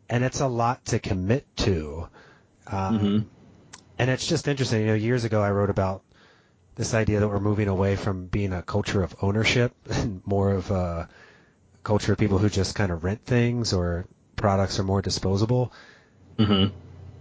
And 0.09 0.23
it's 0.23 0.41
a 0.41 0.47
lot 0.47 0.83
to 0.85 0.99
commit 0.99 1.45
to. 1.57 2.09
Um, 2.67 2.97
hmm 2.99 3.19
and 3.97 4.09
it's 4.09 4.27
just 4.27 4.47
interesting. 4.47 4.81
You 4.81 4.87
know, 4.87 4.93
years 4.95 5.23
ago 5.23 5.41
I 5.41 5.51
wrote 5.51 5.69
about 5.69 6.01
this 6.75 6.93
idea 6.93 7.19
that 7.19 7.27
we're 7.29 7.39
moving 7.39 7.67
away 7.69 7.95
from 7.95 8.25
being 8.27 8.51
a 8.51 8.63
culture 8.63 9.03
of 9.03 9.15
ownership 9.21 9.73
and 9.89 10.21
more 10.25 10.51
of 10.51 10.71
a 10.71 11.07
culture 11.83 12.11
of 12.13 12.17
people 12.17 12.39
who 12.39 12.49
just 12.49 12.75
kind 12.75 12.91
of 12.91 13.03
rent 13.03 13.23
things 13.25 13.73
or 13.73 14.05
products 14.35 14.79
are 14.79 14.83
more 14.83 15.01
disposable. 15.03 15.71
Mm-hmm. 16.39 16.75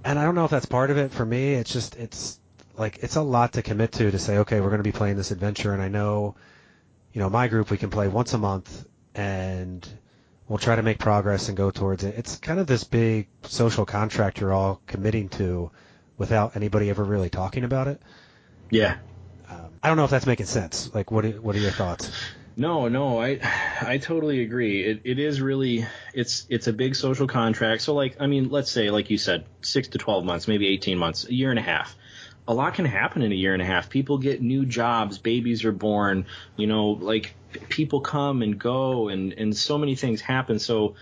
And 0.04 0.18
I 0.18 0.24
don't 0.24 0.34
know 0.34 0.44
if 0.46 0.50
that's 0.50 0.66
part 0.66 0.90
of 0.90 0.96
it. 0.96 1.12
For 1.12 1.24
me, 1.24 1.54
it's 1.54 1.72
just 1.72 1.96
it's 1.96 2.40
like 2.76 2.98
it's 3.02 3.16
a 3.16 3.22
lot 3.22 3.54
to 3.54 3.62
commit 3.62 3.92
to 3.92 4.10
to 4.10 4.18
say, 4.18 4.38
okay, 4.38 4.60
we're 4.60 4.68
going 4.68 4.78
to 4.78 4.84
be 4.84 4.92
playing 4.92 5.16
this 5.16 5.30
adventure, 5.30 5.72
and 5.72 5.82
I 5.82 5.88
know, 5.88 6.36
you 7.12 7.20
know, 7.20 7.30
my 7.30 7.48
group 7.48 7.70
we 7.70 7.78
can 7.78 7.90
play 7.90 8.08
once 8.08 8.34
a 8.34 8.38
month, 8.38 8.86
and 9.14 9.86
we'll 10.48 10.58
try 10.58 10.76
to 10.76 10.82
make 10.82 10.98
progress 10.98 11.48
and 11.48 11.56
go 11.56 11.70
towards 11.70 12.04
it. 12.04 12.14
It's 12.18 12.36
kind 12.36 12.58
of 12.60 12.66
this 12.66 12.84
big 12.84 13.28
social 13.42 13.86
contract 13.86 14.40
you're 14.40 14.52
all 14.52 14.80
committing 14.86 15.28
to, 15.30 15.70
without 16.18 16.56
anybody 16.56 16.90
ever 16.90 17.04
really 17.04 17.30
talking 17.30 17.64
about 17.64 17.88
it. 17.88 18.02
Yeah. 18.70 18.96
Um, 19.48 19.68
I 19.82 19.88
don't 19.88 19.96
know 19.96 20.04
if 20.04 20.10
that's 20.10 20.26
making 20.26 20.46
sense. 20.46 20.92
Like, 20.94 21.10
what 21.10 21.24
are, 21.24 21.40
what 21.40 21.54
are 21.54 21.60
your 21.60 21.70
thoughts? 21.70 22.10
No, 22.56 22.86
no, 22.86 23.20
I 23.20 23.40
I 23.80 23.98
totally 23.98 24.42
agree. 24.42 24.84
It 24.84 25.00
it 25.04 25.18
is 25.18 25.40
really 25.40 25.86
it's 26.12 26.46
it's 26.48 26.68
a 26.68 26.72
big 26.72 26.94
social 26.94 27.26
contract. 27.26 27.82
So 27.82 27.94
like 27.94 28.16
I 28.20 28.28
mean, 28.28 28.48
let's 28.48 28.70
say 28.70 28.90
like 28.90 29.10
you 29.10 29.18
said, 29.18 29.44
six 29.60 29.88
to 29.88 29.98
twelve 29.98 30.24
months, 30.24 30.46
maybe 30.46 30.68
eighteen 30.68 30.96
months, 30.96 31.24
a 31.24 31.34
year 31.34 31.50
and 31.50 31.58
a 31.58 31.62
half. 31.62 31.96
A 32.46 32.54
lot 32.54 32.74
can 32.74 32.84
happen 32.84 33.22
in 33.22 33.32
a 33.32 33.34
year 33.34 33.54
and 33.54 33.62
a 33.62 33.64
half. 33.64 33.88
People 33.88 34.18
get 34.18 34.42
new 34.42 34.66
jobs, 34.66 35.18
babies 35.18 35.64
are 35.64 35.72
born, 35.72 36.26
you 36.56 36.66
know, 36.66 36.90
like 36.90 37.34
people 37.68 38.00
come 38.00 38.42
and 38.42 38.58
go 38.58 39.08
and 39.08 39.32
and 39.32 39.56
so 39.56 39.78
many 39.78 39.94
things 39.94 40.20
happen. 40.20 40.58
So 40.58 40.94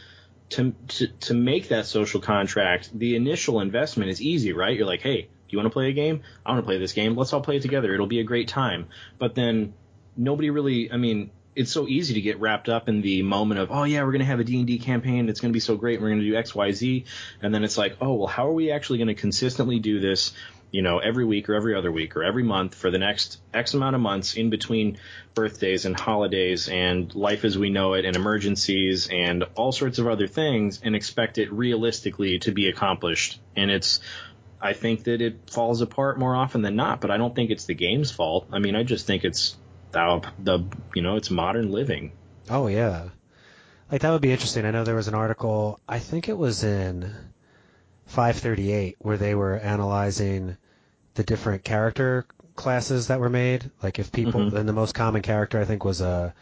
to 0.50 0.74
to 0.88 1.06
to 1.08 1.34
make 1.34 1.68
that 1.68 1.86
social 1.86 2.20
contract, 2.20 2.90
the 2.96 3.16
initial 3.16 3.60
investment 3.60 4.10
is 4.10 4.20
easy, 4.20 4.52
right? 4.52 4.76
You're 4.76 4.86
like, 4.86 5.00
"Hey, 5.00 5.22
do 5.22 5.28
you 5.48 5.58
want 5.58 5.66
to 5.66 5.72
play 5.72 5.88
a 5.88 5.92
game? 5.92 6.22
I 6.44 6.52
want 6.52 6.62
to 6.62 6.66
play 6.66 6.78
this 6.78 6.92
game. 6.92 7.16
Let's 7.16 7.32
all 7.32 7.40
play 7.40 7.56
it 7.56 7.62
together. 7.62 7.92
It'll 7.94 8.06
be 8.06 8.20
a 8.20 8.24
great 8.24 8.48
time." 8.48 8.86
But 9.18 9.34
then 9.34 9.74
nobody 10.16 10.50
really, 10.50 10.92
I 10.92 10.96
mean, 10.96 11.30
it's 11.54 11.70
so 11.70 11.86
easy 11.86 12.14
to 12.14 12.20
get 12.20 12.40
wrapped 12.40 12.68
up 12.68 12.88
in 12.88 13.02
the 13.02 13.22
moment 13.22 13.60
of 13.60 13.70
oh 13.70 13.84
yeah 13.84 14.02
we're 14.02 14.12
going 14.12 14.20
to 14.20 14.24
have 14.26 14.40
a 14.40 14.44
d&d 14.44 14.78
campaign. 14.78 15.28
It's 15.28 15.40
going 15.40 15.50
to 15.50 15.56
be 15.56 15.60
so 15.60 15.76
great. 15.76 16.00
We're 16.00 16.08
going 16.08 16.20
to 16.20 16.26
do 16.26 16.34
xyz 16.34 17.04
and 17.40 17.54
then 17.54 17.64
it's 17.64 17.78
like 17.78 17.96
oh 18.00 18.14
well 18.14 18.26
how 18.26 18.48
are 18.48 18.52
we 18.52 18.70
actually 18.70 18.98
going 18.98 19.08
to 19.08 19.14
consistently 19.14 19.78
do 19.78 20.00
this 20.00 20.32
you 20.70 20.82
know 20.82 20.98
every 20.98 21.24
week 21.24 21.48
or 21.48 21.54
every 21.54 21.74
other 21.74 21.92
week 21.92 22.16
or 22.16 22.24
every 22.24 22.42
month 22.42 22.74
for 22.74 22.90
the 22.90 22.98
next 22.98 23.40
x 23.52 23.74
amount 23.74 23.94
of 23.94 24.00
months 24.00 24.34
in 24.34 24.50
between 24.50 24.98
birthdays 25.34 25.84
and 25.84 25.98
holidays 25.98 26.68
and 26.68 27.14
life 27.14 27.44
as 27.44 27.56
we 27.56 27.70
know 27.70 27.94
it 27.94 28.04
and 28.04 28.16
emergencies 28.16 29.08
and 29.08 29.44
all 29.54 29.72
sorts 29.72 29.98
of 29.98 30.08
other 30.08 30.26
things 30.26 30.80
and 30.82 30.96
expect 30.96 31.38
it 31.38 31.52
realistically 31.52 32.38
to 32.40 32.52
be 32.52 32.68
accomplished? 32.68 33.40
And 33.54 33.70
it's 33.70 34.00
I 34.60 34.74
think 34.74 35.04
that 35.04 35.20
it 35.20 35.50
falls 35.50 35.80
apart 35.80 36.18
more 36.18 36.36
often 36.36 36.62
than 36.62 36.76
not, 36.76 37.00
but 37.00 37.10
I 37.10 37.16
don't 37.16 37.34
think 37.34 37.50
it's 37.50 37.64
the 37.64 37.74
game's 37.74 38.12
fault. 38.12 38.46
I 38.52 38.60
mean, 38.60 38.76
I 38.76 38.84
just 38.84 39.06
think 39.06 39.24
it's 39.24 39.56
the, 39.92 40.30
the 40.38 40.64
you 40.94 41.02
know 41.02 41.16
it's 41.16 41.30
modern 41.30 41.70
living. 41.70 42.12
Oh 42.50 42.66
yeah, 42.66 43.08
like 43.90 44.02
that 44.02 44.10
would 44.10 44.22
be 44.22 44.32
interesting. 44.32 44.64
I 44.64 44.70
know 44.70 44.84
there 44.84 44.94
was 44.94 45.08
an 45.08 45.14
article. 45.14 45.80
I 45.88 45.98
think 45.98 46.28
it 46.28 46.36
was 46.36 46.64
in 46.64 47.14
538 48.06 48.96
where 48.98 49.16
they 49.16 49.34
were 49.34 49.56
analyzing 49.56 50.56
the 51.14 51.24
different 51.24 51.64
character 51.64 52.26
classes 52.54 53.08
that 53.08 53.20
were 53.20 53.28
made. 53.28 53.70
Like 53.82 53.98
if 53.98 54.12
people, 54.12 54.40
mm-hmm. 54.40 54.56
and 54.56 54.68
the 54.68 54.72
most 54.72 54.94
common 54.94 55.22
character 55.22 55.60
I 55.60 55.64
think 55.64 55.84
was 55.84 56.00
a 56.00 56.34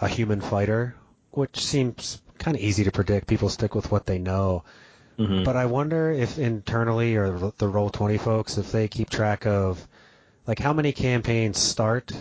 a 0.00 0.08
human 0.08 0.40
fighter, 0.40 0.94
which 1.30 1.64
seems 1.64 2.20
kind 2.38 2.56
of 2.56 2.62
easy 2.62 2.84
to 2.84 2.90
predict. 2.90 3.26
People 3.26 3.48
stick 3.48 3.74
with 3.74 3.90
what 3.90 4.06
they 4.06 4.18
know. 4.18 4.64
Mm-hmm. 5.18 5.44
But 5.44 5.56
I 5.56 5.66
wonder 5.66 6.10
if 6.10 6.38
internally 6.38 7.16
or 7.16 7.38
the 7.38 7.70
Roll20 7.70 8.20
folks, 8.20 8.58
if 8.58 8.72
they 8.72 8.88
keep 8.88 9.10
track 9.10 9.46
of 9.46 9.86
like 10.46 10.58
how 10.58 10.72
many 10.72 10.92
campaigns 10.92 11.58
start 11.58 12.12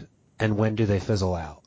and 0.44 0.58
when 0.58 0.76
do 0.76 0.86
they 0.86 1.00
fizzle 1.00 1.36
out? 1.36 1.64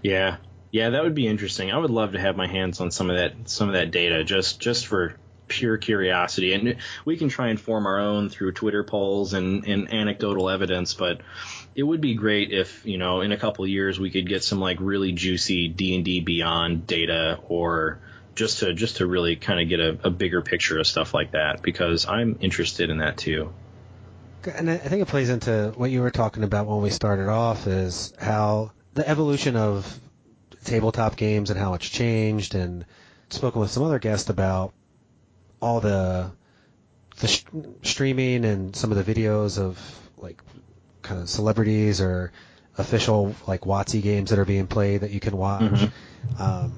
Yeah, 0.00 0.36
yeah, 0.70 0.90
that 0.90 1.02
would 1.02 1.16
be 1.16 1.26
interesting. 1.26 1.72
I 1.72 1.78
would 1.78 1.90
love 1.90 2.12
to 2.12 2.20
have 2.20 2.36
my 2.36 2.46
hands 2.46 2.80
on 2.80 2.92
some 2.92 3.10
of 3.10 3.16
that 3.16 3.48
some 3.48 3.68
of 3.68 3.74
that 3.74 3.90
data 3.90 4.22
just 4.22 4.60
just 4.60 4.86
for 4.86 5.16
pure 5.48 5.76
curiosity, 5.76 6.52
and 6.52 6.76
we 7.04 7.16
can 7.16 7.28
try 7.28 7.48
and 7.48 7.60
form 7.60 7.86
our 7.86 7.98
own 7.98 8.28
through 8.28 8.52
Twitter 8.52 8.84
polls 8.84 9.34
and, 9.34 9.66
and 9.66 9.92
anecdotal 9.92 10.48
evidence. 10.48 10.94
But 10.94 11.22
it 11.74 11.82
would 11.82 12.00
be 12.00 12.14
great 12.14 12.52
if 12.52 12.86
you 12.86 12.96
know 12.96 13.22
in 13.22 13.32
a 13.32 13.36
couple 13.36 13.66
years 13.66 13.98
we 13.98 14.10
could 14.10 14.28
get 14.28 14.44
some 14.44 14.60
like 14.60 14.78
really 14.80 15.10
juicy 15.10 15.66
D 15.66 15.96
and 15.96 16.04
D 16.04 16.20
Beyond 16.20 16.86
data 16.86 17.40
or 17.48 17.98
just 18.36 18.60
to 18.60 18.72
just 18.72 18.98
to 18.98 19.06
really 19.06 19.34
kind 19.34 19.60
of 19.60 19.68
get 19.68 19.80
a, 19.80 19.98
a 20.04 20.10
bigger 20.10 20.42
picture 20.42 20.78
of 20.78 20.86
stuff 20.86 21.12
like 21.12 21.32
that 21.32 21.60
because 21.60 22.06
I'm 22.06 22.38
interested 22.40 22.88
in 22.88 22.98
that 22.98 23.16
too 23.16 23.52
and 24.48 24.70
I 24.70 24.76
think 24.76 25.02
it 25.02 25.08
plays 25.08 25.30
into 25.30 25.72
what 25.76 25.90
you 25.90 26.02
were 26.02 26.10
talking 26.10 26.42
about 26.42 26.66
when 26.66 26.82
we 26.82 26.90
started 26.90 27.28
off 27.28 27.66
is 27.66 28.12
how 28.18 28.72
the 28.94 29.08
evolution 29.08 29.56
of 29.56 29.98
tabletop 30.64 31.16
games 31.16 31.50
and 31.50 31.58
how 31.58 31.74
it's 31.74 31.88
changed, 31.88 32.54
and 32.54 32.84
spoken 33.30 33.60
with 33.60 33.70
some 33.70 33.82
other 33.82 33.98
guests 33.98 34.30
about 34.30 34.72
all 35.60 35.80
the 35.80 36.30
the 37.18 37.28
sh- 37.28 37.44
streaming 37.82 38.44
and 38.44 38.74
some 38.76 38.92
of 38.92 39.04
the 39.04 39.14
videos 39.14 39.58
of 39.58 39.78
like 40.18 40.40
kind 41.02 41.20
of 41.20 41.28
celebrities 41.28 42.00
or 42.00 42.32
official 42.76 43.34
like 43.46 43.62
WotC 43.62 44.02
games 44.02 44.30
that 44.30 44.38
are 44.38 44.44
being 44.44 44.66
played 44.66 45.00
that 45.00 45.10
you 45.10 45.20
can 45.20 45.36
watch. 45.36 45.62
Mm-hmm. 45.62 46.42
Um, 46.42 46.72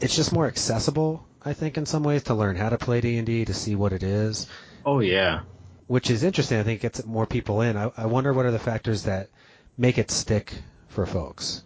it's 0.00 0.16
just 0.16 0.32
more 0.32 0.46
accessible, 0.46 1.26
I 1.44 1.52
think, 1.54 1.78
in 1.78 1.86
some 1.86 2.02
ways 2.02 2.24
to 2.24 2.34
learn 2.34 2.56
how 2.56 2.68
to 2.68 2.78
play 2.78 3.00
D 3.00 3.16
and 3.16 3.26
D 3.26 3.44
to 3.44 3.54
see 3.54 3.74
what 3.74 3.92
it 3.92 4.02
is. 4.02 4.46
Oh 4.84 5.00
yeah, 5.00 5.40
which 5.86 6.10
is 6.10 6.22
interesting. 6.22 6.58
I 6.58 6.62
think 6.62 6.80
it 6.80 6.82
gets 6.82 7.04
more 7.04 7.26
people 7.26 7.60
in. 7.60 7.76
I, 7.76 7.90
I 7.96 8.06
wonder 8.06 8.32
what 8.32 8.46
are 8.46 8.50
the 8.50 8.58
factors 8.58 9.04
that 9.04 9.28
make 9.76 9.98
it 9.98 10.10
stick 10.10 10.52
for 10.88 11.06
folks, 11.06 11.62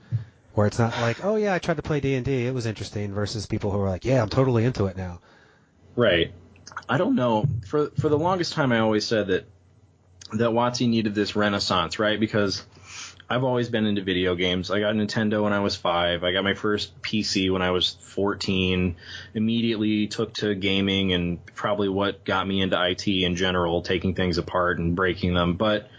where 0.54 0.66
it's 0.66 0.78
not 0.78 0.92
like, 1.00 1.24
oh 1.24 1.36
yeah, 1.36 1.54
I 1.54 1.58
tried 1.58 1.76
to 1.76 1.82
play 1.82 2.00
D 2.00 2.14
and 2.14 2.24
D, 2.24 2.46
it 2.46 2.54
was 2.54 2.66
interesting, 2.66 3.12
versus 3.12 3.46
people 3.46 3.70
who 3.70 3.80
are 3.80 3.88
like, 3.88 4.04
yeah, 4.04 4.22
I'm 4.22 4.28
totally 4.28 4.64
into 4.64 4.86
it 4.86 4.96
now. 4.96 5.20
Right. 5.96 6.32
I 6.88 6.98
don't 6.98 7.16
know. 7.16 7.46
For 7.66 7.90
for 7.98 8.08
the 8.08 8.18
longest 8.18 8.52
time, 8.52 8.72
I 8.72 8.78
always 8.80 9.06
said 9.06 9.28
that 9.28 9.46
that 10.32 10.50
WotC 10.50 10.88
needed 10.88 11.14
this 11.14 11.36
renaissance, 11.36 11.98
right? 11.98 12.18
Because 12.18 12.64
I've 13.28 13.42
always 13.42 13.68
been 13.68 13.86
into 13.86 14.02
video 14.02 14.36
games. 14.36 14.70
I 14.70 14.78
got 14.78 14.94
Nintendo 14.94 15.42
when 15.42 15.52
I 15.52 15.58
was 15.58 15.74
five. 15.74 16.22
I 16.22 16.32
got 16.32 16.44
my 16.44 16.54
first 16.54 17.02
PC 17.02 17.50
when 17.50 17.60
I 17.60 17.72
was 17.72 17.96
14. 18.00 18.94
Immediately 19.34 20.06
took 20.06 20.34
to 20.34 20.54
gaming 20.54 21.12
and 21.12 21.44
probably 21.54 21.88
what 21.88 22.24
got 22.24 22.46
me 22.46 22.60
into 22.60 22.80
IT 22.80 23.06
in 23.08 23.34
general, 23.34 23.82
taking 23.82 24.14
things 24.14 24.38
apart 24.38 24.78
and 24.78 24.94
breaking 24.94 25.34
them. 25.34 25.54
But 25.54 25.90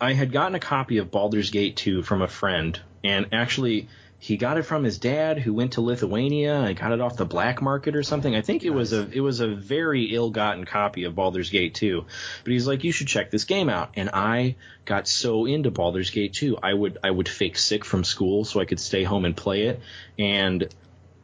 I 0.00 0.14
had 0.14 0.32
gotten 0.32 0.54
a 0.54 0.60
copy 0.60 0.96
of 0.98 1.10
Baldur's 1.10 1.50
Gate 1.50 1.76
2 1.76 2.02
from 2.02 2.22
a 2.22 2.28
friend 2.28 2.80
and 3.04 3.26
actually 3.32 3.88
he 4.22 4.36
got 4.36 4.58
it 4.58 4.64
from 4.64 4.84
his 4.84 4.98
dad 4.98 5.38
who 5.38 5.54
went 5.54 5.72
to 5.72 5.80
Lithuania 5.80 6.60
and 6.60 6.76
got 6.76 6.92
it 6.92 7.00
off 7.00 7.16
the 7.16 7.24
black 7.24 7.62
market 7.62 7.96
or 7.96 8.02
something. 8.02 8.36
I 8.36 8.42
think 8.42 8.62
it 8.64 8.68
nice. 8.68 8.76
was 8.76 8.92
a 8.92 9.10
it 9.10 9.20
was 9.20 9.40
a 9.40 9.48
very 9.48 10.14
ill-gotten 10.14 10.66
copy 10.66 11.04
of 11.04 11.14
Baldur's 11.14 11.48
Gate 11.48 11.74
2. 11.74 12.04
But 12.44 12.52
he's 12.52 12.66
like 12.66 12.84
you 12.84 12.92
should 12.92 13.06
check 13.06 13.30
this 13.30 13.44
game 13.44 13.70
out 13.70 13.92
and 13.94 14.10
I 14.12 14.56
got 14.84 15.08
so 15.08 15.46
into 15.46 15.70
Baldur's 15.70 16.10
Gate 16.10 16.34
2. 16.34 16.58
I 16.62 16.74
would 16.74 16.98
I 17.02 17.10
would 17.10 17.30
fake 17.30 17.56
sick 17.56 17.82
from 17.82 18.04
school 18.04 18.44
so 18.44 18.60
I 18.60 18.66
could 18.66 18.78
stay 18.78 19.04
home 19.04 19.24
and 19.24 19.34
play 19.34 19.62
it 19.62 19.80
and 20.18 20.68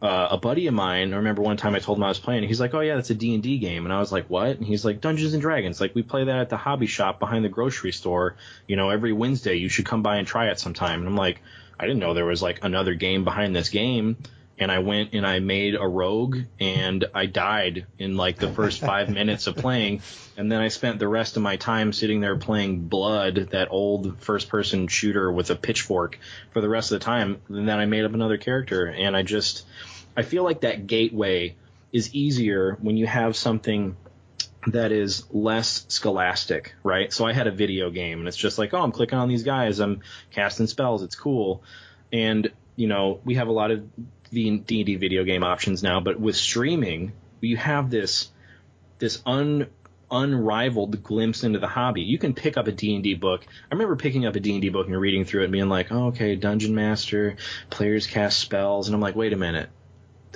uh, 0.00 0.28
a 0.32 0.38
buddy 0.38 0.66
of 0.66 0.74
mine, 0.74 1.14
I 1.14 1.16
remember 1.16 1.40
one 1.40 1.56
time 1.56 1.74
I 1.74 1.78
told 1.78 1.96
him 1.98 2.04
I 2.04 2.08
was 2.08 2.18
playing, 2.18 2.44
he's 2.44 2.60
like, 2.60 2.74
"Oh 2.74 2.80
yeah, 2.80 2.96
that's 2.96 3.08
a 3.08 3.14
D&D 3.14 3.58
game." 3.58 3.86
And 3.86 3.92
I 3.92 3.98
was 3.98 4.12
like, 4.12 4.28
"What?" 4.28 4.58
And 4.58 4.64
he's 4.66 4.84
like, 4.84 5.00
"Dungeons 5.00 5.32
and 5.32 5.40
Dragons. 5.40 5.80
Like 5.80 5.94
we 5.94 6.02
play 6.02 6.24
that 6.24 6.38
at 6.38 6.50
the 6.50 6.58
hobby 6.58 6.86
shop 6.86 7.18
behind 7.18 7.46
the 7.46 7.48
grocery 7.48 7.92
store, 7.92 8.36
you 8.66 8.76
know, 8.76 8.90
every 8.90 9.14
Wednesday. 9.14 9.54
You 9.54 9.70
should 9.70 9.86
come 9.86 10.02
by 10.02 10.16
and 10.16 10.26
try 10.26 10.50
it 10.50 10.60
sometime." 10.60 11.00
And 11.00 11.08
I'm 11.08 11.16
like, 11.16 11.40
I 11.78 11.86
didn't 11.86 12.00
know 12.00 12.14
there 12.14 12.24
was 12.24 12.42
like 12.42 12.64
another 12.64 12.94
game 12.94 13.24
behind 13.24 13.54
this 13.54 13.68
game. 13.68 14.16
And 14.58 14.72
I 14.72 14.78
went 14.78 15.12
and 15.12 15.26
I 15.26 15.38
made 15.40 15.74
a 15.74 15.86
rogue 15.86 16.38
and 16.58 17.04
I 17.12 17.26
died 17.26 17.86
in 17.98 18.16
like 18.16 18.38
the 18.38 18.50
first 18.50 18.80
five 18.80 19.10
minutes 19.10 19.46
of 19.46 19.56
playing. 19.56 20.00
And 20.38 20.50
then 20.50 20.62
I 20.62 20.68
spent 20.68 20.98
the 20.98 21.08
rest 21.08 21.36
of 21.36 21.42
my 21.42 21.56
time 21.56 21.92
sitting 21.92 22.20
there 22.22 22.36
playing 22.36 22.88
Blood, 22.88 23.50
that 23.50 23.68
old 23.70 24.18
first 24.22 24.48
person 24.48 24.88
shooter 24.88 25.30
with 25.30 25.50
a 25.50 25.56
pitchfork 25.56 26.18
for 26.52 26.62
the 26.62 26.70
rest 26.70 26.90
of 26.90 27.00
the 27.00 27.04
time. 27.04 27.42
And 27.48 27.68
then 27.68 27.78
I 27.78 27.84
made 27.84 28.06
up 28.06 28.14
another 28.14 28.38
character 28.38 28.86
and 28.86 29.14
I 29.14 29.22
just, 29.22 29.66
I 30.16 30.22
feel 30.22 30.42
like 30.42 30.62
that 30.62 30.86
gateway 30.86 31.54
is 31.92 32.14
easier 32.14 32.78
when 32.80 32.96
you 32.96 33.06
have 33.06 33.36
something 33.36 33.94
that 34.66 34.90
is 34.92 35.24
less 35.30 35.86
scholastic, 35.88 36.74
right? 36.82 37.12
So 37.12 37.24
I 37.24 37.32
had 37.32 37.46
a 37.46 37.52
video 37.52 37.90
game 37.90 38.18
and 38.18 38.28
it's 38.28 38.36
just 38.36 38.58
like, 38.58 38.74
oh, 38.74 38.82
I'm 38.82 38.92
clicking 38.92 39.18
on 39.18 39.28
these 39.28 39.44
guys, 39.44 39.78
I'm 39.78 40.00
casting 40.30 40.66
spells, 40.66 41.02
it's 41.02 41.14
cool. 41.14 41.62
And, 42.12 42.50
you 42.74 42.88
know, 42.88 43.20
we 43.24 43.36
have 43.36 43.48
a 43.48 43.52
lot 43.52 43.70
of 43.70 43.88
the 44.30 44.58
D&D 44.58 44.96
video 44.96 45.24
game 45.24 45.44
options 45.44 45.82
now, 45.82 46.00
but 46.00 46.18
with 46.18 46.36
streaming, 46.36 47.12
you 47.40 47.56
have 47.56 47.90
this 47.90 48.30
this 48.98 49.22
un 49.26 49.68
unrivaled 50.10 51.02
glimpse 51.02 51.44
into 51.44 51.58
the 51.58 51.66
hobby. 51.66 52.02
You 52.02 52.16
can 52.16 52.32
pick 52.32 52.56
up 52.56 52.66
a 52.66 52.72
D&D 52.72 53.14
book. 53.14 53.44
I 53.70 53.74
remember 53.74 53.96
picking 53.96 54.24
up 54.24 54.36
a 54.36 54.40
D&D 54.40 54.68
book 54.70 54.86
and 54.86 54.98
reading 54.98 55.24
through 55.24 55.42
it 55.42 55.44
and 55.44 55.52
being 55.52 55.68
like, 55.68 55.90
oh, 55.90 56.06
okay, 56.06 56.36
dungeon 56.36 56.74
master, 56.74 57.36
players 57.70 58.06
cast 58.06 58.38
spells, 58.38 58.88
and 58.88 58.94
I'm 58.94 59.00
like, 59.00 59.16
wait 59.16 59.32
a 59.32 59.36
minute 59.36 59.68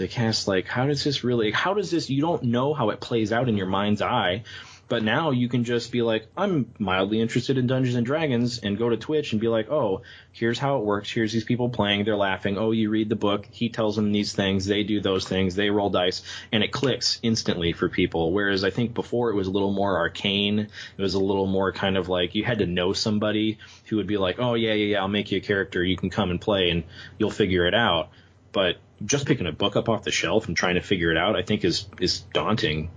the 0.01 0.09
cast 0.09 0.49
like 0.49 0.67
how 0.67 0.87
does 0.87 1.05
this 1.05 1.23
really 1.25 1.51
how 1.51 1.75
does 1.75 1.91
this 1.91 2.09
you 2.09 2.23
don't 2.23 2.43
know 2.43 2.73
how 2.73 2.91
it 2.91 3.01
plays 3.01 3.33
out 3.33 3.49
in 3.49 3.57
your 3.57 3.67
mind's 3.67 4.03
eye 4.03 4.43
But 4.91 5.05
now 5.05 5.31
you 5.31 5.49
can 5.49 5.63
just 5.63 5.93
be 5.93 6.03
like, 6.03 6.27
I'm 6.37 6.73
mildly 6.81 7.21
interested 7.21 7.57
in 7.57 7.69
Dungeons 7.69 7.95
and 7.95 8.05
Dragons 8.05 8.59
and 8.59 8.77
go 8.77 8.89
to 8.89 8.97
Twitch 8.97 9.31
and 9.31 9.41
be 9.41 9.47
like, 9.47 9.71
oh, 9.71 10.03
here's 10.33 10.59
how 10.59 10.79
it 10.79 10.85
works. 10.85 11.09
Here's 11.09 11.33
these 11.33 11.45
people 11.45 11.69
playing. 11.69 12.05
They're 12.05 12.17
laughing. 12.17 12.59
Oh, 12.59 12.73
you 12.73 12.91
read 12.91 13.09
the 13.09 13.15
book. 13.15 13.47
He 13.53 13.69
tells 13.69 13.95
them 13.95 14.11
these 14.11 14.33
things. 14.33 14.67
They 14.67 14.83
do 14.83 15.01
those 15.01 15.29
things. 15.29 15.55
They 15.55 15.71
roll 15.71 15.91
dice 15.91 16.23
and 16.51 16.65
it 16.65 16.73
clicks 16.73 17.21
instantly 17.23 17.73
for 17.73 17.89
people. 17.89 18.33
Whereas 18.33 18.65
I 18.65 18.71
think 18.71 18.93
before 18.93 19.31
it 19.31 19.37
was 19.37 19.47
a 19.47 19.53
little 19.53 19.73
more 19.73 19.97
arcane. 19.97 20.59
It 20.59 21.01
was 21.01 21.15
a 21.15 21.21
little 21.21 21.47
more 21.47 21.71
kind 21.71 21.97
of 21.97 22.09
like 22.09 22.35
you 22.35 22.43
had 22.43 22.59
to 22.59 22.67
know 22.67 22.93
somebody 22.93 23.59
who 23.87 23.99
would 23.99 24.09
be 24.09 24.17
like, 24.17 24.41
oh, 24.41 24.55
yeah, 24.55 24.73
yeah, 24.73 24.87
yeah, 24.87 25.01
I'll 25.03 25.07
make 25.07 25.31
you 25.31 25.39
a 25.39 25.41
character. 25.41 25.85
You 25.85 25.97
can 25.97 26.11
come 26.11 26.33
and 26.33 26.41
play 26.41 26.69
and 26.71 26.83
you'll 27.17 27.31
figure 27.31 27.65
it 27.69 27.77
out. 27.77 28.09
But 28.51 28.79
just 29.05 29.27
picking 29.27 29.47
a 29.47 29.53
book 29.53 29.77
up 29.77 29.89
off 29.89 30.03
the 30.03 30.11
shelf 30.11 30.49
and 30.49 30.57
trying 30.57 30.75
to 30.75 30.81
figure 30.81 31.11
it 31.11 31.17
out, 31.17 31.37
I 31.37 31.43
think 31.43 31.65
is, 31.65 31.87
is 32.01 32.21
daunting. 32.21 32.91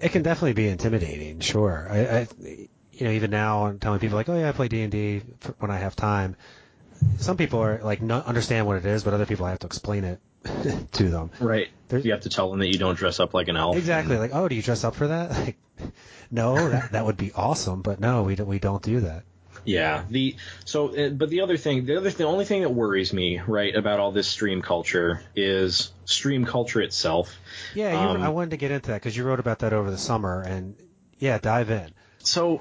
It 0.00 0.12
can 0.12 0.22
definitely 0.22 0.54
be 0.54 0.68
intimidating, 0.68 1.40
sure. 1.40 1.86
I, 1.90 1.98
I 1.98 2.28
you 2.40 3.06
know, 3.06 3.10
even 3.12 3.30
now 3.30 3.66
I'm 3.66 3.78
telling 3.78 3.98
people 4.00 4.16
like, 4.16 4.28
oh 4.28 4.38
yeah, 4.38 4.48
I 4.48 4.52
play 4.52 4.68
D 4.68 4.82
and 4.82 4.92
D 4.92 5.22
when 5.58 5.70
I 5.70 5.78
have 5.78 5.96
time. 5.96 6.36
Some 7.18 7.36
people 7.36 7.60
are 7.60 7.80
like 7.82 8.02
not 8.02 8.26
understand 8.26 8.66
what 8.66 8.76
it 8.76 8.84
is, 8.84 9.04
but 9.04 9.14
other 9.14 9.26
people 9.26 9.46
I 9.46 9.50
have 9.50 9.60
to 9.60 9.66
explain 9.66 10.04
it 10.04 10.20
to 10.92 11.08
them. 11.08 11.30
Right. 11.40 11.68
There's, 11.88 12.04
you 12.04 12.12
have 12.12 12.22
to 12.22 12.28
tell 12.28 12.50
them 12.50 12.60
that 12.60 12.68
you 12.68 12.78
don't 12.78 12.96
dress 12.96 13.20
up 13.20 13.32
like 13.32 13.48
an 13.48 13.56
elf. 13.56 13.76
Exactly. 13.76 14.18
Like, 14.18 14.34
oh, 14.34 14.48
do 14.48 14.54
you 14.54 14.62
dress 14.62 14.84
up 14.84 14.94
for 14.94 15.08
that? 15.08 15.30
Like, 15.40 15.56
no, 16.30 16.68
that, 16.68 16.92
that 16.92 17.06
would 17.06 17.16
be 17.16 17.32
awesome, 17.32 17.82
but 17.82 18.00
no, 18.00 18.22
we 18.22 18.34
don't, 18.34 18.46
we 18.46 18.58
don't 18.58 18.82
do 18.82 19.00
that. 19.00 19.24
Yeah. 19.74 20.04
The 20.08 20.36
so, 20.64 20.88
uh, 20.88 21.10
but 21.10 21.30
the 21.30 21.40
other 21.42 21.56
thing, 21.56 21.86
the 21.86 21.96
other, 21.96 22.10
the 22.10 22.24
only 22.24 22.44
thing 22.44 22.62
that 22.62 22.70
worries 22.70 23.12
me, 23.12 23.40
right, 23.46 23.74
about 23.74 24.00
all 24.00 24.12
this 24.12 24.28
stream 24.28 24.62
culture 24.62 25.22
is 25.34 25.92
stream 26.04 26.44
culture 26.44 26.80
itself. 26.80 27.36
Yeah, 27.74 27.92
you, 27.92 28.08
um, 28.08 28.22
I 28.22 28.28
wanted 28.30 28.50
to 28.50 28.56
get 28.56 28.70
into 28.70 28.88
that 28.88 28.96
because 28.96 29.16
you 29.16 29.24
wrote 29.24 29.40
about 29.40 29.60
that 29.60 29.72
over 29.72 29.90
the 29.90 29.98
summer, 29.98 30.42
and 30.42 30.76
yeah, 31.18 31.38
dive 31.38 31.70
in. 31.70 31.92
So, 32.18 32.60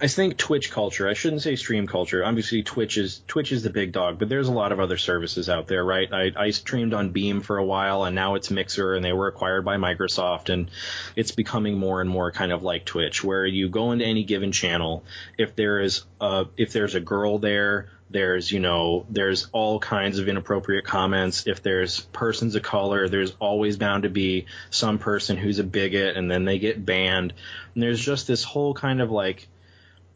I 0.00 0.06
think 0.08 0.36
Twitch 0.36 0.70
culture. 0.70 1.08
I 1.08 1.14
shouldn't 1.14 1.42
say 1.42 1.56
stream 1.56 1.86
culture. 1.86 2.24
Obviously, 2.24 2.62
Twitch 2.62 2.98
is 2.98 3.22
Twitch 3.26 3.52
is 3.52 3.62
the 3.62 3.70
big 3.70 3.92
dog, 3.92 4.18
but 4.18 4.28
there's 4.28 4.48
a 4.48 4.52
lot 4.52 4.72
of 4.72 4.80
other 4.80 4.96
services 4.96 5.48
out 5.48 5.66
there, 5.66 5.84
right? 5.84 6.12
I, 6.12 6.32
I 6.36 6.50
streamed 6.50 6.94
on 6.94 7.10
Beam 7.10 7.40
for 7.40 7.58
a 7.58 7.64
while, 7.64 8.04
and 8.04 8.14
now 8.14 8.34
it's 8.34 8.50
Mixer, 8.50 8.94
and 8.94 9.04
they 9.04 9.12
were 9.12 9.28
acquired 9.28 9.64
by 9.64 9.76
Microsoft, 9.76 10.52
and 10.52 10.70
it's 11.16 11.30
becoming 11.30 11.78
more 11.78 12.00
and 12.00 12.10
more 12.10 12.30
kind 12.32 12.52
of 12.52 12.62
like 12.62 12.84
Twitch, 12.84 13.24
where 13.24 13.46
you 13.46 13.68
go 13.68 13.92
into 13.92 14.04
any 14.04 14.24
given 14.24 14.52
channel. 14.52 15.04
If 15.38 15.56
there 15.56 15.80
is 15.80 16.04
a 16.20 16.46
if 16.56 16.72
there's 16.72 16.94
a 16.94 17.00
girl 17.00 17.38
there, 17.38 17.88
there's 18.10 18.50
you 18.50 18.60
know 18.60 19.06
there's 19.10 19.48
all 19.52 19.78
kinds 19.78 20.18
of 20.18 20.28
inappropriate 20.28 20.84
comments 20.84 21.46
if 21.46 21.62
there's 21.62 22.00
persons 22.00 22.54
of 22.54 22.62
color 22.62 23.06
there's 23.06 23.34
always 23.38 23.76
bound 23.76 24.04
to 24.04 24.08
be 24.08 24.46
some 24.70 24.98
person 24.98 25.36
who's 25.36 25.58
a 25.58 25.64
bigot 25.64 26.16
and 26.16 26.30
then 26.30 26.46
they 26.46 26.58
get 26.58 26.84
banned 26.84 27.34
and 27.74 27.82
there's 27.82 28.00
just 28.00 28.26
this 28.26 28.44
whole 28.44 28.72
kind 28.72 29.02
of 29.02 29.10
like 29.10 29.46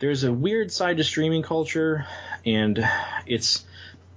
there's 0.03 0.25
a 0.25 0.33
weird 0.33 0.73
side 0.73 0.97
to 0.97 1.05
streaming 1.05 1.43
culture, 1.43 2.07
and 2.45 2.85
it's 3.25 3.65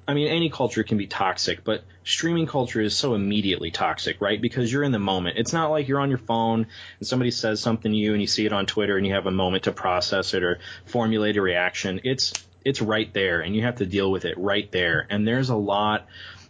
I 0.08 0.16
mean, 0.16 0.28
any 0.28 0.50
culture 0.50 0.84
can 0.84 0.98
be 0.98 1.06
toxic, 1.06 1.64
but 1.64 1.84
streaming 2.04 2.48
culture 2.48 2.82
is 2.82 2.98
so 2.98 3.14
immediately 3.14 3.70
toxic, 3.70 4.20
right? 4.20 4.42
Because 4.42 4.74
you're 4.74 4.84
in 4.84 4.92
the 4.92 5.00
moment. 5.00 5.38
It's 5.38 5.54
not 5.54 5.70
like 5.70 5.88
you're 5.88 6.00
on 6.00 6.10
your 6.10 6.18
phone 6.18 6.66
and 7.00 7.08
somebody 7.08 7.30
says 7.30 7.60
something 7.60 7.92
to 7.92 7.98
you 7.98 8.14
and 8.14 8.22
you 8.22 8.28
see 8.28 8.48
it 8.48 8.54
on 8.54 8.66
Twitter 8.66 8.98
and 8.98 9.06
you 9.06 9.14
have 9.14 9.28
a 9.28 9.32
moment 9.32 9.66
to 9.66 9.72
process 9.72 10.34
it 10.34 10.44
or 10.44 10.60
formulate 10.86 11.38
a 11.38 11.42
reaction. 11.42 12.02
It's 12.04 12.34
it's 12.64 12.82
right 12.82 13.14
there 13.14 13.42
and 13.42 13.56
you 13.56 13.62
have 13.62 13.76
to 13.76 13.86
deal 13.86 14.12
with 14.12 14.26
it 14.26 14.40
right 14.40 14.72
there. 14.72 15.06
And 15.10 15.28
there's 15.28 15.50
a 15.50 15.56
lot 15.56 16.08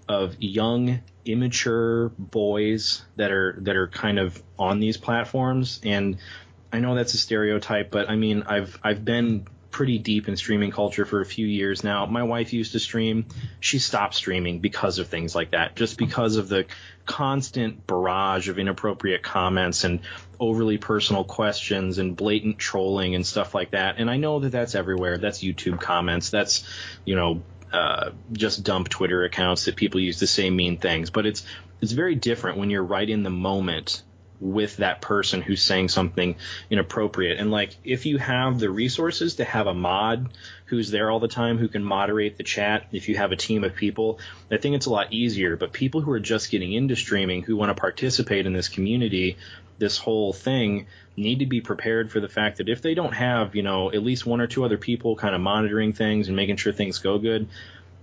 of 0.08 0.36
young 0.40 1.02
immature 1.26 2.10
boys 2.18 3.02
that 3.18 3.32
are 3.32 3.58
that 3.62 3.76
are 3.76 3.88
kind 3.88 4.18
of 4.18 4.42
on 4.58 4.80
these 4.80 4.96
platforms 4.96 5.82
and 5.84 6.18
I 6.72 6.80
know 6.80 6.96
that's 6.96 7.14
a 7.14 7.18
stereotype, 7.18 7.92
but 7.92 8.10
I 8.10 8.16
mean, 8.16 8.44
I've 8.48 8.78
I've 8.84 9.04
been 9.06 9.48
pretty 9.76 9.98
deep 9.98 10.30
in 10.30 10.38
streaming 10.38 10.72
culture 10.72 11.04
for 11.06 11.20
a 11.20 11.26
few 11.26 11.46
years 11.46 11.84
now. 11.84 12.06
My 12.06 12.24
wife 12.24 12.54
used 12.54 12.72
to 12.72 12.80
stream. 12.80 13.26
She 13.60 13.78
stopped 13.78 14.16
streaming 14.16 14.60
because 14.60 15.00
of 15.00 15.10
things 15.10 15.36
like 15.36 15.52
that, 15.52 15.76
just 15.76 15.98
because 15.98 16.38
of 16.38 16.48
the 16.48 16.66
constant 17.06 17.86
barrage 17.86 18.48
of 18.48 18.58
inappropriate 18.58 19.22
comments 19.22 19.84
and 19.84 20.00
overly 20.40 20.78
personal 20.78 21.26
questions 21.26 21.98
and 21.98 22.16
blatant 22.16 22.58
trolling 22.58 23.16
and 23.16 23.28
stuff 23.28 23.54
like 23.54 23.72
that. 23.72 23.96
And 23.98 24.10
I 24.10 24.16
know 24.16 24.40
that 24.40 24.54
that's 24.54 24.76
everywhere. 24.76 25.18
That's 25.18 25.40
YouTube 25.40 25.82
comments. 25.82 26.30
That's, 26.30 26.64
you 27.04 27.18
know, 27.18 27.44
uh, 27.74 28.12
just 28.32 28.64
dump 28.64 28.88
Twitter 28.88 29.26
accounts 29.26 29.66
that 29.66 29.76
people 29.76 30.00
use 30.00 30.20
to 30.20 30.28
say 30.28 30.50
mean 30.50 30.78
things. 30.78 31.10
But 31.10 31.26
it's 31.26 31.46
it's 31.82 31.92
very 31.92 32.16
different 32.16 32.58
when 32.58 32.70
you're 32.70 32.82
right 32.82 33.10
in 33.10 33.24
the 33.24 33.30
moment 33.30 34.04
with 34.40 34.78
that 34.78 35.02
person 35.02 35.42
who's 35.42 35.62
saying 35.62 35.90
something 35.90 36.36
inappropriate. 36.70 37.40
And 37.40 37.52
like, 37.52 37.76
if 37.84 38.06
you 38.06 38.18
have 38.18 38.60
the 38.60 38.70
resources 38.70 39.36
to 39.36 39.46
have 39.46 39.68
a 39.68 39.74
mod 39.74 40.30
who's 40.66 40.92
there 40.92 41.10
all 41.10 41.20
the 41.20 41.28
time 41.28 41.58
who 41.58 41.68
can 41.68 41.84
moderate 41.84 42.38
the 42.38 42.44
chat, 42.44 42.88
if 42.92 43.08
you 43.08 43.16
have 43.16 43.32
a 43.32 43.36
team 43.36 43.64
of 43.64 43.76
people, 43.76 44.20
I 44.52 44.58
think 44.58 44.76
it's 44.76 44.88
a 44.88 44.92
lot 44.92 45.14
easier. 45.14 45.56
But 45.56 45.72
people 45.72 46.02
who 46.02 46.12
are 46.12 46.20
just 46.20 46.52
getting 46.52 46.74
into 46.74 46.96
streaming, 46.96 47.44
who 47.44 47.56
want 47.56 47.76
to 47.76 47.80
participate 47.80 48.46
in 48.46 48.54
this 48.54 48.68
community, 48.68 49.38
this 49.78 49.98
whole 49.98 50.34
thing, 50.34 50.88
need 51.16 51.40
to 51.40 51.46
be 51.46 51.62
prepared 51.62 52.12
for 52.12 52.20
the 52.20 52.30
fact 52.30 52.58
that 52.58 52.70
if 52.70 52.82
they 52.82 52.94
don't 52.94 53.14
have, 53.14 53.56
you 53.56 53.64
know, 53.64 53.92
at 53.92 54.04
least 54.04 54.26
one 54.26 54.42
or 54.42 54.48
two 54.48 54.66
other 54.66 54.78
people 54.78 55.16
kind 55.16 55.36
of 55.36 55.42
monitoring 55.42 55.94
things 55.94 56.28
and 56.28 56.36
making 56.36 56.58
sure 56.58 56.74
things 56.74 57.00
go 57.00 57.18
good, 57.20 57.48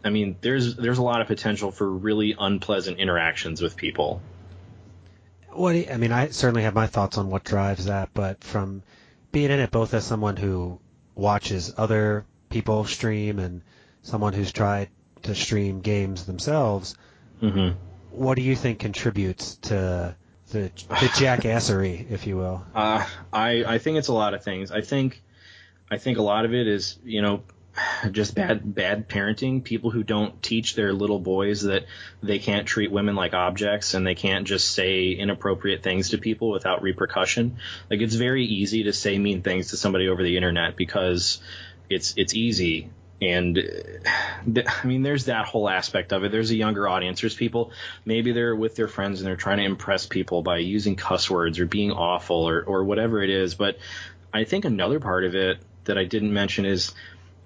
I 0.04 0.10
mean, 0.10 0.36
there's 0.40 0.76
there's 0.76 0.98
a 0.98 1.02
lot 1.02 1.20
of 1.20 1.26
potential 1.26 1.70
for 1.70 1.88
really 1.88 2.34
unpleasant 2.38 2.98
interactions 2.98 3.62
with 3.62 3.76
people. 3.76 4.20
What 5.52 5.76
I 5.76 5.96
mean, 5.96 6.12
I 6.12 6.28
certainly 6.28 6.62
have 6.62 6.74
my 6.74 6.86
thoughts 6.86 7.18
on 7.18 7.28
what 7.28 7.44
drives 7.44 7.86
that, 7.86 8.10
but 8.14 8.42
from 8.42 8.82
being 9.32 9.50
in 9.50 9.60
it 9.60 9.70
both 9.70 9.94
as 9.94 10.04
someone 10.04 10.36
who 10.36 10.80
watches 11.14 11.72
other 11.76 12.24
people 12.48 12.84
stream 12.84 13.38
and 13.38 13.62
someone 14.02 14.32
who's 14.32 14.52
tried 14.52 14.88
to 15.22 15.34
stream 15.34 15.80
games 15.80 16.26
themselves, 16.26 16.96
mm-hmm. 17.40 17.76
what 18.10 18.36
do 18.36 18.42
you 18.42 18.56
think 18.56 18.78
contributes 18.78 19.56
to 19.56 20.16
the, 20.50 20.58
the 20.60 20.68
jackassery, 21.16 22.10
if 22.10 22.26
you 22.26 22.36
will? 22.36 22.64
Uh, 22.74 23.04
I 23.32 23.64
I 23.64 23.78
think 23.78 23.98
it's 23.98 24.08
a 24.08 24.14
lot 24.14 24.34
of 24.34 24.42
things. 24.42 24.70
I 24.70 24.80
think 24.80 25.22
I 25.90 25.98
think 25.98 26.18
a 26.18 26.22
lot 26.22 26.44
of 26.44 26.54
it 26.54 26.66
is 26.66 26.98
you 27.04 27.22
know 27.22 27.42
just 28.10 28.34
bad 28.34 28.74
bad 28.74 29.08
parenting 29.08 29.64
people 29.64 29.90
who 29.90 30.02
don't 30.02 30.42
teach 30.42 30.74
their 30.74 30.92
little 30.92 31.18
boys 31.18 31.62
that 31.62 31.86
they 32.22 32.38
can't 32.38 32.66
treat 32.66 32.92
women 32.92 33.14
like 33.14 33.32
objects 33.32 33.94
and 33.94 34.06
they 34.06 34.14
can't 34.14 34.46
just 34.46 34.70
say 34.70 35.10
inappropriate 35.10 35.82
things 35.82 36.10
to 36.10 36.18
people 36.18 36.50
without 36.50 36.82
repercussion 36.82 37.56
like 37.90 38.00
it's 38.00 38.14
very 38.14 38.44
easy 38.44 38.84
to 38.84 38.92
say 38.92 39.18
mean 39.18 39.42
things 39.42 39.70
to 39.70 39.76
somebody 39.76 40.08
over 40.08 40.22
the 40.22 40.36
internet 40.36 40.76
because 40.76 41.40
it's 41.88 42.14
it's 42.16 42.34
easy 42.34 42.90
and 43.22 43.56
uh, 43.56 44.62
I 44.66 44.86
mean, 44.86 45.02
there's 45.02 45.26
that 45.26 45.46
whole 45.46 45.68
aspect 45.68 46.12
of 46.12 46.24
it. 46.24 46.32
There's 46.32 46.50
a 46.50 46.56
younger 46.56 46.88
audience. 46.88 47.20
There's 47.20 47.36
people, 47.36 47.70
maybe 48.04 48.32
they're 48.32 48.56
with 48.56 48.74
their 48.74 48.88
friends 48.88 49.20
and 49.20 49.26
they're 49.28 49.36
trying 49.36 49.58
to 49.58 49.64
impress 49.64 50.06
people 50.06 50.42
by 50.42 50.58
using 50.58 50.96
cuss 50.96 51.30
words 51.30 51.60
or 51.60 51.66
being 51.66 51.92
awful 51.92 52.48
or, 52.48 52.62
or 52.62 52.82
whatever 52.82 53.22
it 53.22 53.30
is. 53.30 53.54
But 53.54 53.78
I 54.34 54.42
think 54.44 54.64
another 54.64 54.98
part 54.98 55.24
of 55.24 55.36
it 55.36 55.58
that 55.84 55.98
I 55.98 56.04
didn't 56.04 56.32
mention 56.32 56.64
is 56.64 56.94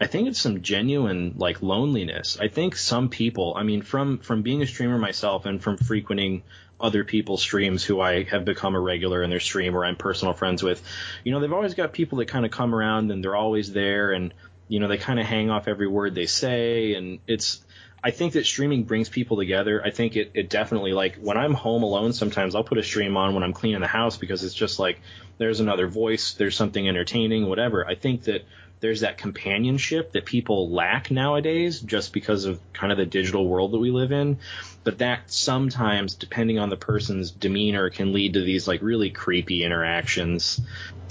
I 0.00 0.06
think 0.06 0.28
it's 0.28 0.40
some 0.40 0.62
genuine 0.62 1.34
like 1.36 1.62
loneliness. 1.62 2.38
I 2.38 2.48
think 2.48 2.76
some 2.76 3.08
people, 3.08 3.54
I 3.56 3.62
mean, 3.62 3.82
from 3.82 4.18
from 4.18 4.42
being 4.42 4.62
a 4.62 4.66
streamer 4.66 4.98
myself 4.98 5.46
and 5.46 5.62
from 5.62 5.78
frequenting 5.78 6.42
other 6.78 7.04
people's 7.04 7.40
streams 7.40 7.82
who 7.82 8.00
I 8.00 8.24
have 8.24 8.44
become 8.44 8.74
a 8.74 8.80
regular 8.80 9.22
in 9.22 9.30
their 9.30 9.40
stream 9.40 9.74
or 9.74 9.84
I'm 9.84 9.96
personal 9.96 10.34
friends 10.34 10.62
with, 10.62 10.82
you 11.24 11.32
know, 11.32 11.40
they've 11.40 11.52
always 11.52 11.72
got 11.72 11.94
people 11.94 12.18
that 12.18 12.28
kind 12.28 12.44
of 12.44 12.50
come 12.50 12.74
around 12.74 13.10
and 13.10 13.24
they're 13.24 13.36
always 13.36 13.72
there 13.72 14.12
and 14.12 14.34
you 14.68 14.80
know 14.80 14.88
they 14.88 14.98
kind 14.98 15.18
of 15.18 15.26
hang 15.26 15.48
off 15.48 15.68
every 15.68 15.86
word 15.86 16.14
they 16.14 16.26
say 16.26 16.94
and 16.94 17.20
it's 17.26 17.62
I 18.04 18.10
think 18.10 18.34
that 18.34 18.46
streaming 18.46 18.84
brings 18.84 19.08
people 19.08 19.36
together. 19.36 19.82
I 19.84 19.90
think 19.90 20.16
it, 20.16 20.30
it 20.34 20.48
definitely 20.48 20.92
like 20.92 21.16
when 21.16 21.36
I'm 21.36 21.54
home 21.54 21.82
alone 21.82 22.12
sometimes 22.12 22.54
I'll 22.54 22.64
put 22.64 22.78
a 22.78 22.82
stream 22.82 23.16
on 23.16 23.34
when 23.34 23.42
I'm 23.42 23.52
cleaning 23.52 23.80
the 23.80 23.86
house 23.86 24.16
because 24.16 24.44
it's 24.44 24.54
just 24.54 24.78
like 24.78 25.00
there's 25.38 25.60
another 25.60 25.88
voice, 25.88 26.34
there's 26.34 26.56
something 26.56 26.86
entertaining, 26.86 27.48
whatever. 27.48 27.86
I 27.86 27.94
think 27.94 28.24
that 28.24 28.44
there's 28.80 29.00
that 29.00 29.18
companionship 29.18 30.12
that 30.12 30.26
people 30.26 30.70
lack 30.70 31.10
nowadays 31.10 31.80
just 31.80 32.12
because 32.12 32.44
of 32.44 32.60
kind 32.72 32.92
of 32.92 32.98
the 32.98 33.06
digital 33.06 33.46
world 33.46 33.72
that 33.72 33.78
we 33.78 33.90
live 33.90 34.12
in. 34.12 34.38
But 34.84 34.98
that 34.98 35.30
sometimes, 35.30 36.14
depending 36.14 36.58
on 36.58 36.68
the 36.68 36.76
person's 36.76 37.30
demeanor, 37.30 37.90
can 37.90 38.12
lead 38.12 38.34
to 38.34 38.42
these 38.42 38.68
like 38.68 38.82
really 38.82 39.10
creepy 39.10 39.64
interactions. 39.64 40.60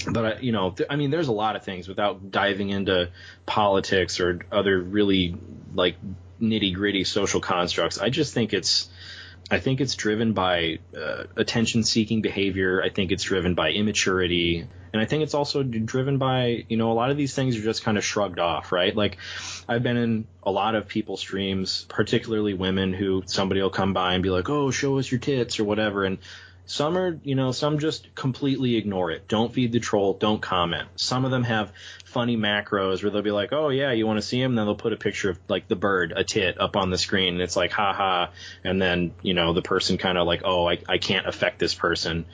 But 0.09 0.25
uh, 0.25 0.35
you 0.39 0.51
know, 0.51 0.71
th- 0.71 0.87
I 0.89 0.95
mean, 0.95 1.09
there's 1.09 1.27
a 1.27 1.33
lot 1.33 1.55
of 1.55 1.63
things 1.63 1.87
without 1.87 2.31
diving 2.31 2.69
into 2.69 3.09
politics 3.45 4.19
or 4.19 4.39
other 4.51 4.79
really 4.79 5.35
like 5.73 5.97
nitty 6.41 6.73
gritty 6.73 7.03
social 7.03 7.41
constructs. 7.41 7.97
I 7.97 8.09
just 8.09 8.33
think 8.33 8.53
it's 8.53 8.89
I 9.49 9.59
think 9.59 9.81
it's 9.81 9.95
driven 9.95 10.33
by 10.33 10.79
uh, 10.97 11.23
attention 11.35 11.83
seeking 11.83 12.21
behavior. 12.21 12.81
I 12.81 12.89
think 12.89 13.11
it's 13.11 13.23
driven 13.23 13.53
by 13.53 13.71
immaturity. 13.71 14.67
And 14.95 15.01
I 15.01 15.05
think 15.05 15.23
it's 15.23 15.33
also 15.33 15.61
driven 15.61 16.17
by, 16.17 16.63
you 16.69 16.77
know, 16.77 16.89
a 16.89 16.95
lot 16.95 17.11
of 17.11 17.17
these 17.17 17.35
things 17.35 17.57
are 17.57 17.61
just 17.61 17.83
kind 17.83 17.97
of 17.97 18.05
shrugged 18.05 18.39
off, 18.39 18.71
right? 18.71 18.95
Like 18.95 19.17
I've 19.67 19.83
been 19.83 19.97
in 19.97 20.27
a 20.41 20.51
lot 20.51 20.73
of 20.75 20.87
people's 20.87 21.19
streams, 21.19 21.85
particularly 21.89 22.53
women 22.53 22.93
who 22.93 23.23
somebody 23.25 23.61
will 23.61 23.69
come 23.69 23.93
by 23.93 24.13
and 24.13 24.23
be 24.23 24.29
like, 24.29 24.49
oh, 24.49 24.71
show 24.71 24.97
us 24.97 25.11
your 25.11 25.19
tits 25.19 25.59
or 25.59 25.65
whatever. 25.65 26.05
And 26.05 26.19
Some 26.67 26.97
are, 26.97 27.19
you 27.23 27.35
know, 27.35 27.51
some 27.51 27.77
just 27.77 28.15
completely 28.15 28.75
ignore 28.77 29.11
it. 29.11 29.27
Don't 29.27 29.53
feed 29.53 29.71
the 29.71 29.79
troll. 29.79 30.13
Don't 30.13 30.41
comment. 30.41 30.87
Some 30.95 31.25
of 31.25 31.31
them 31.31 31.43
have 31.43 31.71
funny 32.05 32.37
macros 32.37 33.03
where 33.03 33.11
they'll 33.11 33.21
be 33.21 33.31
like, 33.31 33.51
oh 33.51 33.69
yeah, 33.69 33.91
you 33.91 34.07
want 34.07 34.17
to 34.17 34.25
see 34.25 34.41
him? 34.41 34.55
Then 34.55 34.65
they'll 34.65 34.75
put 34.75 34.93
a 34.93 34.97
picture 34.97 35.29
of 35.29 35.39
like 35.47 35.67
the 35.67 35.75
bird, 35.75 36.13
a 36.15 36.23
tit, 36.23 36.59
up 36.59 36.75
on 36.75 36.89
the 36.89 36.97
screen, 36.97 37.33
and 37.33 37.41
it's 37.41 37.55
like, 37.55 37.71
haha. 37.71 38.31
And 38.63 38.81
then 38.81 39.13
you 39.21 39.33
know 39.35 39.53
the 39.53 39.61
person 39.61 39.97
kind 39.97 40.17
of 40.17 40.25
like, 40.25 40.41
oh, 40.45 40.67
I, 40.67 40.79
I 40.87 40.97
can't 40.97 41.27
affect 41.27 41.59
this 41.59 41.75
person. 41.75 42.25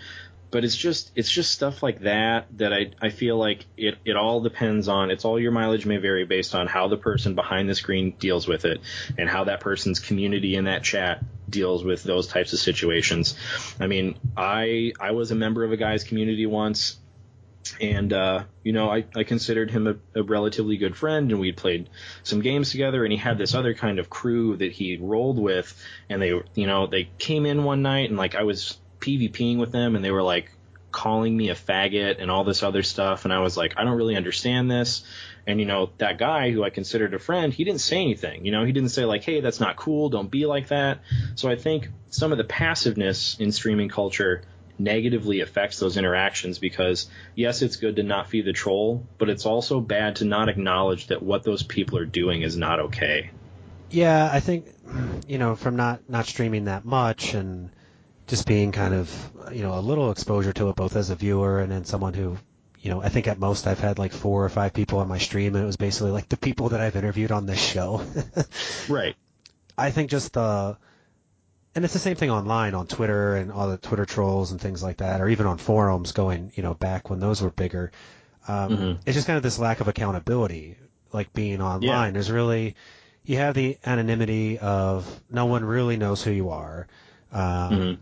But 0.51 0.65
it's 0.65 0.75
just 0.75 1.11
it's 1.15 1.31
just 1.31 1.51
stuff 1.51 1.81
like 1.81 2.01
that 2.01 2.47
that 2.57 2.73
I, 2.73 2.91
I 3.01 3.09
feel 3.09 3.37
like 3.37 3.65
it, 3.77 3.97
it 4.03 4.17
all 4.17 4.41
depends 4.41 4.89
on 4.89 5.09
it's 5.09 5.23
all 5.23 5.39
your 5.39 5.51
mileage 5.51 5.85
may 5.85 5.97
vary 5.97 6.25
based 6.25 6.53
on 6.53 6.67
how 6.67 6.89
the 6.89 6.97
person 6.97 7.35
behind 7.35 7.69
the 7.69 7.75
screen 7.75 8.15
deals 8.19 8.47
with 8.47 8.65
it 8.65 8.81
and 9.17 9.29
how 9.29 9.45
that 9.45 9.61
person's 9.61 9.99
community 9.99 10.55
in 10.55 10.65
that 10.65 10.83
chat 10.83 11.23
deals 11.49 11.83
with 11.83 12.03
those 12.03 12.27
types 12.27 12.53
of 12.53 12.59
situations. 12.59 13.35
I 13.79 13.87
mean, 13.87 14.19
I 14.35 14.93
I 14.99 15.11
was 15.11 15.31
a 15.31 15.35
member 15.35 15.63
of 15.63 15.71
a 15.71 15.77
guy's 15.77 16.03
community 16.03 16.45
once, 16.45 16.97
and 17.79 18.11
uh, 18.11 18.43
you 18.63 18.73
know, 18.73 18.89
I, 18.89 19.05
I 19.15 19.23
considered 19.23 19.69
him 19.69 19.87
a, 19.87 20.19
a 20.19 20.23
relatively 20.23 20.77
good 20.77 20.95
friend, 20.95 21.31
and 21.31 21.39
we'd 21.39 21.57
played 21.57 21.89
some 22.23 22.41
games 22.41 22.71
together. 22.71 23.03
And 23.03 23.11
he 23.11 23.17
had 23.17 23.37
this 23.37 23.53
other 23.53 23.73
kind 23.73 23.99
of 23.99 24.09
crew 24.09 24.57
that 24.57 24.71
he 24.71 24.97
rolled 24.97 25.39
with, 25.39 25.73
and 26.09 26.21
they 26.21 26.29
you 26.55 26.67
know 26.67 26.87
they 26.87 27.09
came 27.17 27.45
in 27.45 27.63
one 27.63 27.81
night, 27.81 28.09
and 28.09 28.17
like 28.17 28.35
I 28.35 28.43
was 28.43 28.77
PvPing 29.01 29.57
with 29.57 29.71
them, 29.71 29.95
and 29.95 30.05
they 30.05 30.11
were 30.11 30.23
like 30.23 30.51
calling 30.91 31.35
me 31.35 31.49
a 31.49 31.55
faggot 31.55 32.21
and 32.21 32.29
all 32.29 32.43
this 32.43 32.63
other 32.63 32.83
stuff, 32.83 33.25
and 33.25 33.33
I 33.33 33.39
was 33.39 33.57
like, 33.57 33.73
I 33.77 33.83
don't 33.83 33.97
really 33.97 34.15
understand 34.15 34.69
this. 34.69 35.03
And 35.47 35.59
you 35.59 35.65
know, 35.65 35.89
that 35.97 36.17
guy 36.17 36.51
who 36.51 36.63
I 36.63 36.69
considered 36.69 37.13
a 37.13 37.19
friend, 37.19 37.51
he 37.51 37.63
didn't 37.63 37.81
say 37.81 37.97
anything. 37.97 38.45
You 38.45 38.51
know, 38.51 38.63
he 38.63 38.71
didn't 38.71 38.89
say 38.89 39.05
like, 39.05 39.23
"Hey, 39.23 39.41
that's 39.41 39.59
not 39.59 39.75
cool. 39.75 40.09
Don't 40.09 40.29
be 40.29 40.45
like 40.45 40.67
that." 40.67 40.99
So 41.35 41.49
I 41.49 41.55
think 41.55 41.89
some 42.09 42.31
of 42.31 42.37
the 42.37 42.43
passiveness 42.43 43.37
in 43.39 43.51
streaming 43.51 43.89
culture 43.89 44.43
negatively 44.77 45.41
affects 45.41 45.79
those 45.79 45.97
interactions 45.97 46.59
because 46.59 47.09
yes, 47.35 47.61
it's 47.61 47.77
good 47.77 47.95
to 47.95 48.03
not 48.03 48.29
feed 48.29 48.45
the 48.45 48.53
troll, 48.53 49.05
but 49.17 49.29
it's 49.29 49.45
also 49.45 49.79
bad 49.79 50.17
to 50.17 50.25
not 50.25 50.49
acknowledge 50.49 51.07
that 51.07 51.23
what 51.23 51.43
those 51.43 51.63
people 51.63 51.97
are 51.97 52.05
doing 52.05 52.41
is 52.41 52.55
not 52.55 52.79
okay. 52.79 53.31
Yeah, 53.89 54.29
I 54.31 54.39
think 54.39 54.67
you 55.27 55.37
know, 55.37 55.55
from 55.55 55.75
not 55.75 56.07
not 56.09 56.25
streaming 56.25 56.65
that 56.65 56.85
much 56.85 57.33
and 57.33 57.71
just 58.31 58.47
being 58.47 58.71
kind 58.71 58.95
of 58.95 59.31
you 59.51 59.61
know 59.61 59.77
a 59.77 59.81
little 59.81 60.09
exposure 60.09 60.53
to 60.53 60.69
it 60.69 60.75
both 60.75 60.95
as 60.95 61.11
a 61.11 61.15
viewer 61.15 61.59
and 61.59 61.71
then 61.71 61.85
someone 61.85 62.15
who 62.15 62.37
you 62.81 62.89
know, 62.89 63.01
I 63.01 63.09
think 63.09 63.27
at 63.27 63.37
most 63.37 63.67
I've 63.67 63.79
had 63.79 63.99
like 63.99 64.11
four 64.11 64.43
or 64.43 64.49
five 64.49 64.73
people 64.73 64.99
on 64.99 65.07
my 65.07 65.19
stream, 65.19 65.55
and 65.55 65.63
it 65.63 65.67
was 65.67 65.77
basically 65.77 66.11
like 66.11 66.29
the 66.29 66.37
people 66.37 66.69
that 66.69 66.81
I've 66.81 66.95
interviewed 66.95 67.31
on 67.31 67.45
this 67.45 67.61
show. 67.61 68.01
right. 68.89 69.15
I 69.77 69.91
think 69.91 70.09
just 70.09 70.33
the, 70.33 70.77
and 71.75 71.85
it's 71.85 71.93
the 71.93 71.99
same 71.99 72.15
thing 72.15 72.31
online 72.31 72.73
on 72.73 72.87
Twitter 72.87 73.35
and 73.35 73.51
all 73.51 73.69
the 73.69 73.77
Twitter 73.77 74.05
trolls 74.05 74.51
and 74.51 74.59
things 74.59 74.81
like 74.81 74.97
that, 74.97 75.21
or 75.21 75.29
even 75.29 75.45
on 75.45 75.59
forums 75.59 76.11
going, 76.11 76.51
you 76.55 76.63
know, 76.63 76.73
back 76.73 77.09
when 77.09 77.19
those 77.19 77.39
were 77.41 77.51
bigger. 77.51 77.91
Um, 78.47 78.69
mm-hmm. 78.71 79.01
It's 79.05 79.13
just 79.15 79.27
kind 79.27 79.37
of 79.37 79.43
this 79.43 79.59
lack 79.59 79.79
of 79.79 79.87
accountability, 79.87 80.75
like 81.13 81.33
being 81.33 81.61
online. 81.61 81.83
Yeah. 81.83 82.11
There's 82.11 82.31
really, 82.31 82.75
you 83.23 83.37
have 83.37 83.53
the 83.53 83.77
anonymity 83.85 84.57
of 84.57 85.21
no 85.29 85.45
one 85.45 85.63
really 85.63 85.97
knows 85.97 86.23
who 86.23 86.31
you 86.31 86.49
are. 86.49 86.87
Um, 87.31 87.41
mm-hmm. 87.43 88.01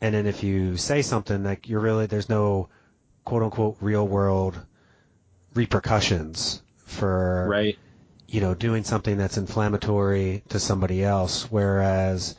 And 0.00 0.14
then 0.14 0.26
if 0.26 0.42
you 0.42 0.76
say 0.76 1.02
something, 1.02 1.44
like 1.44 1.68
you're 1.68 1.80
really, 1.80 2.06
there's 2.06 2.28
no, 2.28 2.68
quote 3.24 3.42
unquote 3.42 3.76
real 3.80 4.06
world 4.06 4.58
repercussions 5.54 6.62
for 6.84 7.46
right. 7.48 7.78
you 8.26 8.40
know 8.40 8.54
doing 8.54 8.84
something 8.84 9.16
that's 9.16 9.36
inflammatory 9.36 10.42
to 10.48 10.58
somebody 10.58 11.04
else. 11.04 11.50
Whereas 11.50 12.34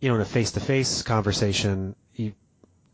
you 0.00 0.08
know 0.08 0.16
in 0.16 0.20
a 0.20 0.26
face 0.26 0.52
to 0.52 0.60
face 0.60 1.02
conversation 1.02 1.96
you, 2.14 2.34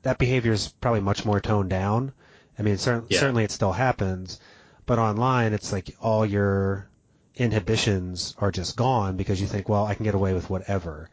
that 0.02 0.18
behavior 0.18 0.52
is 0.52 0.68
probably 0.80 1.00
much 1.00 1.24
more 1.24 1.40
toned 1.40 1.70
down. 1.70 2.12
I 2.58 2.62
mean 2.62 2.78
cer- 2.78 3.04
yeah. 3.08 3.18
certainly 3.18 3.44
it 3.44 3.50
still 3.50 3.72
happens. 3.72 4.38
But 4.86 4.98
online 4.98 5.52
it's 5.52 5.72
like 5.72 5.96
all 6.00 6.26
your 6.26 6.88
inhibitions 7.34 8.34
are 8.38 8.50
just 8.50 8.76
gone 8.76 9.16
because 9.16 9.40
you 9.40 9.46
think 9.46 9.68
well 9.68 9.86
i 9.86 9.94
can 9.94 10.04
get 10.04 10.14
away 10.14 10.34
with 10.34 10.50
whatever. 10.50 11.10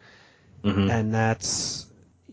Mm-hmm. 0.63 0.89
and 0.89 1.13
that's 1.13 1.86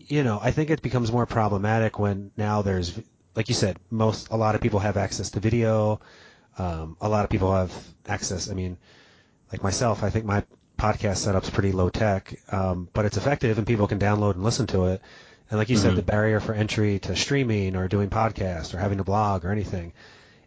you 0.07 0.23
know 0.23 0.39
i 0.43 0.51
think 0.51 0.71
it 0.71 0.83
becomes 0.83 1.11
more 1.11 1.27
problematic 1.27 1.99
when 1.99 2.31
now 2.37 2.63
there's 2.63 2.99
like 3.35 3.49
you 3.49 3.55
said, 3.55 3.79
most 3.91 4.29
a 4.31 4.37
lot 4.37 4.55
of 4.55 4.61
people 4.61 4.81
have 4.81 4.97
access 4.97 5.31
to 5.31 5.41
video. 5.41 6.01
Um, 6.59 6.97
a 7.01 7.09
lot 7.09 7.25
of 7.25 7.31
people 7.31 7.53
have 7.53 7.73
access. 8.07 8.51
I 8.51 8.55
mean, 8.55 8.77
like 9.51 9.63
myself, 9.63 10.03
I 10.03 10.11
think 10.11 10.25
my 10.25 10.45
podcast 10.79 11.19
setup's 11.19 11.51
pretty 11.51 11.73
low 11.73 11.89
tech, 11.89 12.35
um, 12.53 12.89
but 12.93 13.05
it's 13.05 13.17
effective 13.17 13.59
and 13.59 13.67
people 13.67 13.87
can 13.87 13.99
download 13.99 14.35
and 14.35 14.45
listen 14.45 14.67
to 14.69 14.87
it. 14.87 15.03
And 15.51 15.59
like 15.59 15.69
you 15.69 15.77
mm-hmm. 15.77 15.89
said, 15.89 15.97
the 15.97 16.03
barrier 16.03 16.41
for 16.41 16.55
entry 16.55 16.99
to 17.01 17.17
streaming 17.17 17.77
or 17.77 17.89
doing 17.89 18.09
podcasts 18.09 18.75
or 18.75 18.79
having 18.79 19.01
a 19.01 19.05
blog 19.05 19.45
or 19.45 19.51
anything, 19.51 19.93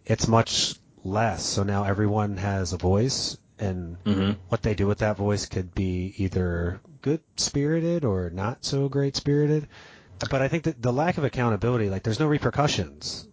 it's 0.05 0.27
much 0.27 0.75
less. 1.03 1.43
So 1.43 1.63
now 1.63 1.83
everyone 1.83 2.37
has 2.37 2.73
a 2.73 2.77
voice, 2.77 3.37
and 3.59 4.03
mm-hmm. 4.03 4.31
what 4.49 4.61
they 4.61 4.73
do 4.73 4.87
with 4.87 4.99
that 4.99 5.17
voice 5.17 5.45
could 5.45 5.73
be 5.73 6.13
either 6.17 6.79
good 7.01 7.21
spirited 7.35 8.05
or 8.05 8.29
not 8.29 8.63
so 8.63 8.89
great 8.89 9.15
spirited. 9.15 9.67
But 10.29 10.41
I 10.41 10.47
think 10.47 10.63
that 10.63 10.81
the 10.81 10.93
lack 10.93 11.17
of 11.17 11.23
accountability, 11.23 11.89
like 11.89 12.03
there's 12.03 12.19
no 12.19 12.27
repercussions. 12.27 13.27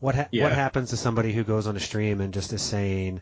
What 0.00 0.14
ha- 0.14 0.28
yeah. 0.30 0.44
what 0.44 0.52
happens 0.52 0.90
to 0.90 0.96
somebody 0.96 1.32
who 1.32 1.44
goes 1.44 1.66
on 1.66 1.76
a 1.76 1.80
stream 1.80 2.20
and 2.20 2.34
just 2.34 2.52
is 2.52 2.62
saying 2.62 3.20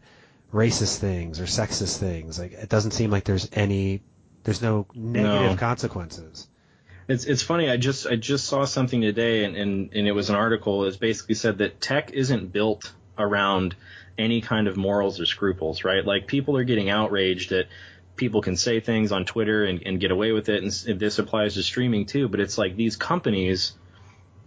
racist 0.52 0.98
things 0.98 1.40
or 1.40 1.44
sexist 1.44 1.98
things? 1.98 2.38
Like 2.38 2.52
it 2.52 2.68
doesn't 2.68 2.92
seem 2.92 3.10
like 3.10 3.24
there's 3.24 3.48
any 3.52 4.02
there's 4.44 4.62
no 4.62 4.86
negative 4.94 5.52
no. 5.52 5.56
consequences. 5.56 6.48
It's 7.08 7.24
it's 7.24 7.42
funny. 7.42 7.68
I 7.68 7.76
just 7.76 8.06
I 8.06 8.16
just 8.16 8.46
saw 8.46 8.64
something 8.64 9.00
today, 9.00 9.44
and, 9.44 9.56
and 9.56 9.92
and 9.92 10.08
it 10.08 10.12
was 10.12 10.30
an 10.30 10.36
article. 10.36 10.84
It 10.84 10.98
basically 10.98 11.34
said 11.34 11.58
that 11.58 11.80
tech 11.80 12.12
isn't 12.12 12.52
built 12.52 12.92
around 13.18 13.76
any 14.18 14.40
kind 14.40 14.68
of 14.68 14.76
morals 14.76 15.20
or 15.20 15.26
scruples, 15.26 15.84
right? 15.84 16.04
Like 16.04 16.26
people 16.26 16.56
are 16.56 16.64
getting 16.64 16.90
outraged 16.90 17.50
that 17.50 17.66
people 18.16 18.42
can 18.42 18.56
say 18.56 18.80
things 18.80 19.12
on 19.12 19.24
Twitter 19.24 19.64
and, 19.64 19.82
and 19.84 20.00
get 20.00 20.10
away 20.10 20.32
with 20.32 20.48
it, 20.48 20.62
and 20.62 21.00
this 21.00 21.18
applies 21.18 21.54
to 21.54 21.62
streaming 21.62 22.06
too. 22.06 22.28
But 22.28 22.40
it's 22.40 22.58
like 22.58 22.76
these 22.76 22.96
companies. 22.96 23.74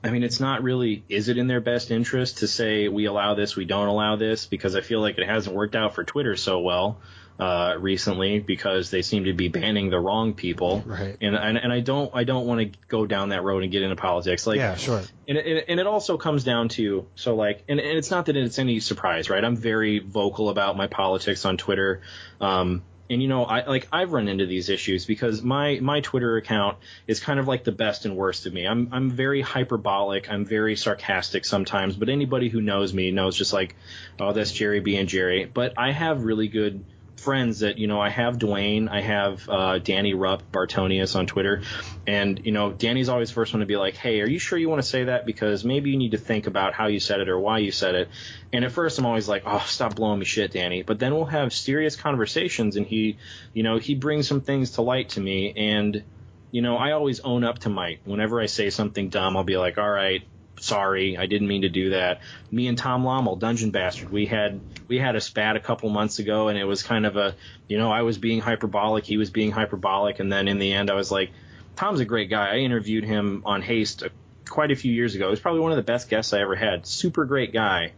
I 0.03 0.11
mean, 0.11 0.23
it's 0.23 0.39
not 0.39 0.61
really. 0.61 1.03
Is 1.09 1.29
it 1.29 1.37
in 1.37 1.47
their 1.47 1.61
best 1.61 1.91
interest 1.91 2.39
to 2.39 2.47
say 2.47 2.87
we 2.87 3.05
allow 3.05 3.33
this, 3.33 3.55
we 3.55 3.65
don't 3.65 3.87
allow 3.87 4.15
this? 4.15 4.45
Because 4.45 4.75
I 4.75 4.81
feel 4.81 5.01
like 5.01 5.17
it 5.17 5.27
hasn't 5.27 5.55
worked 5.55 5.75
out 5.75 5.95
for 5.95 6.03
Twitter 6.03 6.35
so 6.35 6.59
well 6.59 6.99
uh, 7.39 7.75
recently 7.79 8.39
because 8.39 8.89
they 8.91 9.01
seem 9.01 9.25
to 9.25 9.33
be 9.33 9.47
banning 9.47 9.89
the 9.89 9.99
wrong 9.99 10.33
people. 10.33 10.83
Right. 10.85 11.17
And 11.19 11.35
and, 11.35 11.57
and 11.57 11.71
I 11.71 11.81
don't 11.81 12.11
I 12.13 12.23
don't 12.23 12.45
want 12.45 12.73
to 12.73 12.79
go 12.87 13.05
down 13.05 13.29
that 13.29 13.43
road 13.43 13.63
and 13.63 13.71
get 13.71 13.83
into 13.83 13.95
politics. 13.95 14.47
Like 14.47 14.57
yeah, 14.57 14.75
sure. 14.75 15.01
And 15.27 15.37
it, 15.37 15.65
and 15.67 15.79
it 15.79 15.87
also 15.87 16.17
comes 16.17 16.43
down 16.43 16.69
to 16.69 17.07
so 17.15 17.35
like 17.35 17.63
and, 17.67 17.79
and 17.79 17.97
it's 17.97 18.11
not 18.11 18.27
that 18.27 18.37
it's 18.37 18.59
any 18.59 18.79
surprise, 18.79 19.29
right? 19.29 19.43
I'm 19.43 19.57
very 19.57 19.99
vocal 19.99 20.49
about 20.49 20.77
my 20.77 20.87
politics 20.87 21.45
on 21.45 21.57
Twitter. 21.57 22.01
Um, 22.39 22.83
and 23.09 23.21
you 23.21 23.27
know 23.27 23.43
i 23.43 23.65
like 23.65 23.87
i've 23.91 24.13
run 24.13 24.27
into 24.27 24.45
these 24.45 24.69
issues 24.69 25.05
because 25.05 25.43
my 25.43 25.79
my 25.79 26.01
twitter 26.01 26.37
account 26.37 26.77
is 27.07 27.19
kind 27.19 27.39
of 27.39 27.47
like 27.47 27.63
the 27.63 27.71
best 27.71 28.05
and 28.05 28.15
worst 28.15 28.45
of 28.45 28.53
me 28.53 28.65
i'm 28.65 28.89
i'm 28.91 29.11
very 29.11 29.41
hyperbolic 29.41 30.29
i'm 30.31 30.45
very 30.45 30.75
sarcastic 30.75 31.45
sometimes 31.45 31.95
but 31.95 32.09
anybody 32.09 32.49
who 32.49 32.61
knows 32.61 32.93
me 32.93 33.11
knows 33.11 33.37
just 33.37 33.53
like 33.53 33.75
oh 34.19 34.33
that's 34.33 34.51
jerry 34.51 34.79
being 34.79 35.05
jerry 35.05 35.45
but 35.45 35.73
i 35.77 35.91
have 35.91 36.23
really 36.23 36.47
good 36.47 36.83
friends 37.17 37.59
that 37.59 37.77
you 37.77 37.87
know 37.87 37.99
I 37.99 38.09
have 38.09 38.37
Dwayne, 38.37 38.89
I 38.89 39.01
have 39.01 39.47
uh, 39.49 39.79
Danny 39.79 40.13
Rupp 40.13 40.51
Bartonius 40.51 41.15
on 41.15 41.25
Twitter, 41.25 41.61
and 42.05 42.41
you 42.45 42.51
know 42.51 42.71
Danny's 42.71 43.09
always 43.09 43.31
first 43.31 43.53
one 43.53 43.61
to 43.61 43.65
be 43.65 43.77
like, 43.77 43.95
hey, 43.95 44.21
are 44.21 44.27
you 44.27 44.39
sure 44.39 44.57
you 44.57 44.69
want 44.69 44.81
to 44.81 44.87
say 44.87 45.05
that 45.05 45.25
because 45.25 45.65
maybe 45.65 45.89
you 45.89 45.97
need 45.97 46.11
to 46.11 46.17
think 46.17 46.47
about 46.47 46.73
how 46.73 46.87
you 46.87 46.99
said 46.99 47.19
it 47.19 47.29
or 47.29 47.39
why 47.39 47.59
you 47.59 47.71
said 47.71 47.95
it. 47.95 48.09
And 48.53 48.63
at 48.63 48.71
first 48.71 48.99
I'm 48.99 49.05
always 49.05 49.27
like, 49.27 49.43
oh, 49.45 49.63
stop 49.65 49.95
blowing 49.95 50.19
me 50.19 50.25
shit, 50.25 50.51
Danny. 50.51 50.83
But 50.83 50.99
then 50.99 51.13
we'll 51.13 51.25
have 51.25 51.53
serious 51.53 51.95
conversations, 51.95 52.75
and 52.75 52.85
he, 52.85 53.17
you 53.53 53.63
know, 53.63 53.77
he 53.77 53.95
brings 53.95 54.27
some 54.27 54.41
things 54.41 54.71
to 54.71 54.81
light 54.81 55.09
to 55.09 55.21
me, 55.21 55.53
and 55.55 56.03
you 56.51 56.61
know 56.61 56.77
I 56.77 56.91
always 56.91 57.19
own 57.21 57.43
up 57.43 57.59
to 57.59 57.69
my 57.69 57.99
whenever 58.05 58.41
I 58.41 58.45
say 58.45 58.69
something 58.69 59.09
dumb, 59.09 59.35
I'll 59.35 59.43
be 59.43 59.57
like, 59.57 59.77
all 59.77 59.89
right, 59.89 60.23
sorry, 60.59 61.17
I 61.17 61.25
didn't 61.25 61.47
mean 61.47 61.63
to 61.63 61.69
do 61.69 61.91
that. 61.91 62.21
Me 62.51 62.67
and 62.67 62.77
Tom 62.77 63.03
Lommel, 63.03 63.39
Dungeon 63.39 63.71
Bastard, 63.71 64.11
we 64.11 64.25
had 64.25 64.59
we 64.87 64.97
had 64.97 65.15
a 65.15 65.21
spat 65.21 65.55
a 65.55 65.59
couple 65.59 65.89
months 65.89 66.19
ago, 66.19 66.47
and 66.47 66.57
it 66.57 66.65
was 66.65 66.83
kind 66.83 67.05
of 67.05 67.17
a, 67.17 67.35
you 67.67 67.77
know, 67.77 67.91
I 67.91 68.03
was 68.03 68.17
being 68.17 68.39
hyperbolic, 68.39 69.05
he 69.05 69.17
was 69.17 69.29
being 69.29 69.51
hyperbolic, 69.51 70.19
and 70.19 70.31
then 70.31 70.47
in 70.47 70.59
the 70.59 70.73
end, 70.73 70.89
I 70.89 70.95
was 70.95 71.11
like, 71.11 71.31
Tom's 71.75 71.99
a 71.99 72.05
great 72.05 72.29
guy. 72.29 72.53
I 72.53 72.57
interviewed 72.57 73.03
him 73.03 73.43
on 73.45 73.61
Haste 73.61 74.03
a, 74.03 74.11
quite 74.47 74.71
a 74.71 74.75
few 74.75 74.93
years 74.93 75.15
ago. 75.15 75.25
He 75.25 75.31
was 75.31 75.39
probably 75.39 75.61
one 75.61 75.71
of 75.71 75.77
the 75.77 75.83
best 75.83 76.09
guests 76.09 76.33
I 76.33 76.41
ever 76.41 76.55
had. 76.55 76.85
Super 76.85 77.25
great 77.25 77.51
guy, 77.53 77.91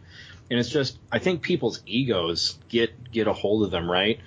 and 0.50 0.58
it's 0.58 0.70
just 0.70 0.98
I 1.12 1.18
think 1.18 1.42
people's 1.42 1.80
egos 1.86 2.58
get 2.68 3.10
get 3.10 3.26
a 3.26 3.32
hold 3.32 3.64
of 3.64 3.70
them, 3.70 3.90
right? 3.90 4.20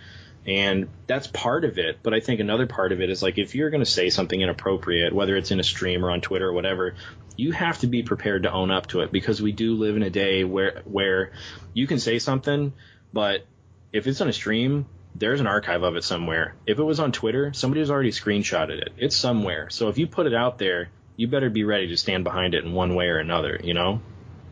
And 0.45 0.89
that's 1.05 1.27
part 1.27 1.65
of 1.65 1.77
it. 1.77 1.99
But 2.01 2.15
I 2.15 2.19
think 2.19 2.39
another 2.39 2.65
part 2.65 2.91
of 2.91 3.01
it 3.01 3.11
is 3.11 3.21
like 3.21 3.38
if 3.38 3.53
you're 3.53 3.69
going 3.69 3.84
to 3.84 3.89
say 3.89 4.09
something 4.09 4.39
inappropriate, 4.39 5.13
whether 5.13 5.36
it's 5.36 5.51
in 5.51 5.59
a 5.59 5.63
stream 5.63 6.03
or 6.03 6.09
on 6.09 6.21
Twitter 6.21 6.47
or 6.47 6.53
whatever, 6.53 6.95
you 7.36 7.51
have 7.51 7.79
to 7.79 7.88
be 7.88 8.03
prepared 8.03 8.43
to 8.43 8.51
own 8.51 8.71
up 8.71 8.88
to 8.88 9.01
it 9.01 9.11
because 9.11 9.41
we 9.41 9.51
do 9.51 9.75
live 9.75 9.95
in 9.95 10.03
a 10.03 10.09
day 10.09 10.43
where 10.43 10.82
where 10.86 11.32
you 11.73 11.88
can 11.88 11.99
say 11.99 12.19
something, 12.19 12.73
but 13.13 13.45
if 13.93 14.07
it's 14.07 14.21
on 14.21 14.29
a 14.29 14.34
stream, 14.34 14.86
there's 15.15 15.39
an 15.39 15.47
archive 15.47 15.84
of 15.84 15.95
it 15.95 16.03
somewhere. 16.03 16.55
If 16.65 16.79
it 16.79 16.84
was 16.84 16.99
on 16.99 17.11
Twitter, 17.11 17.53
somebody 17.53 17.82
has 17.82 17.91
already 17.91 18.11
screenshotted 18.11 18.82
it. 18.82 18.93
It's 18.97 19.15
somewhere. 19.15 19.69
So 19.69 19.89
if 19.89 19.97
you 19.97 20.07
put 20.07 20.27
it 20.27 20.34
out 20.34 20.57
there, 20.57 20.89
you 21.17 21.27
better 21.27 21.49
be 21.49 21.63
ready 21.63 21.88
to 21.88 21.97
stand 21.97 22.23
behind 22.23 22.53
it 22.53 22.63
in 22.63 22.73
one 22.73 22.95
way 22.95 23.07
or 23.07 23.17
another. 23.17 23.59
You 23.63 23.73
know? 23.73 24.01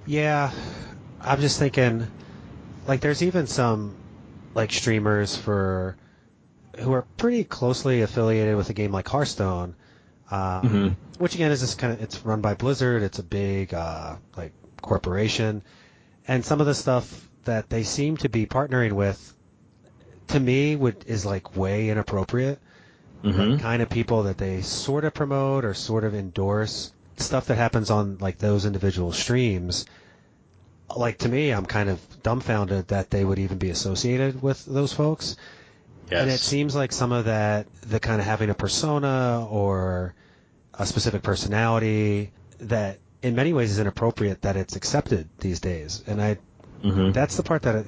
Yeah, 0.06 0.52
I'm 1.22 1.40
just 1.40 1.60
thinking, 1.60 2.08
like, 2.88 3.00
there's 3.02 3.24
even 3.24 3.48
some 3.48 3.96
like 4.56 4.72
streamers 4.72 5.36
for 5.36 5.96
who 6.80 6.92
are 6.94 7.04
pretty 7.18 7.44
closely 7.44 8.02
affiliated 8.02 8.56
with 8.56 8.70
a 8.70 8.74
game 8.74 8.92
like 8.92 9.08
Hearthstone, 9.08 9.76
um, 10.32 10.40
mm-hmm. 10.64 10.88
which 11.18 11.36
again 11.36 11.52
is 11.52 11.62
just 11.62 11.80
kind 11.80 11.94
of 11.94 12.02
it's 12.02 12.24
run 12.26 12.42
by 12.42 12.54
Blizzard. 12.54 13.04
It's 13.04 13.20
a 13.20 13.24
big 13.24 13.74
uh, 13.74 14.16
like 14.38 14.54
corporation, 14.82 15.64
and 16.28 16.46
some 16.46 16.60
of 16.62 16.68
the 16.68 16.76
stuff 16.76 17.28
that 17.46 17.70
they 17.70 17.84
seem 17.84 18.18
to 18.18 18.30
be 18.30 18.46
partnering 18.46 18.94
with, 18.94 19.34
to 20.28 20.40
me, 20.40 20.76
would 20.76 21.04
is 21.08 21.26
like 21.26 21.56
way 21.56 21.90
inappropriate. 21.90 22.60
Mm-hmm. 23.24 23.40
Like 23.40 23.62
kind 23.62 23.82
of 23.82 23.90
people 23.90 24.24
that 24.24 24.38
they 24.38 24.62
sort 24.62 25.04
of 25.04 25.14
promote 25.14 25.66
or 25.66 25.74
sort 25.74 26.04
of 26.06 26.16
endorse 26.16 26.94
stuff 27.18 27.48
that 27.48 27.56
happens 27.56 27.90
on 27.90 28.18
like 28.20 28.38
those 28.38 28.66
individual 28.66 29.12
streams. 29.12 29.86
Like 30.96 31.20
to 31.20 31.30
me, 31.30 31.52
I'm 31.52 31.66
kind 31.66 31.90
of 31.90 32.00
dumbfounded 32.24 32.88
that 32.88 33.10
they 33.10 33.24
would 33.24 33.40
even 33.40 33.58
be 33.58 33.70
associated 33.70 34.42
with 34.42 34.66
those 34.66 34.94
folks. 34.94 35.36
Yes. 36.10 36.22
And 36.22 36.32
it 36.32 36.40
seems 36.40 36.76
like 36.76 36.92
some 36.92 37.12
of 37.12 37.26
that, 37.26 37.68
the 37.82 38.00
kind 38.00 38.20
of 38.20 38.26
having 38.26 38.50
a 38.50 38.56
persona 38.56 39.48
or 39.50 40.16
a 40.74 40.86
specific 40.86 41.22
personality 41.22 42.32
that 42.60 43.00
in 43.22 43.36
many 43.36 43.54
ways 43.54 43.72
is 43.72 43.80
inappropriate 43.80 44.42
that 44.42 44.56
it's 44.56 44.76
accepted 44.76 45.30
these 45.40 45.60
days. 45.60 46.04
And 46.08 46.22
I, 46.22 46.38
mm-hmm. 46.84 47.12
that's 47.12 47.38
the 47.38 47.44
part 47.44 47.64
that, 47.64 47.86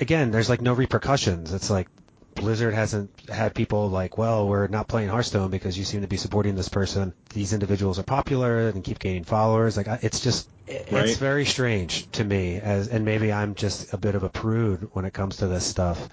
again, 0.00 0.32
there's 0.32 0.50
like 0.50 0.60
no 0.60 0.74
repercussions. 0.74 1.52
It's 1.54 1.70
like 1.70 1.88
Blizzard 2.34 2.74
hasn't 2.74 3.10
had 3.30 3.54
people 3.54 3.88
like, 3.88 4.18
well, 4.18 4.48
we're 4.48 4.66
not 4.66 4.88
playing 4.88 5.08
Hearthstone 5.08 5.50
because 5.50 5.78
you 5.78 5.84
seem 5.84 6.00
to 6.02 6.08
be 6.08 6.16
supporting 6.16 6.54
this 6.54 6.68
person. 6.68 7.14
These 7.32 7.52
individuals 7.52 7.98
are 7.98 8.04
popular 8.04 8.68
and 8.68 8.82
keep 8.82 8.98
gaining 8.98 9.24
followers. 9.24 9.76
Like, 9.76 9.86
it's 10.02 10.20
just, 10.20 10.48
it's 10.66 10.92
right. 10.92 11.16
very 11.16 11.44
strange 11.44 12.10
to 12.12 12.24
me 12.24 12.56
as, 12.56 12.88
and 12.88 13.04
maybe 13.04 13.32
I'm 13.32 13.54
just 13.54 13.92
a 13.92 13.98
bit 13.98 14.14
of 14.14 14.22
a 14.22 14.28
prude 14.28 14.90
when 14.92 15.04
it 15.04 15.12
comes 15.12 15.38
to 15.38 15.46
this 15.46 15.64
stuff. 15.64 16.08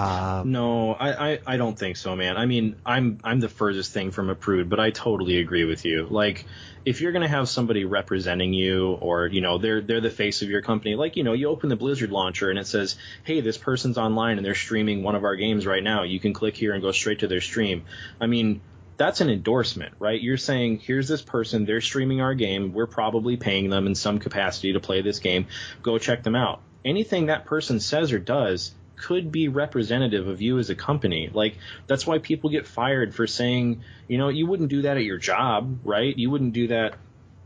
Um, 0.00 0.52
no, 0.52 0.94
I, 0.94 1.32
I, 1.32 1.38
I 1.46 1.56
don't 1.58 1.78
think 1.78 1.98
so, 1.98 2.16
man. 2.16 2.38
I 2.38 2.46
mean, 2.46 2.76
I'm 2.86 3.18
I'm 3.22 3.38
the 3.38 3.50
furthest 3.50 3.92
thing 3.92 4.12
from 4.12 4.30
a 4.30 4.34
prude, 4.34 4.70
but 4.70 4.80
I 4.80 4.90
totally 4.90 5.38
agree 5.38 5.64
with 5.64 5.84
you. 5.84 6.06
Like, 6.08 6.46
if 6.86 7.02
you're 7.02 7.12
gonna 7.12 7.28
have 7.28 7.50
somebody 7.50 7.84
representing 7.84 8.54
you, 8.54 8.92
or 8.92 9.26
you 9.26 9.42
know, 9.42 9.58
they're 9.58 9.82
they're 9.82 10.00
the 10.00 10.08
face 10.08 10.40
of 10.40 10.48
your 10.48 10.62
company, 10.62 10.94
like 10.94 11.16
you 11.16 11.22
know, 11.22 11.34
you 11.34 11.48
open 11.48 11.68
the 11.68 11.76
Blizzard 11.76 12.10
launcher 12.10 12.48
and 12.48 12.58
it 12.58 12.66
says, 12.66 12.96
hey, 13.24 13.42
this 13.42 13.58
person's 13.58 13.98
online 13.98 14.38
and 14.38 14.46
they're 14.46 14.54
streaming 14.54 15.02
one 15.02 15.16
of 15.16 15.24
our 15.24 15.36
games 15.36 15.66
right 15.66 15.82
now. 15.82 16.04
You 16.04 16.18
can 16.18 16.32
click 16.32 16.56
here 16.56 16.72
and 16.72 16.80
go 16.80 16.92
straight 16.92 17.18
to 17.18 17.28
their 17.28 17.42
stream. 17.42 17.84
I 18.18 18.26
mean, 18.26 18.62
that's 18.96 19.20
an 19.20 19.28
endorsement, 19.28 19.92
right? 19.98 20.20
You're 20.20 20.38
saying, 20.38 20.78
here's 20.78 21.08
this 21.08 21.20
person, 21.20 21.66
they're 21.66 21.82
streaming 21.82 22.22
our 22.22 22.32
game, 22.32 22.72
we're 22.72 22.86
probably 22.86 23.36
paying 23.36 23.68
them 23.68 23.86
in 23.86 23.94
some 23.94 24.18
capacity 24.18 24.72
to 24.72 24.80
play 24.80 25.02
this 25.02 25.18
game. 25.18 25.46
Go 25.82 25.98
check 25.98 26.22
them 26.22 26.36
out. 26.36 26.62
Anything 26.86 27.26
that 27.26 27.44
person 27.44 27.80
says 27.80 28.12
or 28.12 28.18
does 28.18 28.72
could 29.00 29.32
be 29.32 29.48
representative 29.48 30.28
of 30.28 30.42
you 30.42 30.58
as 30.58 30.70
a 30.70 30.74
company. 30.74 31.30
Like 31.32 31.56
that's 31.86 32.06
why 32.06 32.18
people 32.18 32.50
get 32.50 32.66
fired 32.66 33.14
for 33.14 33.26
saying, 33.26 33.82
you 34.08 34.18
know, 34.18 34.28
you 34.28 34.46
wouldn't 34.46 34.68
do 34.68 34.82
that 34.82 34.96
at 34.96 35.04
your 35.04 35.18
job, 35.18 35.80
right? 35.84 36.16
You 36.16 36.30
wouldn't 36.30 36.52
do 36.52 36.68
that. 36.68 36.94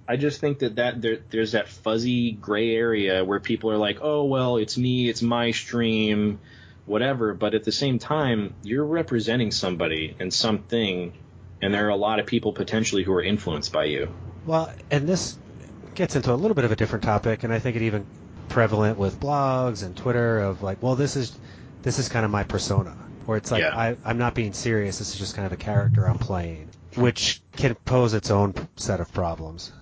I 0.07 0.17
just 0.17 0.41
think 0.41 0.59
that 0.59 0.77
that 0.77 1.01
there, 1.01 1.19
there's 1.31 1.53
that 1.53 1.69
fuzzy 1.69 2.33
gray 2.33 2.75
area 2.75 3.25
where 3.25 3.41
people 3.41 3.71
are 3.71 3.79
like, 3.79 3.99
oh 4.03 4.25
well, 4.25 4.57
it's 4.57 4.77
me, 4.77 5.09
it's 5.09 5.23
my 5.23 5.53
stream, 5.53 6.41
whatever. 6.87 7.35
But 7.35 7.55
at 7.55 7.65
the 7.65 7.73
same 7.73 7.99
time, 7.99 8.55
you're 8.63 8.85
representing 8.85 9.51
somebody 9.51 10.15
and 10.19 10.33
something, 10.33 11.13
and 11.63 11.73
there 11.73 11.87
are 11.87 11.91
a 11.91 11.97
lot 11.97 12.19
of 12.19 12.27
people 12.27 12.53
potentially 12.53 13.05
who 13.05 13.13
are 13.13 13.23
influenced 13.23 13.73
by 13.73 13.85
you. 13.85 14.09
Well, 14.45 14.71
and 14.91 15.09
this 15.09 15.39
gets 15.95 16.17
into 16.17 16.33
a 16.33 16.35
little 16.35 16.55
bit 16.55 16.65
of 16.65 16.73
a 16.73 16.77
different 16.77 17.05
topic, 17.05 17.45
and 17.45 17.53
I 17.53 17.61
think 17.61 17.77
it 17.77 17.83
even 17.83 18.07
prevalent 18.49 18.99
with 18.99 19.19
blogs 19.21 19.85
and 19.85 19.97
Twitter 19.97 20.41
of 20.41 20.63
like, 20.63 20.83
well, 20.83 20.97
this 20.97 21.17
is 21.17 21.37
this 21.83 21.99
is 21.99 22.09
kind 22.09 22.25
of 22.25 22.31
my 22.31 22.45
persona, 22.45 22.97
or 23.27 23.37
it's 23.37 23.51
like 23.51 23.63
yeah. 23.63 23.77
I, 23.77 23.97
I'm 24.05 24.19
not 24.19 24.35
being 24.35 24.53
serious. 24.53 24.99
This 24.99 25.13
is 25.13 25.19
just 25.19 25.35
kind 25.35 25.47
of 25.47 25.53
a 25.53 25.57
character 25.57 26.09
I'm 26.09 26.19
playing, 26.19 26.71
which 26.97 27.43
can 27.57 27.75
pose 27.75 28.15
its 28.15 28.31
own 28.31 28.55
set 28.77 29.01
of 29.01 29.13
problems. 29.13 29.73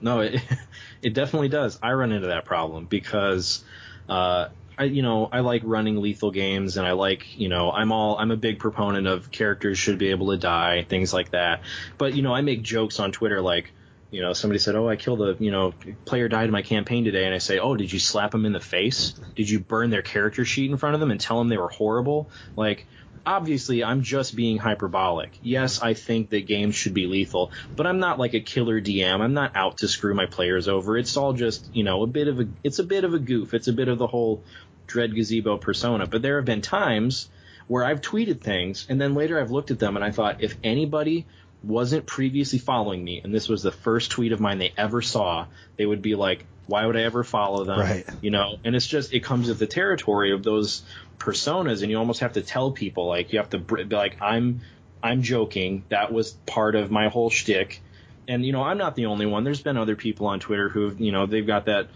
No, 0.00 0.20
it 0.20 0.40
it 1.02 1.14
definitely 1.14 1.48
does. 1.48 1.78
I 1.82 1.92
run 1.92 2.12
into 2.12 2.28
that 2.28 2.44
problem 2.44 2.86
because. 2.86 3.64
Uh, 4.08 4.48
I, 4.78 4.84
you 4.84 5.02
know, 5.02 5.28
I 5.30 5.40
like 5.40 5.62
running 5.64 6.00
lethal 6.00 6.30
games, 6.30 6.76
and 6.76 6.86
I 6.86 6.92
like, 6.92 7.36
you 7.36 7.48
know, 7.48 7.72
I'm 7.72 7.90
all, 7.90 8.16
I'm 8.16 8.30
a 8.30 8.36
big 8.36 8.60
proponent 8.60 9.08
of 9.08 9.28
characters 9.32 9.76
should 9.76 9.98
be 9.98 10.10
able 10.10 10.30
to 10.30 10.36
die, 10.36 10.86
things 10.88 11.12
like 11.12 11.32
that. 11.32 11.62
But 11.98 12.14
you 12.14 12.22
know, 12.22 12.32
I 12.32 12.42
make 12.42 12.62
jokes 12.62 13.00
on 13.00 13.10
Twitter 13.10 13.40
like, 13.40 13.72
you 14.10 14.22
know, 14.22 14.32
somebody 14.32 14.58
said, 14.58 14.74
"Oh, 14.74 14.88
I 14.88 14.96
killed 14.96 15.20
a 15.20 15.36
you 15.38 15.50
know 15.50 15.74
player 16.04 16.28
died 16.28 16.46
in 16.46 16.50
my 16.50 16.62
campaign 16.62 17.04
today," 17.04 17.24
and 17.24 17.34
I 17.34 17.38
say, 17.38 17.58
"Oh, 17.58 17.76
did 17.76 17.92
you 17.92 17.98
slap 17.98 18.30
them 18.30 18.46
in 18.46 18.52
the 18.52 18.60
face? 18.60 19.14
Did 19.36 19.50
you 19.50 19.60
burn 19.60 19.90
their 19.90 20.02
character 20.02 20.44
sheet 20.44 20.70
in 20.70 20.76
front 20.76 20.94
of 20.94 21.00
them 21.00 21.10
and 21.10 21.20
tell 21.20 21.38
them 21.38 21.48
they 21.48 21.58
were 21.58 21.68
horrible?" 21.68 22.30
Like, 22.56 22.86
obviously, 23.26 23.84
I'm 23.84 24.02
just 24.02 24.34
being 24.34 24.56
hyperbolic. 24.56 25.38
Yes, 25.42 25.82
I 25.82 25.92
think 25.94 26.30
that 26.30 26.46
games 26.46 26.74
should 26.74 26.94
be 26.94 27.06
lethal, 27.06 27.52
but 27.76 27.86
I'm 27.86 27.98
not 27.98 28.18
like 28.18 28.34
a 28.34 28.40
killer 28.40 28.80
DM. 28.80 29.20
I'm 29.20 29.34
not 29.34 29.54
out 29.54 29.78
to 29.78 29.88
screw 29.88 30.14
my 30.14 30.26
players 30.26 30.68
over. 30.68 30.96
It's 30.96 31.16
all 31.16 31.34
just 31.34 31.68
you 31.74 31.84
know 31.84 32.02
a 32.02 32.06
bit 32.06 32.28
of 32.28 32.40
a 32.40 32.48
it's 32.64 32.78
a 32.78 32.84
bit 32.84 33.04
of 33.04 33.12
a 33.12 33.18
goof. 33.18 33.52
It's 33.52 33.68
a 33.68 33.72
bit 33.72 33.88
of 33.88 33.98
the 33.98 34.06
whole 34.06 34.42
Dread 34.86 35.14
Gazebo 35.14 35.58
persona. 35.58 36.06
But 36.06 36.22
there 36.22 36.36
have 36.36 36.46
been 36.46 36.62
times 36.62 37.28
where 37.66 37.84
I've 37.84 38.00
tweeted 38.00 38.40
things 38.40 38.86
and 38.88 38.98
then 38.98 39.14
later 39.14 39.38
I've 39.38 39.50
looked 39.50 39.70
at 39.70 39.78
them 39.78 39.96
and 39.96 40.04
I 40.04 40.10
thought 40.10 40.42
if 40.42 40.56
anybody 40.64 41.26
wasn't 41.62 42.06
previously 42.06 42.58
following 42.58 43.02
me 43.02 43.20
and 43.22 43.34
this 43.34 43.48
was 43.48 43.62
the 43.62 43.72
first 43.72 44.10
tweet 44.10 44.32
of 44.32 44.40
mine 44.40 44.58
they 44.58 44.72
ever 44.76 45.02
saw, 45.02 45.46
they 45.76 45.84
would 45.84 46.02
be 46.02 46.14
like, 46.14 46.44
why 46.66 46.84
would 46.86 46.96
I 46.96 47.02
ever 47.02 47.24
follow 47.24 47.64
them? 47.64 47.80
Right. 47.80 48.06
You 48.20 48.30
know, 48.30 48.58
and 48.64 48.76
it's 48.76 48.86
just, 48.86 49.12
it 49.12 49.20
comes 49.20 49.48
with 49.48 49.58
the 49.58 49.66
territory 49.66 50.32
of 50.32 50.42
those 50.42 50.82
personas 51.18 51.82
and 51.82 51.90
you 51.90 51.98
almost 51.98 52.20
have 52.20 52.34
to 52.34 52.42
tell 52.42 52.70
people, 52.70 53.06
like, 53.06 53.32
you 53.32 53.38
have 53.38 53.50
to 53.50 53.58
be 53.58 53.84
like, 53.84 54.20
I'm, 54.20 54.60
I'm 55.02 55.22
joking. 55.22 55.84
That 55.88 56.12
was 56.12 56.32
part 56.46 56.74
of 56.74 56.90
my 56.90 57.08
whole 57.08 57.30
shtick. 57.30 57.80
And, 58.28 58.44
you 58.44 58.52
know, 58.52 58.62
I'm 58.62 58.78
not 58.78 58.94
the 58.96 59.06
only 59.06 59.26
one. 59.26 59.44
There's 59.44 59.62
been 59.62 59.78
other 59.78 59.96
people 59.96 60.26
on 60.26 60.40
Twitter 60.40 60.68
who've 60.68 61.00
you 61.00 61.12
know, 61.12 61.26
they've 61.26 61.46
got 61.46 61.66
that. 61.66 61.88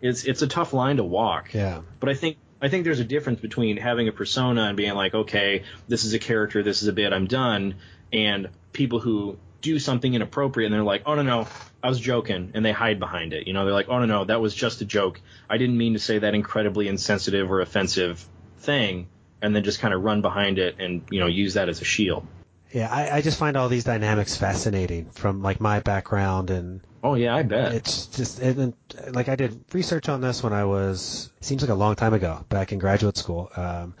It's, 0.00 0.24
it's 0.24 0.42
a 0.42 0.46
tough 0.46 0.72
line 0.72 0.96
to 0.98 1.04
walk. 1.04 1.52
Yeah. 1.52 1.80
But 1.98 2.08
I 2.08 2.14
think 2.14 2.38
I 2.62 2.68
think 2.68 2.84
there's 2.84 3.00
a 3.00 3.04
difference 3.04 3.40
between 3.40 3.76
having 3.78 4.08
a 4.08 4.12
persona 4.12 4.64
and 4.64 4.76
being 4.76 4.94
like, 4.94 5.14
okay, 5.14 5.64
this 5.88 6.04
is 6.04 6.12
a 6.12 6.18
character, 6.18 6.62
this 6.62 6.82
is 6.82 6.88
a 6.88 6.92
bit, 6.92 7.12
I'm 7.12 7.26
done, 7.26 7.76
and 8.12 8.48
people 8.72 9.00
who 9.00 9.38
do 9.60 9.78
something 9.78 10.14
inappropriate 10.14 10.66
and 10.66 10.74
they're 10.74 10.84
like, 10.84 11.02
oh 11.06 11.14
no 11.14 11.22
no, 11.22 11.48
I 11.82 11.88
was 11.88 12.00
joking, 12.00 12.52
and 12.54 12.64
they 12.64 12.72
hide 12.72 12.98
behind 12.98 13.32
it. 13.32 13.46
You 13.46 13.52
know, 13.52 13.64
they're 13.64 13.74
like, 13.74 13.88
oh 13.88 13.98
no 13.98 14.06
no, 14.06 14.24
that 14.24 14.40
was 14.40 14.54
just 14.54 14.80
a 14.80 14.84
joke. 14.84 15.20
I 15.48 15.58
didn't 15.58 15.76
mean 15.76 15.94
to 15.94 15.98
say 15.98 16.18
that 16.18 16.34
incredibly 16.34 16.88
insensitive 16.88 17.50
or 17.50 17.60
offensive 17.60 18.26
thing, 18.58 19.08
and 19.42 19.54
then 19.54 19.64
just 19.64 19.80
kind 19.80 19.94
of 19.94 20.02
run 20.02 20.22
behind 20.22 20.58
it 20.58 20.76
and 20.78 21.02
you 21.10 21.20
know 21.20 21.26
use 21.26 21.54
that 21.54 21.68
as 21.68 21.80
a 21.80 21.84
shield. 21.84 22.26
Yeah, 22.72 22.88
I, 22.90 23.16
I 23.16 23.20
just 23.20 23.38
find 23.38 23.56
all 23.56 23.68
these 23.68 23.84
dynamics 23.84 24.36
fascinating 24.36 25.10
from 25.10 25.42
like 25.42 25.60
my 25.60 25.80
background 25.80 26.50
and. 26.50 26.80
Oh 27.02 27.14
yeah, 27.14 27.34
I 27.34 27.42
bet. 27.42 27.72
It's 27.72 28.06
just 28.06 28.40
and, 28.40 28.74
like 29.12 29.30
I 29.30 29.36
did 29.36 29.64
research 29.72 30.10
on 30.10 30.20
this 30.20 30.42
when 30.42 30.52
I 30.52 30.66
was 30.66 31.30
it 31.38 31.44
seems 31.44 31.62
like 31.62 31.70
a 31.70 31.74
long 31.74 31.96
time 31.96 32.12
ago 32.12 32.44
back 32.50 32.72
in 32.72 32.78
graduate 32.78 33.16
school. 33.16 33.50
Um, 33.56 33.94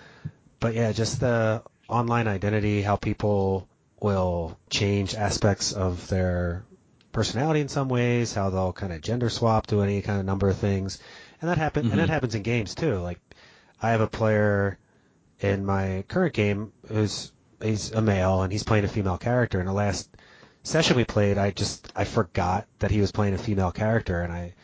but 0.60 0.74
yeah, 0.74 0.92
just 0.92 1.20
the 1.20 1.62
online 1.88 2.28
identity, 2.28 2.82
how 2.82 2.96
people 2.96 3.69
will 4.00 4.58
change 4.70 5.14
aspects 5.14 5.72
of 5.72 6.08
their 6.08 6.64
personality 7.12 7.60
in 7.60 7.68
some 7.68 7.88
ways, 7.88 8.32
how 8.32 8.50
they'll 8.50 8.72
kind 8.72 8.92
of 8.92 9.00
gender 9.00 9.28
swap, 9.28 9.66
do 9.66 9.82
any 9.82 10.02
kind 10.02 10.20
of 10.20 10.26
number 10.26 10.48
of 10.48 10.56
things, 10.56 10.98
and 11.40 11.50
that 11.50 11.58
happen 11.58 11.82
mm-hmm. 11.82 11.92
and 11.92 12.00
that 12.00 12.04
mm-hmm. 12.04 12.12
happens 12.12 12.34
in 12.34 12.42
games 12.42 12.74
too. 12.74 12.98
Like 12.98 13.20
I 13.82 13.90
have 13.90 14.00
a 14.00 14.06
player 14.06 14.78
in 15.40 15.64
my 15.64 16.04
current 16.08 16.34
game 16.34 16.72
who's 16.88 17.32
he's 17.62 17.92
a 17.92 18.00
male 18.00 18.42
and 18.42 18.52
he's 18.52 18.62
playing 18.62 18.84
a 18.84 18.88
female 18.88 19.18
character. 19.18 19.60
In 19.60 19.66
the 19.66 19.72
last 19.72 20.08
session 20.62 20.96
we 20.96 21.04
played, 21.04 21.38
I 21.38 21.50
just 21.50 21.92
I 21.96 22.04
forgot 22.04 22.66
that 22.78 22.90
he 22.90 23.00
was 23.00 23.12
playing 23.12 23.34
a 23.34 23.38
female 23.38 23.72
character, 23.72 24.22
and 24.22 24.32
I 24.32 24.54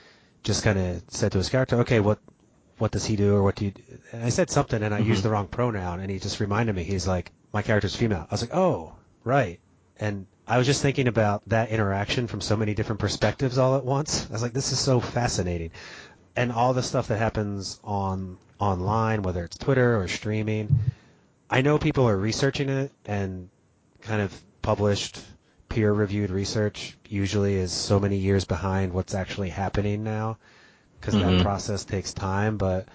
just 0.42 0.62
kind 0.62 0.78
of 0.78 1.02
said 1.08 1.32
to 1.32 1.38
his 1.38 1.48
character, 1.48 1.80
"Okay, 1.80 2.00
what 2.00 2.18
what 2.78 2.92
does 2.92 3.04
he 3.04 3.16
do, 3.16 3.34
or 3.34 3.42
what 3.42 3.56
do 3.56 3.66
you?" 3.66 3.70
Do? 3.72 3.82
And 4.12 4.24
I 4.24 4.28
said 4.28 4.50
something, 4.50 4.82
and 4.82 4.94
I 4.94 5.00
mm-hmm. 5.00 5.08
used 5.08 5.22
the 5.22 5.30
wrong 5.30 5.48
pronoun, 5.48 6.00
and 6.00 6.10
he 6.10 6.18
just 6.18 6.40
reminded 6.40 6.76
me. 6.76 6.84
He's 6.84 7.06
like, 7.06 7.32
"My 7.52 7.62
character's 7.62 7.96
female." 7.96 8.26
I 8.30 8.34
was 8.34 8.42
like, 8.42 8.54
"Oh, 8.54 8.94
Right. 9.26 9.58
And 9.98 10.28
I 10.46 10.56
was 10.56 10.68
just 10.68 10.82
thinking 10.82 11.08
about 11.08 11.42
that 11.48 11.70
interaction 11.70 12.28
from 12.28 12.40
so 12.40 12.56
many 12.56 12.74
different 12.74 13.00
perspectives 13.00 13.58
all 13.58 13.76
at 13.76 13.84
once. 13.84 14.24
I 14.30 14.32
was 14.32 14.40
like, 14.40 14.52
this 14.52 14.70
is 14.70 14.78
so 14.78 15.00
fascinating. 15.00 15.72
And 16.36 16.52
all 16.52 16.74
the 16.74 16.82
stuff 16.82 17.08
that 17.08 17.18
happens 17.18 17.80
on 17.82 18.38
online, 18.60 19.22
whether 19.22 19.42
it's 19.42 19.58
Twitter 19.58 20.00
or 20.00 20.06
streaming, 20.06 20.78
I 21.50 21.62
know 21.62 21.76
people 21.76 22.08
are 22.08 22.16
researching 22.16 22.68
it 22.68 22.92
and 23.04 23.48
kind 24.00 24.22
of 24.22 24.32
published 24.62 25.18
peer 25.68 25.92
reviewed 25.92 26.30
research 26.30 26.96
usually 27.08 27.56
is 27.56 27.72
so 27.72 27.98
many 27.98 28.18
years 28.18 28.44
behind 28.44 28.92
what's 28.92 29.14
actually 29.14 29.48
happening 29.48 30.04
now 30.04 30.38
because 31.00 31.14
mm-hmm. 31.14 31.38
that 31.38 31.42
process 31.42 31.84
takes 31.84 32.14
time. 32.14 32.58
But 32.58 32.86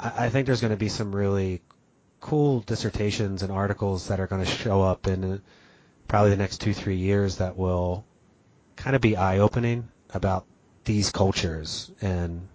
I, 0.00 0.24
I 0.24 0.28
think 0.30 0.46
there's 0.46 0.62
going 0.62 0.72
to 0.72 0.78
be 0.78 0.88
some 0.88 1.14
really 1.14 1.60
cool 2.20 2.60
dissertations 2.60 3.42
and 3.42 3.52
articles 3.52 4.08
that 4.08 4.20
are 4.20 4.26
going 4.26 4.44
to 4.44 4.50
show 4.50 4.82
up 4.82 5.06
in 5.06 5.24
uh, 5.24 5.38
probably 6.08 6.30
the 6.30 6.36
next 6.36 6.60
two 6.60 6.74
three 6.74 6.96
years 6.96 7.36
that 7.36 7.56
will 7.56 8.04
kind 8.76 8.96
of 8.96 9.02
be 9.02 9.16
eye 9.16 9.38
opening 9.38 9.88
about 10.10 10.44
these 10.84 11.10
cultures 11.10 11.90
and 12.00 12.48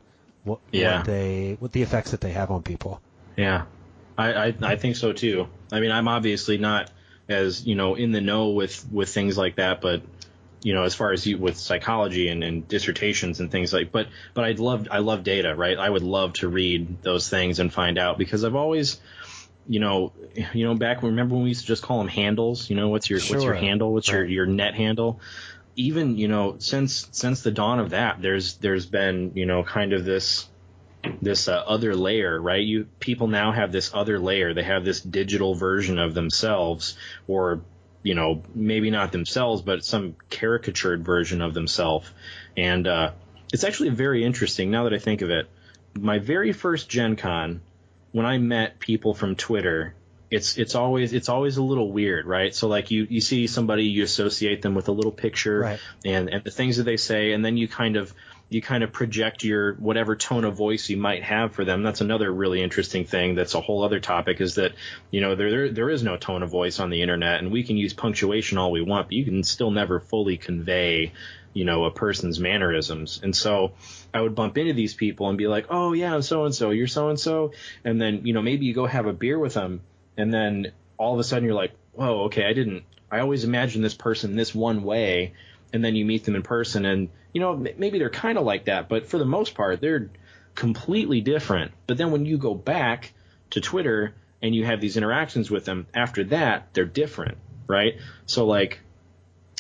what, 0.44 0.60
Yeah. 0.72 0.98
what 0.98 1.06
they 1.06 1.56
what 1.60 1.72
the 1.72 1.82
effects 1.82 2.12
that 2.12 2.22
they 2.22 2.32
have 2.32 2.52
on 2.52 2.64
people. 2.64 3.02
Yeah, 3.38 3.64
I, 4.18 4.34
I 4.48 4.54
I 4.62 4.76
think 4.76 4.96
so 4.96 5.14
too. 5.14 5.48
I 5.72 5.80
mean, 5.80 5.92
I'm 5.92 6.08
obviously 6.08 6.58
not 6.58 6.92
as 7.30 7.66
you 7.66 7.76
know 7.76 7.96
in 7.96 8.12
the 8.12 8.22
know 8.22 8.50
with 8.50 8.86
with 8.92 9.10
things 9.10 9.38
like 9.38 9.56
that, 9.56 9.82
but 9.82 10.02
you 10.62 10.74
know, 10.74 10.84
as 10.84 10.96
far 10.96 11.12
as 11.12 11.26
you 11.28 11.38
with 11.38 11.58
psychology 11.58 12.30
and, 12.30 12.42
and 12.44 12.66
dissertations 12.68 13.40
and 13.42 13.52
things 13.52 13.74
like, 13.74 13.92
but 13.92 14.08
but 14.34 14.46
I'd 14.46 14.60
love 14.60 14.88
I 14.92 15.00
love 15.00 15.24
data, 15.24 15.54
right? 15.56 15.78
I 15.78 15.90
would 15.90 16.04
love 16.04 16.34
to 16.34 16.48
read 16.48 17.02
those 17.02 17.30
things 17.30 17.60
and 17.60 17.72
find 17.72 17.98
out 17.98 18.18
because 18.18 18.44
I've 18.44 18.56
always 18.56 19.00
you 19.68 19.80
know, 19.80 20.14
you 20.54 20.66
know, 20.66 20.76
back 20.76 21.04
remember 21.04 21.36
when 21.36 21.44
we 21.44 21.50
used 21.50 21.62
to 21.62 21.68
just 21.68 21.84
call 21.84 22.00
them 22.00 22.08
handles? 22.08 22.70
You 22.70 22.76
know, 22.76 22.90
what's 22.90 23.10
your 23.10 23.20
what's 23.20 23.44
your 23.44 23.54
handle? 23.54 23.94
What's 23.94 24.08
your 24.08 24.26
your 24.26 24.46
net 24.46 24.76
handle? 24.76 25.20
Even 25.76 26.18
you 26.18 26.28
know, 26.28 26.56
since 26.60 27.08
since 27.12 27.42
the 27.42 27.52
dawn 27.52 27.80
of 27.80 27.92
that, 27.92 28.22
there's 28.22 28.56
there's 28.58 28.86
been 28.86 29.32
you 29.36 29.46
know 29.46 29.64
kind 29.64 29.94
of 29.94 30.06
this 30.06 30.48
this 31.22 31.48
uh, 31.48 31.64
other 31.66 31.96
layer, 31.96 32.40
right? 32.40 32.64
You 32.64 32.88
people 33.00 33.28
now 33.28 33.52
have 33.52 33.72
this 33.72 33.92
other 33.94 34.20
layer. 34.20 34.54
They 34.54 34.64
have 34.64 34.86
this 34.86 35.02
digital 35.02 35.56
version 35.56 36.00
of 36.00 36.14
themselves, 36.14 36.98
or 37.28 37.62
you 38.04 38.16
know, 38.16 38.44
maybe 38.54 38.92
not 38.92 39.12
themselves, 39.12 39.62
but 39.62 39.84
some 39.84 40.16
caricatured 40.30 41.06
version 41.06 41.42
of 41.42 41.54
themselves. 41.54 42.10
And 42.56 42.86
uh, 42.86 43.12
it's 43.52 43.64
actually 43.64 43.90
very 43.90 44.24
interesting 44.24 44.70
now 44.70 44.84
that 44.84 44.94
I 44.94 45.00
think 45.00 45.22
of 45.22 45.30
it. 45.30 45.50
My 45.98 46.20
very 46.20 46.52
first 46.52 46.90
Gen 46.90 47.16
Con, 47.16 47.62
when 48.14 48.26
I 48.26 48.38
met 48.38 48.80
people 48.80 49.14
from 49.14 49.36
Twitter, 49.36 49.96
it's 50.32 50.58
it's 50.58 50.76
always 50.76 51.14
it's 51.14 51.30
always 51.30 51.58
a 51.58 51.64
little 51.64 51.92
weird, 51.92 52.26
right? 52.26 52.56
So 52.56 52.68
like 52.68 52.90
you 52.90 53.06
you 53.10 53.22
see 53.22 53.48
somebody, 53.48 53.84
you 53.86 54.04
associate 54.04 54.62
them 54.62 54.74
with 54.76 54.88
a 54.88 54.92
little 54.92 55.12
picture 55.12 55.60
Right. 55.60 55.80
and 56.06 56.30
and 56.30 56.44
the 56.44 56.52
things 56.52 56.78
that 56.78 56.84
they 56.84 56.98
say, 56.98 57.34
and 57.34 57.44
then 57.44 57.58
you 57.58 57.68
kind 57.68 57.98
of 57.98 58.14
you 58.54 58.62
kind 58.62 58.84
of 58.84 58.92
project 58.92 59.44
your 59.44 59.74
whatever 59.74 60.16
tone 60.16 60.46
of 60.46 60.56
voice 60.56 60.90
you 60.90 60.98
might 60.98 61.24
have 61.24 61.54
for 61.54 61.66
them. 61.66 61.84
That's 61.84 62.02
another 62.02 62.32
really 62.32 62.62
interesting 62.62 63.06
thing. 63.06 63.36
That's 63.36 63.56
a 63.56 63.62
whole 63.62 63.84
other 63.84 64.00
topic. 64.00 64.42
Is 64.42 64.56
that 64.56 64.74
you 65.12 65.22
know 65.22 65.36
there 65.36 65.50
there, 65.50 65.70
there 65.70 65.90
is 65.90 66.04
no 66.04 66.18
tone 66.18 66.44
of 66.44 66.50
voice 66.50 66.80
on 66.80 66.90
the 66.90 67.02
internet, 67.02 67.40
and 67.40 67.52
we 67.52 67.64
can 67.64 67.78
use 67.78 67.94
punctuation 67.94 68.58
all 68.58 68.72
we 68.72 68.82
want, 68.82 69.08
but 69.08 69.14
you 69.14 69.26
can 69.26 69.44
still 69.44 69.72
never 69.72 70.00
fully 70.00 70.38
convey 70.38 71.12
you 71.54 71.66
know 71.66 71.86
a 71.86 71.92
person's 71.92 72.40
mannerisms. 72.40 73.20
And 73.24 73.36
so 73.36 73.74
I 74.14 74.22
would 74.22 74.36
bump 74.36 74.58
into 74.58 74.74
these 74.74 74.94
people 74.94 75.30
and 75.30 75.38
be 75.38 75.48
like, 75.48 75.68
oh 75.70 75.94
yeah, 75.94 76.14
I'm 76.14 76.22
so 76.22 76.46
and 76.46 76.54
so, 76.54 76.72
you're 76.72 76.88
so 76.88 77.10
and 77.10 77.20
so, 77.20 77.54
and 77.84 78.02
then 78.02 78.26
you 78.26 78.34
know 78.34 78.42
maybe 78.42 78.66
you 78.66 78.74
go 78.74 78.86
have 78.86 79.08
a 79.08 79.14
beer 79.14 79.40
with 79.40 79.54
them, 79.54 79.82
and 80.18 80.34
then 80.34 80.72
all 80.98 81.14
of 81.14 81.20
a 81.20 81.24
sudden 81.24 81.46
you're 81.46 81.56
like, 81.56 81.74
whoa, 81.94 82.26
okay, 82.26 82.46
I 82.46 82.54
didn't. 82.54 82.84
I 83.12 83.20
always 83.20 83.44
imagined 83.44 83.84
this 83.84 83.94
person 83.94 84.36
this 84.36 84.56
one 84.56 84.84
way, 84.84 85.34
and 85.74 85.84
then 85.84 85.96
you 85.96 86.06
meet 86.06 86.24
them 86.24 86.36
in 86.36 86.44
person, 86.44 86.86
and 86.86 87.10
you 87.34 87.42
know 87.42 87.56
maybe 87.56 87.98
they're 87.98 88.10
kind 88.10 88.38
of 88.38 88.46
like 88.46 88.66
that, 88.66 88.88
but 88.88 89.08
for 89.08 89.18
the 89.18 89.26
most 89.26 89.56
part 89.56 89.82
they're 89.82 90.10
completely 90.56 91.20
different. 91.20 91.72
But 91.88 91.98
then 91.98 92.12
when 92.12 92.26
you 92.26 92.38
go 92.38 92.54
back 92.54 93.12
to 93.50 93.60
Twitter 93.60 94.14
and 94.42 94.54
you 94.54 94.66
have 94.66 94.80
these 94.80 94.98
interactions 94.98 95.50
with 95.50 95.66
them, 95.66 95.88
after 95.94 96.24
that 96.26 96.74
they're 96.74 96.86
different, 96.86 97.38
right? 97.68 97.96
So 98.28 98.46
like, 98.46 98.80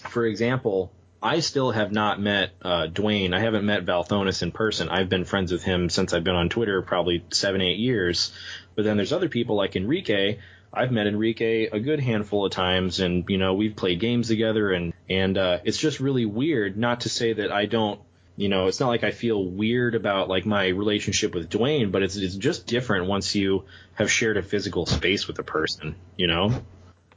for 0.09 0.25
example, 0.25 0.91
I 1.21 1.39
still 1.39 1.71
have 1.71 1.91
not 1.91 2.19
met 2.19 2.51
uh, 2.61 2.87
Dwayne. 2.87 3.33
I 3.33 3.39
haven't 3.39 3.65
met 3.65 3.85
Valthonis 3.85 4.43
in 4.43 4.51
person. 4.51 4.89
I've 4.89 5.07
been 5.07 5.23
friends 5.23 5.53
with 5.53 5.63
him 5.63 5.89
since 5.89 6.13
I've 6.13 6.23
been 6.23 6.35
on 6.35 6.49
Twitter, 6.49 6.81
probably 6.81 7.23
seven, 7.31 7.61
eight 7.61 7.79
years. 7.79 8.33
But 8.75 8.83
then 8.83 8.97
there's 8.97 9.13
other 9.13 9.29
people 9.29 9.55
like 9.55 9.77
Enrique. 9.77 10.39
I've 10.73 10.91
met 10.91 11.07
Enrique 11.07 11.67
a 11.67 11.79
good 11.79 11.99
handful 11.99 12.45
of 12.45 12.51
times, 12.51 12.99
and 12.99 13.23
you 13.29 13.37
know 13.37 13.53
we've 13.53 13.75
played 13.75 13.99
games 13.99 14.27
together, 14.27 14.71
and 14.71 14.92
and 15.13 15.37
uh, 15.37 15.59
it's 15.63 15.77
just 15.77 15.99
really 15.99 16.25
weird. 16.25 16.75
Not 16.75 17.01
to 17.01 17.09
say 17.09 17.33
that 17.33 17.51
I 17.51 17.65
don't, 17.65 17.99
you 18.35 18.49
know, 18.49 18.67
it's 18.67 18.79
not 18.79 18.87
like 18.87 19.03
I 19.03 19.11
feel 19.11 19.43
weird 19.43 19.93
about 19.93 20.27
like 20.27 20.45
my 20.45 20.67
relationship 20.67 21.35
with 21.35 21.49
Dwayne, 21.49 21.91
but 21.91 22.01
it's 22.01 22.15
it's 22.15 22.35
just 22.35 22.65
different 22.65 23.05
once 23.05 23.35
you 23.35 23.65
have 23.93 24.09
shared 24.09 24.37
a 24.37 24.41
physical 24.41 24.85
space 24.87 25.27
with 25.27 25.37
a 25.37 25.43
person, 25.43 25.95
you 26.17 26.27
know. 26.27 26.63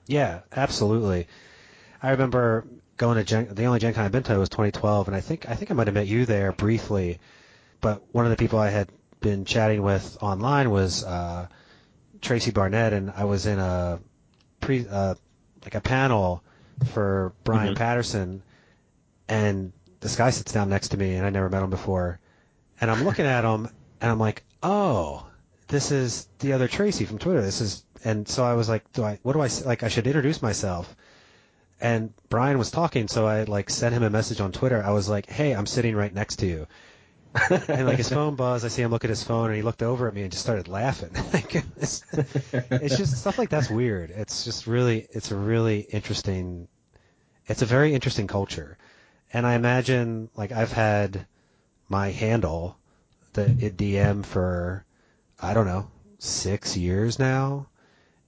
Yeah, 0.06 0.40
absolutely. 0.54 1.26
I 2.02 2.10
remember 2.10 2.66
going 2.98 3.16
to 3.16 3.24
Gen, 3.24 3.54
the 3.54 3.64
only 3.64 3.78
Gen 3.78 3.94
Con 3.94 4.04
I've 4.04 4.12
been 4.12 4.22
to 4.24 4.38
was 4.38 4.50
2012, 4.50 5.08
and 5.08 5.16
I 5.16 5.20
think 5.20 5.48
I 5.48 5.54
think 5.54 5.70
I 5.70 5.74
might 5.74 5.86
have 5.86 5.94
met 5.94 6.06
you 6.06 6.26
there 6.26 6.52
briefly. 6.52 7.18
But 7.80 8.02
one 8.12 8.26
of 8.26 8.30
the 8.30 8.36
people 8.36 8.58
I 8.58 8.68
had 8.68 8.90
been 9.20 9.46
chatting 9.46 9.82
with 9.82 10.18
online 10.20 10.70
was 10.70 11.02
uh, 11.02 11.48
Tracy 12.20 12.50
Barnett, 12.50 12.92
and 12.92 13.10
I 13.10 13.24
was 13.24 13.46
in 13.46 13.58
a 13.58 14.00
pre 14.60 14.86
uh, 14.86 15.14
like 15.64 15.74
a 15.74 15.80
panel 15.80 16.42
for 16.84 17.32
Brian 17.44 17.74
Mhm. 17.74 17.78
Patterson, 17.78 18.42
and 19.28 19.72
this 20.00 20.16
guy 20.16 20.30
sits 20.30 20.52
down 20.52 20.68
next 20.68 20.88
to 20.88 20.96
me, 20.96 21.14
and 21.16 21.26
I 21.26 21.30
never 21.30 21.48
met 21.48 21.62
him 21.62 21.70
before, 21.70 22.20
and 22.80 22.90
I'm 22.90 23.04
looking 23.04 23.26
at 23.26 23.44
him, 23.44 23.68
and 24.00 24.10
I'm 24.10 24.18
like, 24.18 24.44
oh, 24.62 25.26
this 25.68 25.90
is 25.90 26.28
the 26.38 26.52
other 26.52 26.68
Tracy 26.68 27.04
from 27.04 27.18
Twitter. 27.18 27.42
This 27.42 27.60
is, 27.60 27.84
and 28.04 28.28
so 28.28 28.44
I 28.44 28.54
was 28.54 28.68
like, 28.68 28.90
do 28.92 29.02
I, 29.04 29.18
what 29.22 29.32
do 29.32 29.40
I, 29.40 29.48
like, 29.64 29.82
I 29.82 29.88
should 29.88 30.06
introduce 30.06 30.42
myself. 30.42 30.94
And 31.80 32.14
Brian 32.28 32.56
was 32.58 32.70
talking, 32.70 33.08
so 33.08 33.26
I 33.26 33.44
like 33.44 33.68
sent 33.68 33.94
him 33.94 34.02
a 34.02 34.10
message 34.10 34.40
on 34.40 34.52
Twitter. 34.52 34.82
I 34.82 34.90
was 34.92 35.08
like, 35.08 35.26
hey, 35.28 35.54
I'm 35.54 35.66
sitting 35.66 35.94
right 35.94 36.14
next 36.14 36.36
to 36.36 36.46
you. 36.46 36.66
And 37.68 37.86
like 37.86 37.98
his 37.98 38.08
phone 38.08 38.34
buzzed. 38.36 38.64
I 38.64 38.68
see 38.68 38.82
him 38.82 38.90
look 38.90 39.04
at 39.04 39.10
his 39.10 39.22
phone, 39.22 39.46
and 39.46 39.56
he 39.56 39.62
looked 39.62 39.82
over 39.82 40.08
at 40.08 40.14
me 40.14 40.22
and 40.22 40.30
just 40.30 40.42
started 40.44 40.68
laughing. 40.68 41.10
Like, 41.32 41.54
it's, 41.54 42.04
it's 42.70 42.96
just 42.96 43.16
stuff 43.18 43.38
like 43.38 43.50
that's 43.50 43.70
weird. 43.70 44.10
It's 44.10 44.44
just 44.44 44.66
really, 44.66 45.06
it's 45.10 45.30
a 45.30 45.36
really 45.36 45.80
interesting. 45.80 46.68
It's 47.46 47.62
a 47.62 47.66
very 47.66 47.94
interesting 47.94 48.26
culture, 48.26 48.76
and 49.32 49.46
I 49.46 49.54
imagine 49.54 50.30
like 50.36 50.52
I've 50.52 50.72
had 50.72 51.26
my 51.88 52.10
handle, 52.10 52.76
the 53.34 53.54
Id 53.60 53.76
DM 53.76 54.24
for, 54.24 54.84
I 55.40 55.54
don't 55.54 55.66
know, 55.66 55.88
six 56.18 56.76
years 56.76 57.18
now, 57.18 57.68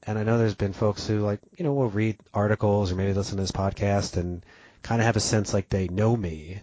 and 0.05 0.19
I 0.19 0.23
know 0.25 0.39
there's 0.39 0.55
been 0.55 0.73
folks 0.73 1.07
who 1.07 1.21
like 1.21 1.41
you 1.57 1.65
know 1.65 1.73
will 1.73 1.89
read 1.91 2.17
articles 2.35 2.93
or 2.93 2.97
maybe 2.97 3.15
listen 3.15 3.37
to 3.37 3.43
this 3.43 3.53
podcast 3.53 4.17
and 4.17 4.45
kind 4.83 5.01
of 5.01 5.07
have 5.07 5.17
a 5.17 5.21
sense 5.21 5.53
like 5.55 5.69
they 5.69 5.89
know 5.89 6.17
me, 6.17 6.61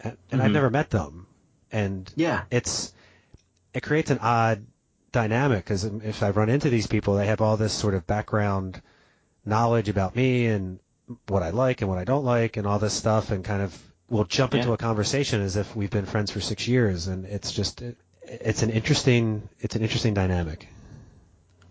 and, 0.00 0.16
and 0.30 0.42
I've 0.42 0.50
Mhm. 0.50 0.54
never 0.54 0.70
met 0.70 0.90
them, 0.90 1.25
and 1.72 2.10
Yeah. 2.16 2.42
it's 2.50 2.92
it 3.74 3.82
creates 3.82 4.10
an 4.10 4.18
odd 4.20 4.64
dynamic 5.12 5.64
because 5.64 5.84
if 5.84 6.22
I 6.22 6.30
run 6.30 6.48
into 6.48 6.70
these 6.70 6.86
people, 6.86 7.14
they 7.16 7.26
have 7.26 7.40
all 7.40 7.56
this 7.56 7.72
sort 7.72 7.94
of 7.94 8.06
background 8.06 8.80
knowledge 9.44 9.88
about 9.88 10.16
me 10.16 10.46
and 10.46 10.78
what 11.28 11.42
I 11.42 11.50
like 11.50 11.80
and 11.82 11.88
what 11.90 11.98
I 11.98 12.04
don't 12.04 12.24
like 12.24 12.56
and 12.56 12.66
all 12.66 12.78
this 12.78 12.94
stuff, 12.94 13.30
and 13.30 13.44
kind 13.44 13.62
of 13.62 13.76
we'll 14.08 14.24
jump 14.24 14.54
into 14.54 14.68
Yeah. 14.68 14.74
a 14.74 14.78
conversation 14.78 15.40
as 15.40 15.56
if 15.56 15.76
we've 15.76 15.90
been 15.90 16.06
friends 16.06 16.30
for 16.30 16.40
six 16.40 16.66
years, 16.66 17.06
and 17.06 17.24
it's 17.26 17.52
just 17.52 17.82
it, 17.82 17.96
it's 18.22 18.62
an 18.62 18.70
interesting 18.70 19.48
it's 19.60 19.76
an 19.76 19.82
interesting 19.82 20.14
dynamic. 20.14 20.68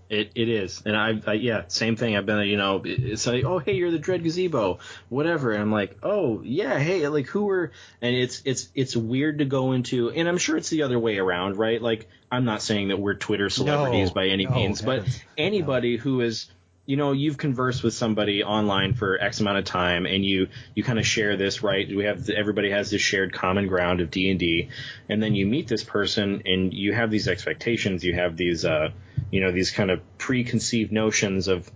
It 0.07 0.33
it 0.35 0.49
is, 0.49 0.83
and 0.85 0.95
I, 0.95 1.19
I 1.25 1.33
yeah, 1.33 1.63
same 1.67 1.95
thing. 1.95 2.15
I've 2.15 2.27
been, 2.27 2.47
you 2.47 2.57
know, 2.57 2.81
it's 2.85 3.25
like, 3.25 3.43
oh 3.43 3.57
hey, 3.57 3.73
you're 3.73 3.89
the 3.89 3.97
Dread 3.97 4.23
Gazebo, 4.23 4.77
whatever, 5.09 5.51
and 5.51 5.61
I'm 5.61 5.71
like, 5.71 5.97
oh 6.03 6.41
yeah, 6.43 6.77
hey, 6.77 7.07
like 7.07 7.25
who 7.25 7.49
are, 7.49 7.71
and 8.03 8.15
it's 8.15 8.43
it's 8.45 8.69
it's 8.75 8.95
weird 8.95 9.39
to 9.39 9.45
go 9.45 9.71
into, 9.71 10.11
and 10.11 10.27
I'm 10.27 10.37
sure 10.37 10.57
it's 10.57 10.69
the 10.69 10.83
other 10.83 10.99
way 10.99 11.17
around, 11.17 11.57
right? 11.57 11.81
Like 11.81 12.07
I'm 12.31 12.45
not 12.45 12.61
saying 12.61 12.89
that 12.89 12.99
we're 12.99 13.15
Twitter 13.15 13.49
celebrities 13.49 14.09
No, 14.09 14.13
by 14.13 14.27
any 14.27 14.45
no, 14.45 14.51
means, 14.51 14.81
but 14.83 15.05
anybody 15.37 15.97
who 15.97 16.21
is 16.21 16.51
you 16.85 16.97
know 16.97 17.11
you've 17.11 17.37
conversed 17.37 17.83
with 17.83 17.93
somebody 17.93 18.43
online 18.43 18.93
for 18.93 19.19
x 19.19 19.39
amount 19.39 19.57
of 19.57 19.65
time 19.65 20.05
and 20.05 20.23
you 20.23 20.47
you 20.75 20.83
kind 20.83 20.99
of 20.99 21.07
share 21.07 21.35
this 21.35 21.63
right? 21.63 21.87
We 21.87 22.03
have 22.05 22.29
everybody 22.29 22.69
has 22.69 22.91
this 22.91 23.01
shared 23.01 23.33
common 23.33 23.67
ground 23.67 24.01
of 24.01 24.11
d&d 24.11 24.69
and 25.09 25.21
then 25.23 25.33
you 25.33 25.47
meet 25.47 25.67
this 25.67 25.83
person 25.83 26.43
and 26.45 26.73
you 26.73 26.93
have 26.93 27.09
these 27.09 27.27
expectations 27.27 28.03
you 28.03 28.13
have 28.13 28.37
these 28.37 28.65
uh 28.65 28.91
you 29.31 29.41
know 29.41 29.51
these 29.51 29.71
kind 29.71 29.91
of 29.91 30.01
preconceived 30.17 30.91
notions 30.91 31.47
of 31.47 31.69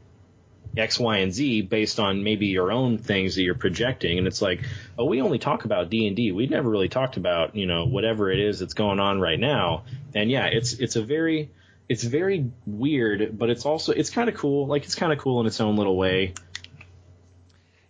X, 0.78 1.00
Y, 1.00 1.18
and 1.18 1.34
Z 1.34 1.64
based 1.64 2.00
on 2.00 2.24
maybe 2.24 2.48
your 2.48 2.72
own 2.72 2.98
things 2.98 3.36
that 3.36 3.44
you're 3.44 3.56
projecting, 3.56 4.18
and 4.18 4.28
it's 4.28 4.42
like, 4.42 4.64
oh, 4.98 5.06
we 5.06 5.22
only 5.22 5.40
talk 5.40 5.66
about 5.66 5.90
D 5.90 6.08
and 6.08 6.16
D. 6.16 6.32
We've 6.32 6.50
never 6.50 6.70
really 6.70 6.90
talked 6.90 7.18
about 7.18 7.56
you 7.56 7.66
know 7.66 7.86
whatever 7.86 8.32
it 8.32 8.40
is 8.40 8.60
that's 8.60 8.74
going 8.74 9.00
on 9.00 9.20
right 9.20 9.40
now. 9.40 9.84
And 10.14 10.30
yeah, 10.30 10.46
it's 10.46 10.74
it's 10.74 10.96
a 10.96 11.04
very 11.04 11.50
it's 11.88 12.04
very 12.04 12.52
weird, 12.68 13.38
but 13.38 13.50
it's 13.50 13.66
also 13.66 13.92
it's 13.92 14.12
kind 14.12 14.30
of 14.30 14.36
cool. 14.36 14.68
Like 14.68 14.84
it's 14.84 14.96
kind 14.96 15.12
of 15.12 15.20
cool 15.20 15.42
in 15.42 15.48
its 15.48 15.60
own 15.60 15.76
little 15.76 15.98
way. 15.98 16.34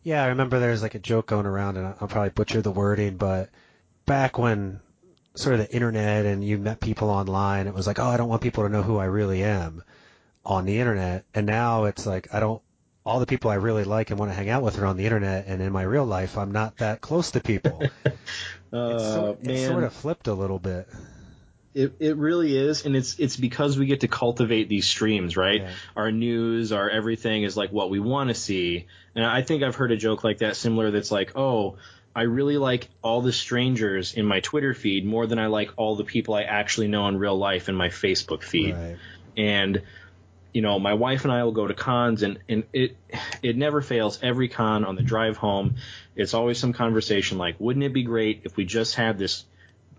Yeah, 0.03 0.23
I 0.23 0.27
remember 0.27 0.59
there's 0.59 0.81
like 0.81 0.95
a 0.95 0.99
joke 0.99 1.27
going 1.27 1.45
around, 1.45 1.77
and 1.77 1.85
I'll 1.85 2.07
probably 2.07 2.29
butcher 2.29 2.61
the 2.61 2.71
wording, 2.71 3.17
but 3.17 3.49
back 4.05 4.39
when 4.39 4.79
sort 5.39 5.59
of 5.59 5.67
the 5.67 5.73
internet 5.73 6.25
and 6.25 6.43
you 6.43 6.57
met 6.57 6.79
people 6.79 7.09
online, 7.09 7.67
it 7.67 7.73
was 7.73 7.87
like, 7.87 7.99
oh, 7.99 8.05
I 8.07 8.17
don't 8.17 8.29
want 8.29 8.41
people 8.41 8.63
to 8.63 8.69
know 8.69 8.81
who 8.81 8.97
I 8.97 9.05
really 9.05 9.43
am 9.43 9.83
on 10.45 10.65
the 10.65 10.79
internet. 10.79 11.25
And 11.33 11.45
now 11.45 11.85
it's 11.85 12.05
like, 12.05 12.33
I 12.33 12.39
don't, 12.39 12.61
all 13.05 13.19
the 13.19 13.25
people 13.25 13.49
I 13.49 13.55
really 13.55 13.85
like 13.85 14.09
and 14.09 14.19
want 14.19 14.31
to 14.31 14.35
hang 14.35 14.49
out 14.49 14.61
with 14.61 14.77
are 14.77 14.85
on 14.85 14.97
the 14.97 15.05
internet, 15.05 15.47
and 15.47 15.61
in 15.61 15.71
my 15.71 15.81
real 15.81 16.05
life, 16.05 16.37
I'm 16.37 16.51
not 16.51 16.77
that 16.77 17.01
close 17.01 17.31
to 17.31 17.39
people. 17.39 17.81
Uh, 18.71 19.33
man, 19.41 19.55
it's 19.55 19.65
sort 19.65 19.83
of 19.83 19.91
flipped 19.91 20.27
a 20.27 20.33
little 20.35 20.59
bit. 20.59 20.87
It, 21.73 21.93
it 21.97 22.17
really 22.17 22.55
is, 22.55 22.85
and 22.85 22.95
it's 22.95 23.17
it's 23.17 23.35
because 23.35 23.79
we 23.79 23.87
get 23.87 24.01
to 24.01 24.07
cultivate 24.07 24.69
these 24.69 24.85
streams, 24.85 25.35
right? 25.35 25.61
Yeah. 25.61 25.71
Our 25.95 26.11
news, 26.11 26.71
our 26.71 26.87
everything 26.87 27.41
is 27.41 27.57
like 27.57 27.71
what 27.71 27.89
we 27.89 27.99
want 27.99 28.27
to 28.29 28.35
see, 28.35 28.85
and 29.15 29.25
I 29.25 29.41
think 29.41 29.63
I've 29.63 29.75
heard 29.75 29.91
a 29.91 29.97
joke 29.97 30.23
like 30.23 30.39
that 30.39 30.55
similar. 30.55 30.91
That's 30.91 31.11
like, 31.11 31.35
oh, 31.35 31.77
I 32.15 32.23
really 32.23 32.57
like 32.57 32.89
all 33.01 33.21
the 33.21 33.31
strangers 33.31 34.13
in 34.13 34.25
my 34.25 34.39
Twitter 34.39 34.73
feed 34.73 35.05
more 35.05 35.27
than 35.27 35.39
I 35.39 35.47
like 35.47 35.71
all 35.77 35.95
the 35.95 36.03
people 36.03 36.33
I 36.33 36.43
actually 36.43 36.87
know 36.87 37.07
in 37.07 37.17
real 37.17 37.37
life 37.37 37.69
in 37.69 37.75
my 37.75 37.89
Facebook 37.89 38.43
feed. 38.43 38.75
Right. 38.75 38.97
And 39.37 39.81
you 40.53 40.61
know, 40.61 40.79
my 40.79 40.95
wife 40.95 41.23
and 41.23 41.31
I 41.31 41.43
will 41.43 41.51
go 41.51 41.67
to 41.67 41.73
cons, 41.73 42.23
and 42.23 42.39
and 42.49 42.63
it 42.73 42.97
it 43.43 43.55
never 43.55 43.81
fails. 43.81 44.19
Every 44.21 44.49
con 44.49 44.83
on 44.83 44.95
the 44.95 45.03
drive 45.03 45.37
home, 45.37 45.75
it's 46.15 46.33
always 46.33 46.57
some 46.57 46.73
conversation 46.73 47.37
like, 47.37 47.55
wouldn't 47.59 47.85
it 47.85 47.93
be 47.93 48.03
great 48.03 48.41
if 48.45 48.57
we 48.57 48.65
just 48.65 48.95
had 48.95 49.17
this 49.17 49.45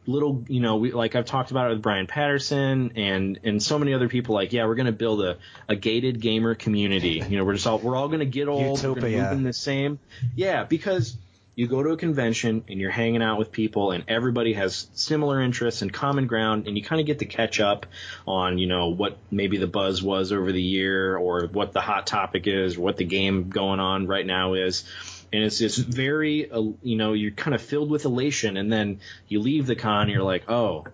little, 0.07 0.45
you 0.49 0.61
know, 0.61 0.77
we, 0.77 0.93
like 0.93 1.15
I've 1.15 1.27
talked 1.27 1.51
about 1.51 1.67
it 1.67 1.75
with 1.75 1.83
Brian 1.83 2.07
Patterson 2.07 2.93
and 2.97 3.39
and 3.45 3.63
so 3.63 3.79
many 3.79 3.95
other 3.95 4.09
people. 4.09 4.35
Like, 4.35 4.53
yeah, 4.53 4.67
we're 4.67 4.75
going 4.75 4.87
to 4.87 4.93
build 4.93 5.23
a, 5.23 5.39
a 5.69 5.77
gated 5.77 6.21
gamer 6.21 6.55
community. 6.55 7.23
You 7.29 7.39
know, 7.39 7.45
we're 7.45 7.55
just 7.55 7.67
all 7.67 7.79
we're 7.79 7.97
all 7.97 8.09
going 8.09 8.21
to 8.21 8.27
get 8.27 8.49
old. 8.49 8.79
Utopia. 8.79 9.03
We're 9.03 9.11
to 9.11 9.23
move 9.23 9.33
in 9.33 9.43
the 9.45 9.53
same. 9.53 10.01
Yeah, 10.35 10.65
because 10.65 11.17
you 11.55 11.67
go 11.67 11.83
to 11.83 11.91
a 11.91 11.97
convention 11.97 12.65
and 12.69 12.81
you're 12.81 12.91
hanging 12.91 13.23
out 13.23 13.39
with 13.39 13.53
people 13.53 13.91
and 13.91 14.05
everybody 14.09 14.53
has 14.55 14.89
similar 14.95 15.41
interests 15.41 15.83
and 15.83 15.93
common 15.93 16.27
ground 16.27 16.67
and 16.67 16.77
you 16.77 16.83
kind 16.83 17.01
of 17.01 17.07
get 17.07 17.19
to 17.19 17.27
catch 17.27 17.61
up 17.61 17.87
on 18.27 18.59
you 18.59 18.67
know 18.67 18.89
what 18.89 19.19
maybe 19.31 19.59
the 19.59 19.67
buzz 19.67 20.03
was 20.03 20.33
over 20.33 20.53
the 20.53 20.63
year 20.63 21.17
or 21.17 21.47
what 21.47 21.73
the 21.73 21.81
hot 21.81 22.07
topic 22.07 22.47
is 22.47 22.77
or 22.77 22.81
what 22.83 22.97
the 22.97 23.05
game 23.05 23.51
going 23.51 23.81
on 23.81 24.07
right 24.07 24.27
now 24.27 24.55
is. 24.55 24.85
And 25.33 25.45
it's 25.45 25.61
it's 25.61 25.77
very 25.77 26.51
uh, 26.51 26.63
you 26.83 26.97
know 26.97 27.13
you're 27.13 27.31
kind 27.31 27.55
of 27.55 27.63
filled 27.63 27.91
with 27.91 28.05
elation 28.05 28.57
and 28.57 28.73
then 28.73 29.01
you 29.29 29.41
leave 29.41 29.67
the 29.67 29.77
con 29.77 30.03
and 30.03 30.11
you're 30.11 30.23
like 30.23 30.51
oh 30.51 30.87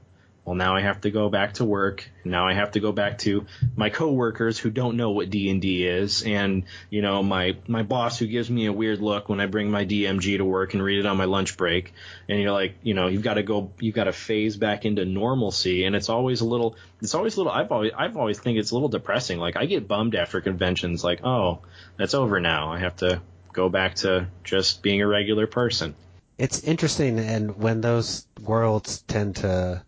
well 0.47 0.55
now 0.55 0.77
I 0.77 0.81
have 0.81 1.01
to 1.01 1.11
go 1.11 1.29
back 1.29 1.55
to 1.55 1.65
work. 1.65 2.09
Now 2.25 2.47
I 2.47 2.55
have 2.55 2.71
to 2.71 2.81
go 2.81 2.93
back 2.93 3.19
to 3.19 3.47
my 3.75 3.91
coworkers 3.91 4.59
who 4.59 4.71
don't 4.71 4.97
know 4.97 5.11
what 5.11 5.29
D&D 5.29 5.85
is 5.85 6.23
and 6.23 6.63
you 6.89 7.03
know 7.03 7.23
my 7.23 7.57
my 7.67 7.83
boss 7.83 8.19
who 8.19 8.27
gives 8.27 8.49
me 8.49 8.67
a 8.67 8.73
weird 8.73 9.01
look 9.01 9.29
when 9.29 9.41
I 9.41 9.47
bring 9.47 9.71
my 9.73 9.85
DMG 9.85 10.39
to 10.39 10.45
work 10.45 10.73
and 10.73 10.83
read 10.83 11.01
it 11.01 11.07
on 11.07 11.17
my 11.17 11.25
lunch 11.25 11.57
break 11.57 11.93
and 12.29 12.41
you're 12.41 12.53
like, 12.53 12.77
you 12.83 12.95
know, 12.95 13.09
you've 13.09 13.25
got 13.25 13.35
to 13.35 13.43
go 13.43 13.73
you've 13.81 13.97
got 13.97 14.05
to 14.05 14.13
phase 14.13 14.57
back 14.57 14.85
into 14.85 15.05
normalcy 15.05 15.85
and 15.85 15.97
it's 15.97 16.09
always 16.09 16.41
a 16.41 16.47
little 16.47 16.77
it's 17.03 17.15
always 17.15 17.35
a 17.35 17.41
little 17.41 17.53
I've 17.53 17.73
always 17.73 17.93
I've 17.99 18.17
always 18.17 18.39
think 18.39 18.57
it's 18.57 18.71
a 18.71 18.75
little 18.75 18.89
depressing. 18.89 19.41
Like 19.41 19.57
I 19.57 19.67
get 19.67 19.89
bummed 19.89 20.15
after 20.15 20.41
conventions 20.41 21.03
like, 21.03 21.25
"Oh, 21.25 21.59
that's 21.97 22.15
over 22.15 22.39
now. 22.39 22.73
I 22.73 22.79
have 22.79 22.95
to 22.97 23.21
go 23.53 23.69
back 23.69 23.97
to 23.97 24.29
just 24.45 24.81
being 24.81 25.03
a 25.03 25.09
regular 25.09 25.49
person." 25.49 25.97
It's 26.39 26.61
interesting 26.63 27.19
and 27.19 27.57
when 27.57 27.81
those 27.81 28.27
worlds 28.41 29.03
tend 29.09 29.37
to 29.37 29.83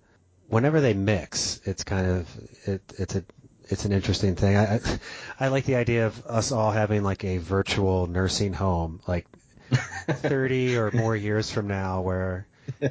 whenever 0.48 0.80
they 0.80 0.94
mix, 0.94 1.60
it's 1.64 1.84
kind 1.84 2.06
of 2.06 2.36
it, 2.66 2.82
it's 2.98 3.14
a 3.14 3.24
it's 3.70 3.84
an 3.84 3.92
interesting 3.92 4.34
thing. 4.34 4.56
I, 4.56 4.76
I, 4.76 4.80
I 5.40 5.48
like 5.48 5.64
the 5.64 5.76
idea 5.76 6.06
of 6.06 6.26
us 6.26 6.52
all 6.52 6.70
having 6.70 7.02
like 7.02 7.24
a 7.24 7.38
virtual 7.38 8.06
nursing 8.06 8.52
home, 8.52 9.00
like 9.06 9.26
thirty 9.70 10.76
or 10.76 10.90
more 10.90 11.14
years 11.14 11.50
from 11.50 11.68
now, 11.68 12.00
where 12.00 12.46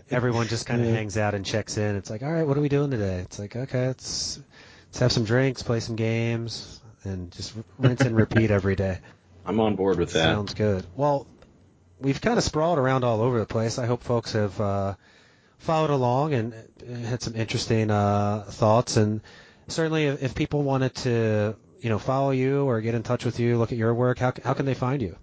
everyone 0.09 0.47
just 0.47 0.65
kind 0.65 0.81
of 0.81 0.87
hangs 0.87 1.17
out 1.17 1.33
and 1.33 1.45
checks 1.45 1.77
in. 1.77 1.95
It's 1.95 2.09
like, 2.09 2.23
all 2.23 2.31
right, 2.31 2.47
what 2.47 2.57
are 2.57 2.61
we 2.61 2.69
doing 2.69 2.91
today? 2.91 3.19
It's 3.19 3.39
like, 3.39 3.55
okay, 3.55 3.87
let's 3.87 4.39
let's 4.87 4.99
have 4.99 5.11
some 5.11 5.25
drinks, 5.25 5.63
play 5.63 5.79
some 5.79 5.95
games, 5.95 6.79
and 7.03 7.31
just 7.31 7.53
rinse 7.79 8.01
and 8.01 8.15
repeat 8.15 8.51
every 8.51 8.75
day. 8.75 8.99
I'm 9.45 9.59
on 9.59 9.75
board 9.75 9.97
with 9.97 10.11
that. 10.13 10.23
Sounds 10.23 10.53
good. 10.53 10.85
Well, 10.95 11.25
we've 11.99 12.19
kind 12.21 12.37
of 12.37 12.43
sprawled 12.43 12.77
around 12.79 13.03
all 13.03 13.21
over 13.21 13.39
the 13.39 13.45
place. 13.45 13.79
I 13.79 13.85
hope 13.85 14.03
folks 14.03 14.33
have. 14.33 14.59
Uh, 14.61 14.95
followed 15.57 15.89
along 15.89 16.33
and 16.33 16.53
had 17.05 17.21
some 17.21 17.35
interesting 17.35 17.91
uh, 17.91 18.45
thoughts. 18.47 18.97
And 18.97 19.21
certainly, 19.67 20.05
if, 20.05 20.23
if, 20.23 20.35
people 20.35 20.63
wanted 20.63 20.95
to, 20.95 21.55
you 21.81 21.89
know, 21.89 21.99
follow 21.99 22.31
you 22.31 22.63
or 22.63 22.81
get 22.81 22.95
in 22.95 23.03
touch 23.03 23.25
with 23.25 23.39
you, 23.39 23.57
look 23.57 23.71
at 23.71 23.77
your 23.77 23.93
work, 23.93 24.19
how 24.19 24.33
how 24.43 24.53
can 24.53 24.65
they 24.65 24.73
find 24.73 25.01
you? 25.01 25.15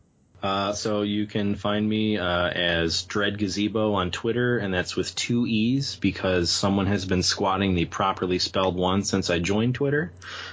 Uh, 0.45 0.75
so 0.75 1.01
you 1.01 1.27
can 1.27 1.55
find 1.55 1.89
me 1.89 2.19
uh, 2.19 2.49
as 2.51 3.05
Dread 3.05 3.39
Gazebo 3.39 3.95
on 3.95 4.11
Twitter, 4.11 4.59
and 4.59 4.75
that's 4.75 4.95
with 4.95 5.15
two 5.15 5.47
e's 5.47 5.97
because 5.97 6.51
someone 6.51 6.85
has 6.85 7.07
been 7.07 7.23
squatting 7.23 7.75
the 7.75 7.87
properly 7.87 8.39
spelled 8.39 8.77
one 8.77 9.05
since 9.05 9.31
I 9.31 9.39
joined 9.39 9.75
Twitter. 9.75 10.13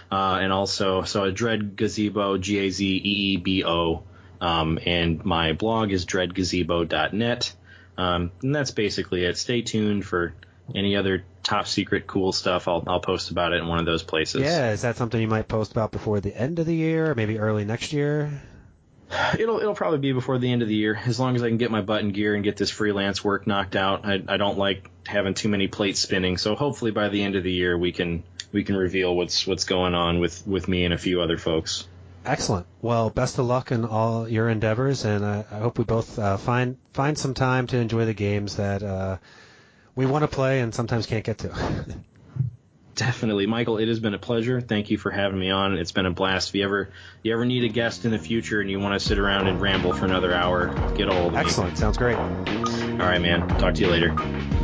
Uh, 0.10 0.40
and 0.42 0.54
also, 0.54 1.04
so 1.04 1.30
Dread 1.30 1.76
Gazebo, 1.76 2.38
G 2.38 2.60
A 2.60 2.70
Z 2.70 2.86
E 2.86 3.02
E 3.34 3.38
B 3.38 3.66
O, 3.66 4.04
um, 4.40 4.80
and 4.86 5.26
my 5.26 5.52
blog 5.52 5.92
is 5.92 6.06
dreadgazebo.net. 6.06 7.54
Um, 7.98 8.32
and 8.42 8.56
that's 8.56 8.72
basically 8.72 9.26
it. 9.26 9.38
Stay 9.38 9.62
tuned 9.62 10.06
for 10.06 10.34
any 10.74 10.96
other 10.96 11.24
top 11.44 11.68
secret 11.68 12.08
cool 12.08 12.32
stuff. 12.32 12.68
I'll 12.68 12.84
I'll 12.88 13.00
post 13.00 13.32
about 13.32 13.54
it 13.54 13.62
in 13.62 13.68
one 13.68 13.80
of 13.80 13.86
those 13.86 14.04
places. 14.04 14.42
Yeah, 14.42 14.72
is 14.72 14.82
that 14.82 14.98
something 14.98 15.20
you 15.20 15.28
might 15.28 15.48
post 15.48 15.72
about 15.72 15.92
before 15.92 16.20
the 16.20 16.36
end 16.36 16.60
of 16.60 16.66
the 16.66 16.76
year, 16.76 17.12
or 17.12 17.16
maybe 17.16 17.39
early 17.39 17.66
next 17.66 17.94
year? 17.94 18.42
It'll 19.38 19.60
it'll 19.60 19.76
probably 19.76 20.00
be 20.00 20.14
before 20.14 20.38
the 20.38 20.52
end 20.52 20.62
of 20.62 20.70
the 20.70 20.76
year, 20.76 21.00
as 21.06 21.20
long 21.20 21.36
as 21.36 21.44
I 21.44 21.50
can 21.50 21.58
get 21.58 21.70
my 21.70 21.82
button 21.82 22.12
gear 22.12 22.34
and 22.34 22.44
get 22.44 22.56
this 22.56 22.70
freelance 22.70 23.24
work 23.24 23.46
knocked 23.46 23.76
out. 23.76 24.06
I 24.06 24.24
I 24.28 24.38
don't 24.38 24.58
like 24.58 24.89
having 25.06 25.34
too 25.34 25.50
many 25.50 25.68
plates 25.68 26.00
spinning, 26.00 26.38
so 26.38 26.56
hopefully 26.56 26.92
by 26.92 27.10
the 27.10 27.22
end 27.22 27.36
of 27.36 27.44
the 27.44 27.52
year 27.52 27.78
we 27.78 27.92
can 27.92 28.24
we 28.54 28.64
can 28.64 28.78
reveal 28.78 29.14
what's 29.16 29.46
what's 29.46 29.66
going 29.66 29.96
on 29.96 30.20
with 30.20 30.46
with 30.48 30.68
me 30.68 30.86
and 30.86 30.94
a 30.94 30.98
few 30.98 31.22
other 31.22 31.38
folks. 31.38 31.88
Excellent. 32.26 32.67
Well, 32.82 33.09
best 33.09 33.39
of 33.39 33.45
luck 33.45 33.72
in 33.72 33.86
all 33.86 34.28
your 34.28 34.47
endeavors, 34.49 35.05
and 35.05 35.26
I, 35.26 35.45
I 35.51 35.59
hope 35.59 35.78
we 35.78 35.84
both 35.84 36.19
uh, 36.19 36.38
find 36.38 36.78
find 36.93 37.17
some 37.17 37.34
time 37.34 37.67
to 37.67 37.78
enjoy 37.78 38.05
the 38.05 38.13
games 38.13 38.57
that 38.57 38.84
uh, 38.84 39.17
we 39.95 40.05
want 40.05 40.24
to 40.24 40.28
play 40.28 40.59
and 40.59 40.74
sometimes 40.74 41.07
can't 41.07 41.24
get 41.24 41.39
to. 41.39 41.49
Definitely, 42.95 43.47
Michael. 43.47 43.78
It 43.78 43.88
has 43.88 43.99
been 43.99 44.13
a 44.13 44.19
pleasure. 44.19 44.61
Thank 44.61 44.91
you 44.91 44.97
for 44.97 45.09
having 45.09 45.39
me 45.39 45.49
on. 45.49 45.78
It's 45.78 45.91
been 45.93 46.05
a 46.05 46.11
blast. 46.11 46.49
If 46.49 46.55
you 46.55 46.63
ever 46.65 46.91
you 47.24 47.34
ever 47.34 47.45
need 47.45 47.63
a 47.63 47.69
guest 47.69 48.05
in 48.05 48.11
the 48.11 48.19
future 48.19 48.61
and 48.61 48.69
you 48.69 48.80
want 48.80 48.93
to 48.93 48.99
sit 48.99 49.17
around 49.17 49.47
and 49.47 49.59
ramble 49.59 49.93
for 49.93 50.05
another 50.05 50.34
hour, 50.34 50.67
get 50.95 51.07
a 51.07 51.13
hold 51.13 51.34
of 51.34 51.38
Excellent. 51.38 51.38
me. 51.38 51.72
Excellent. 51.72 51.78
Sounds 51.78 51.97
great. 51.97 52.17
All 52.17 53.07
right, 53.09 53.22
man. 53.22 53.47
Talk 53.57 53.74
to 53.76 53.82
you 53.82 53.89
later. 53.89 54.61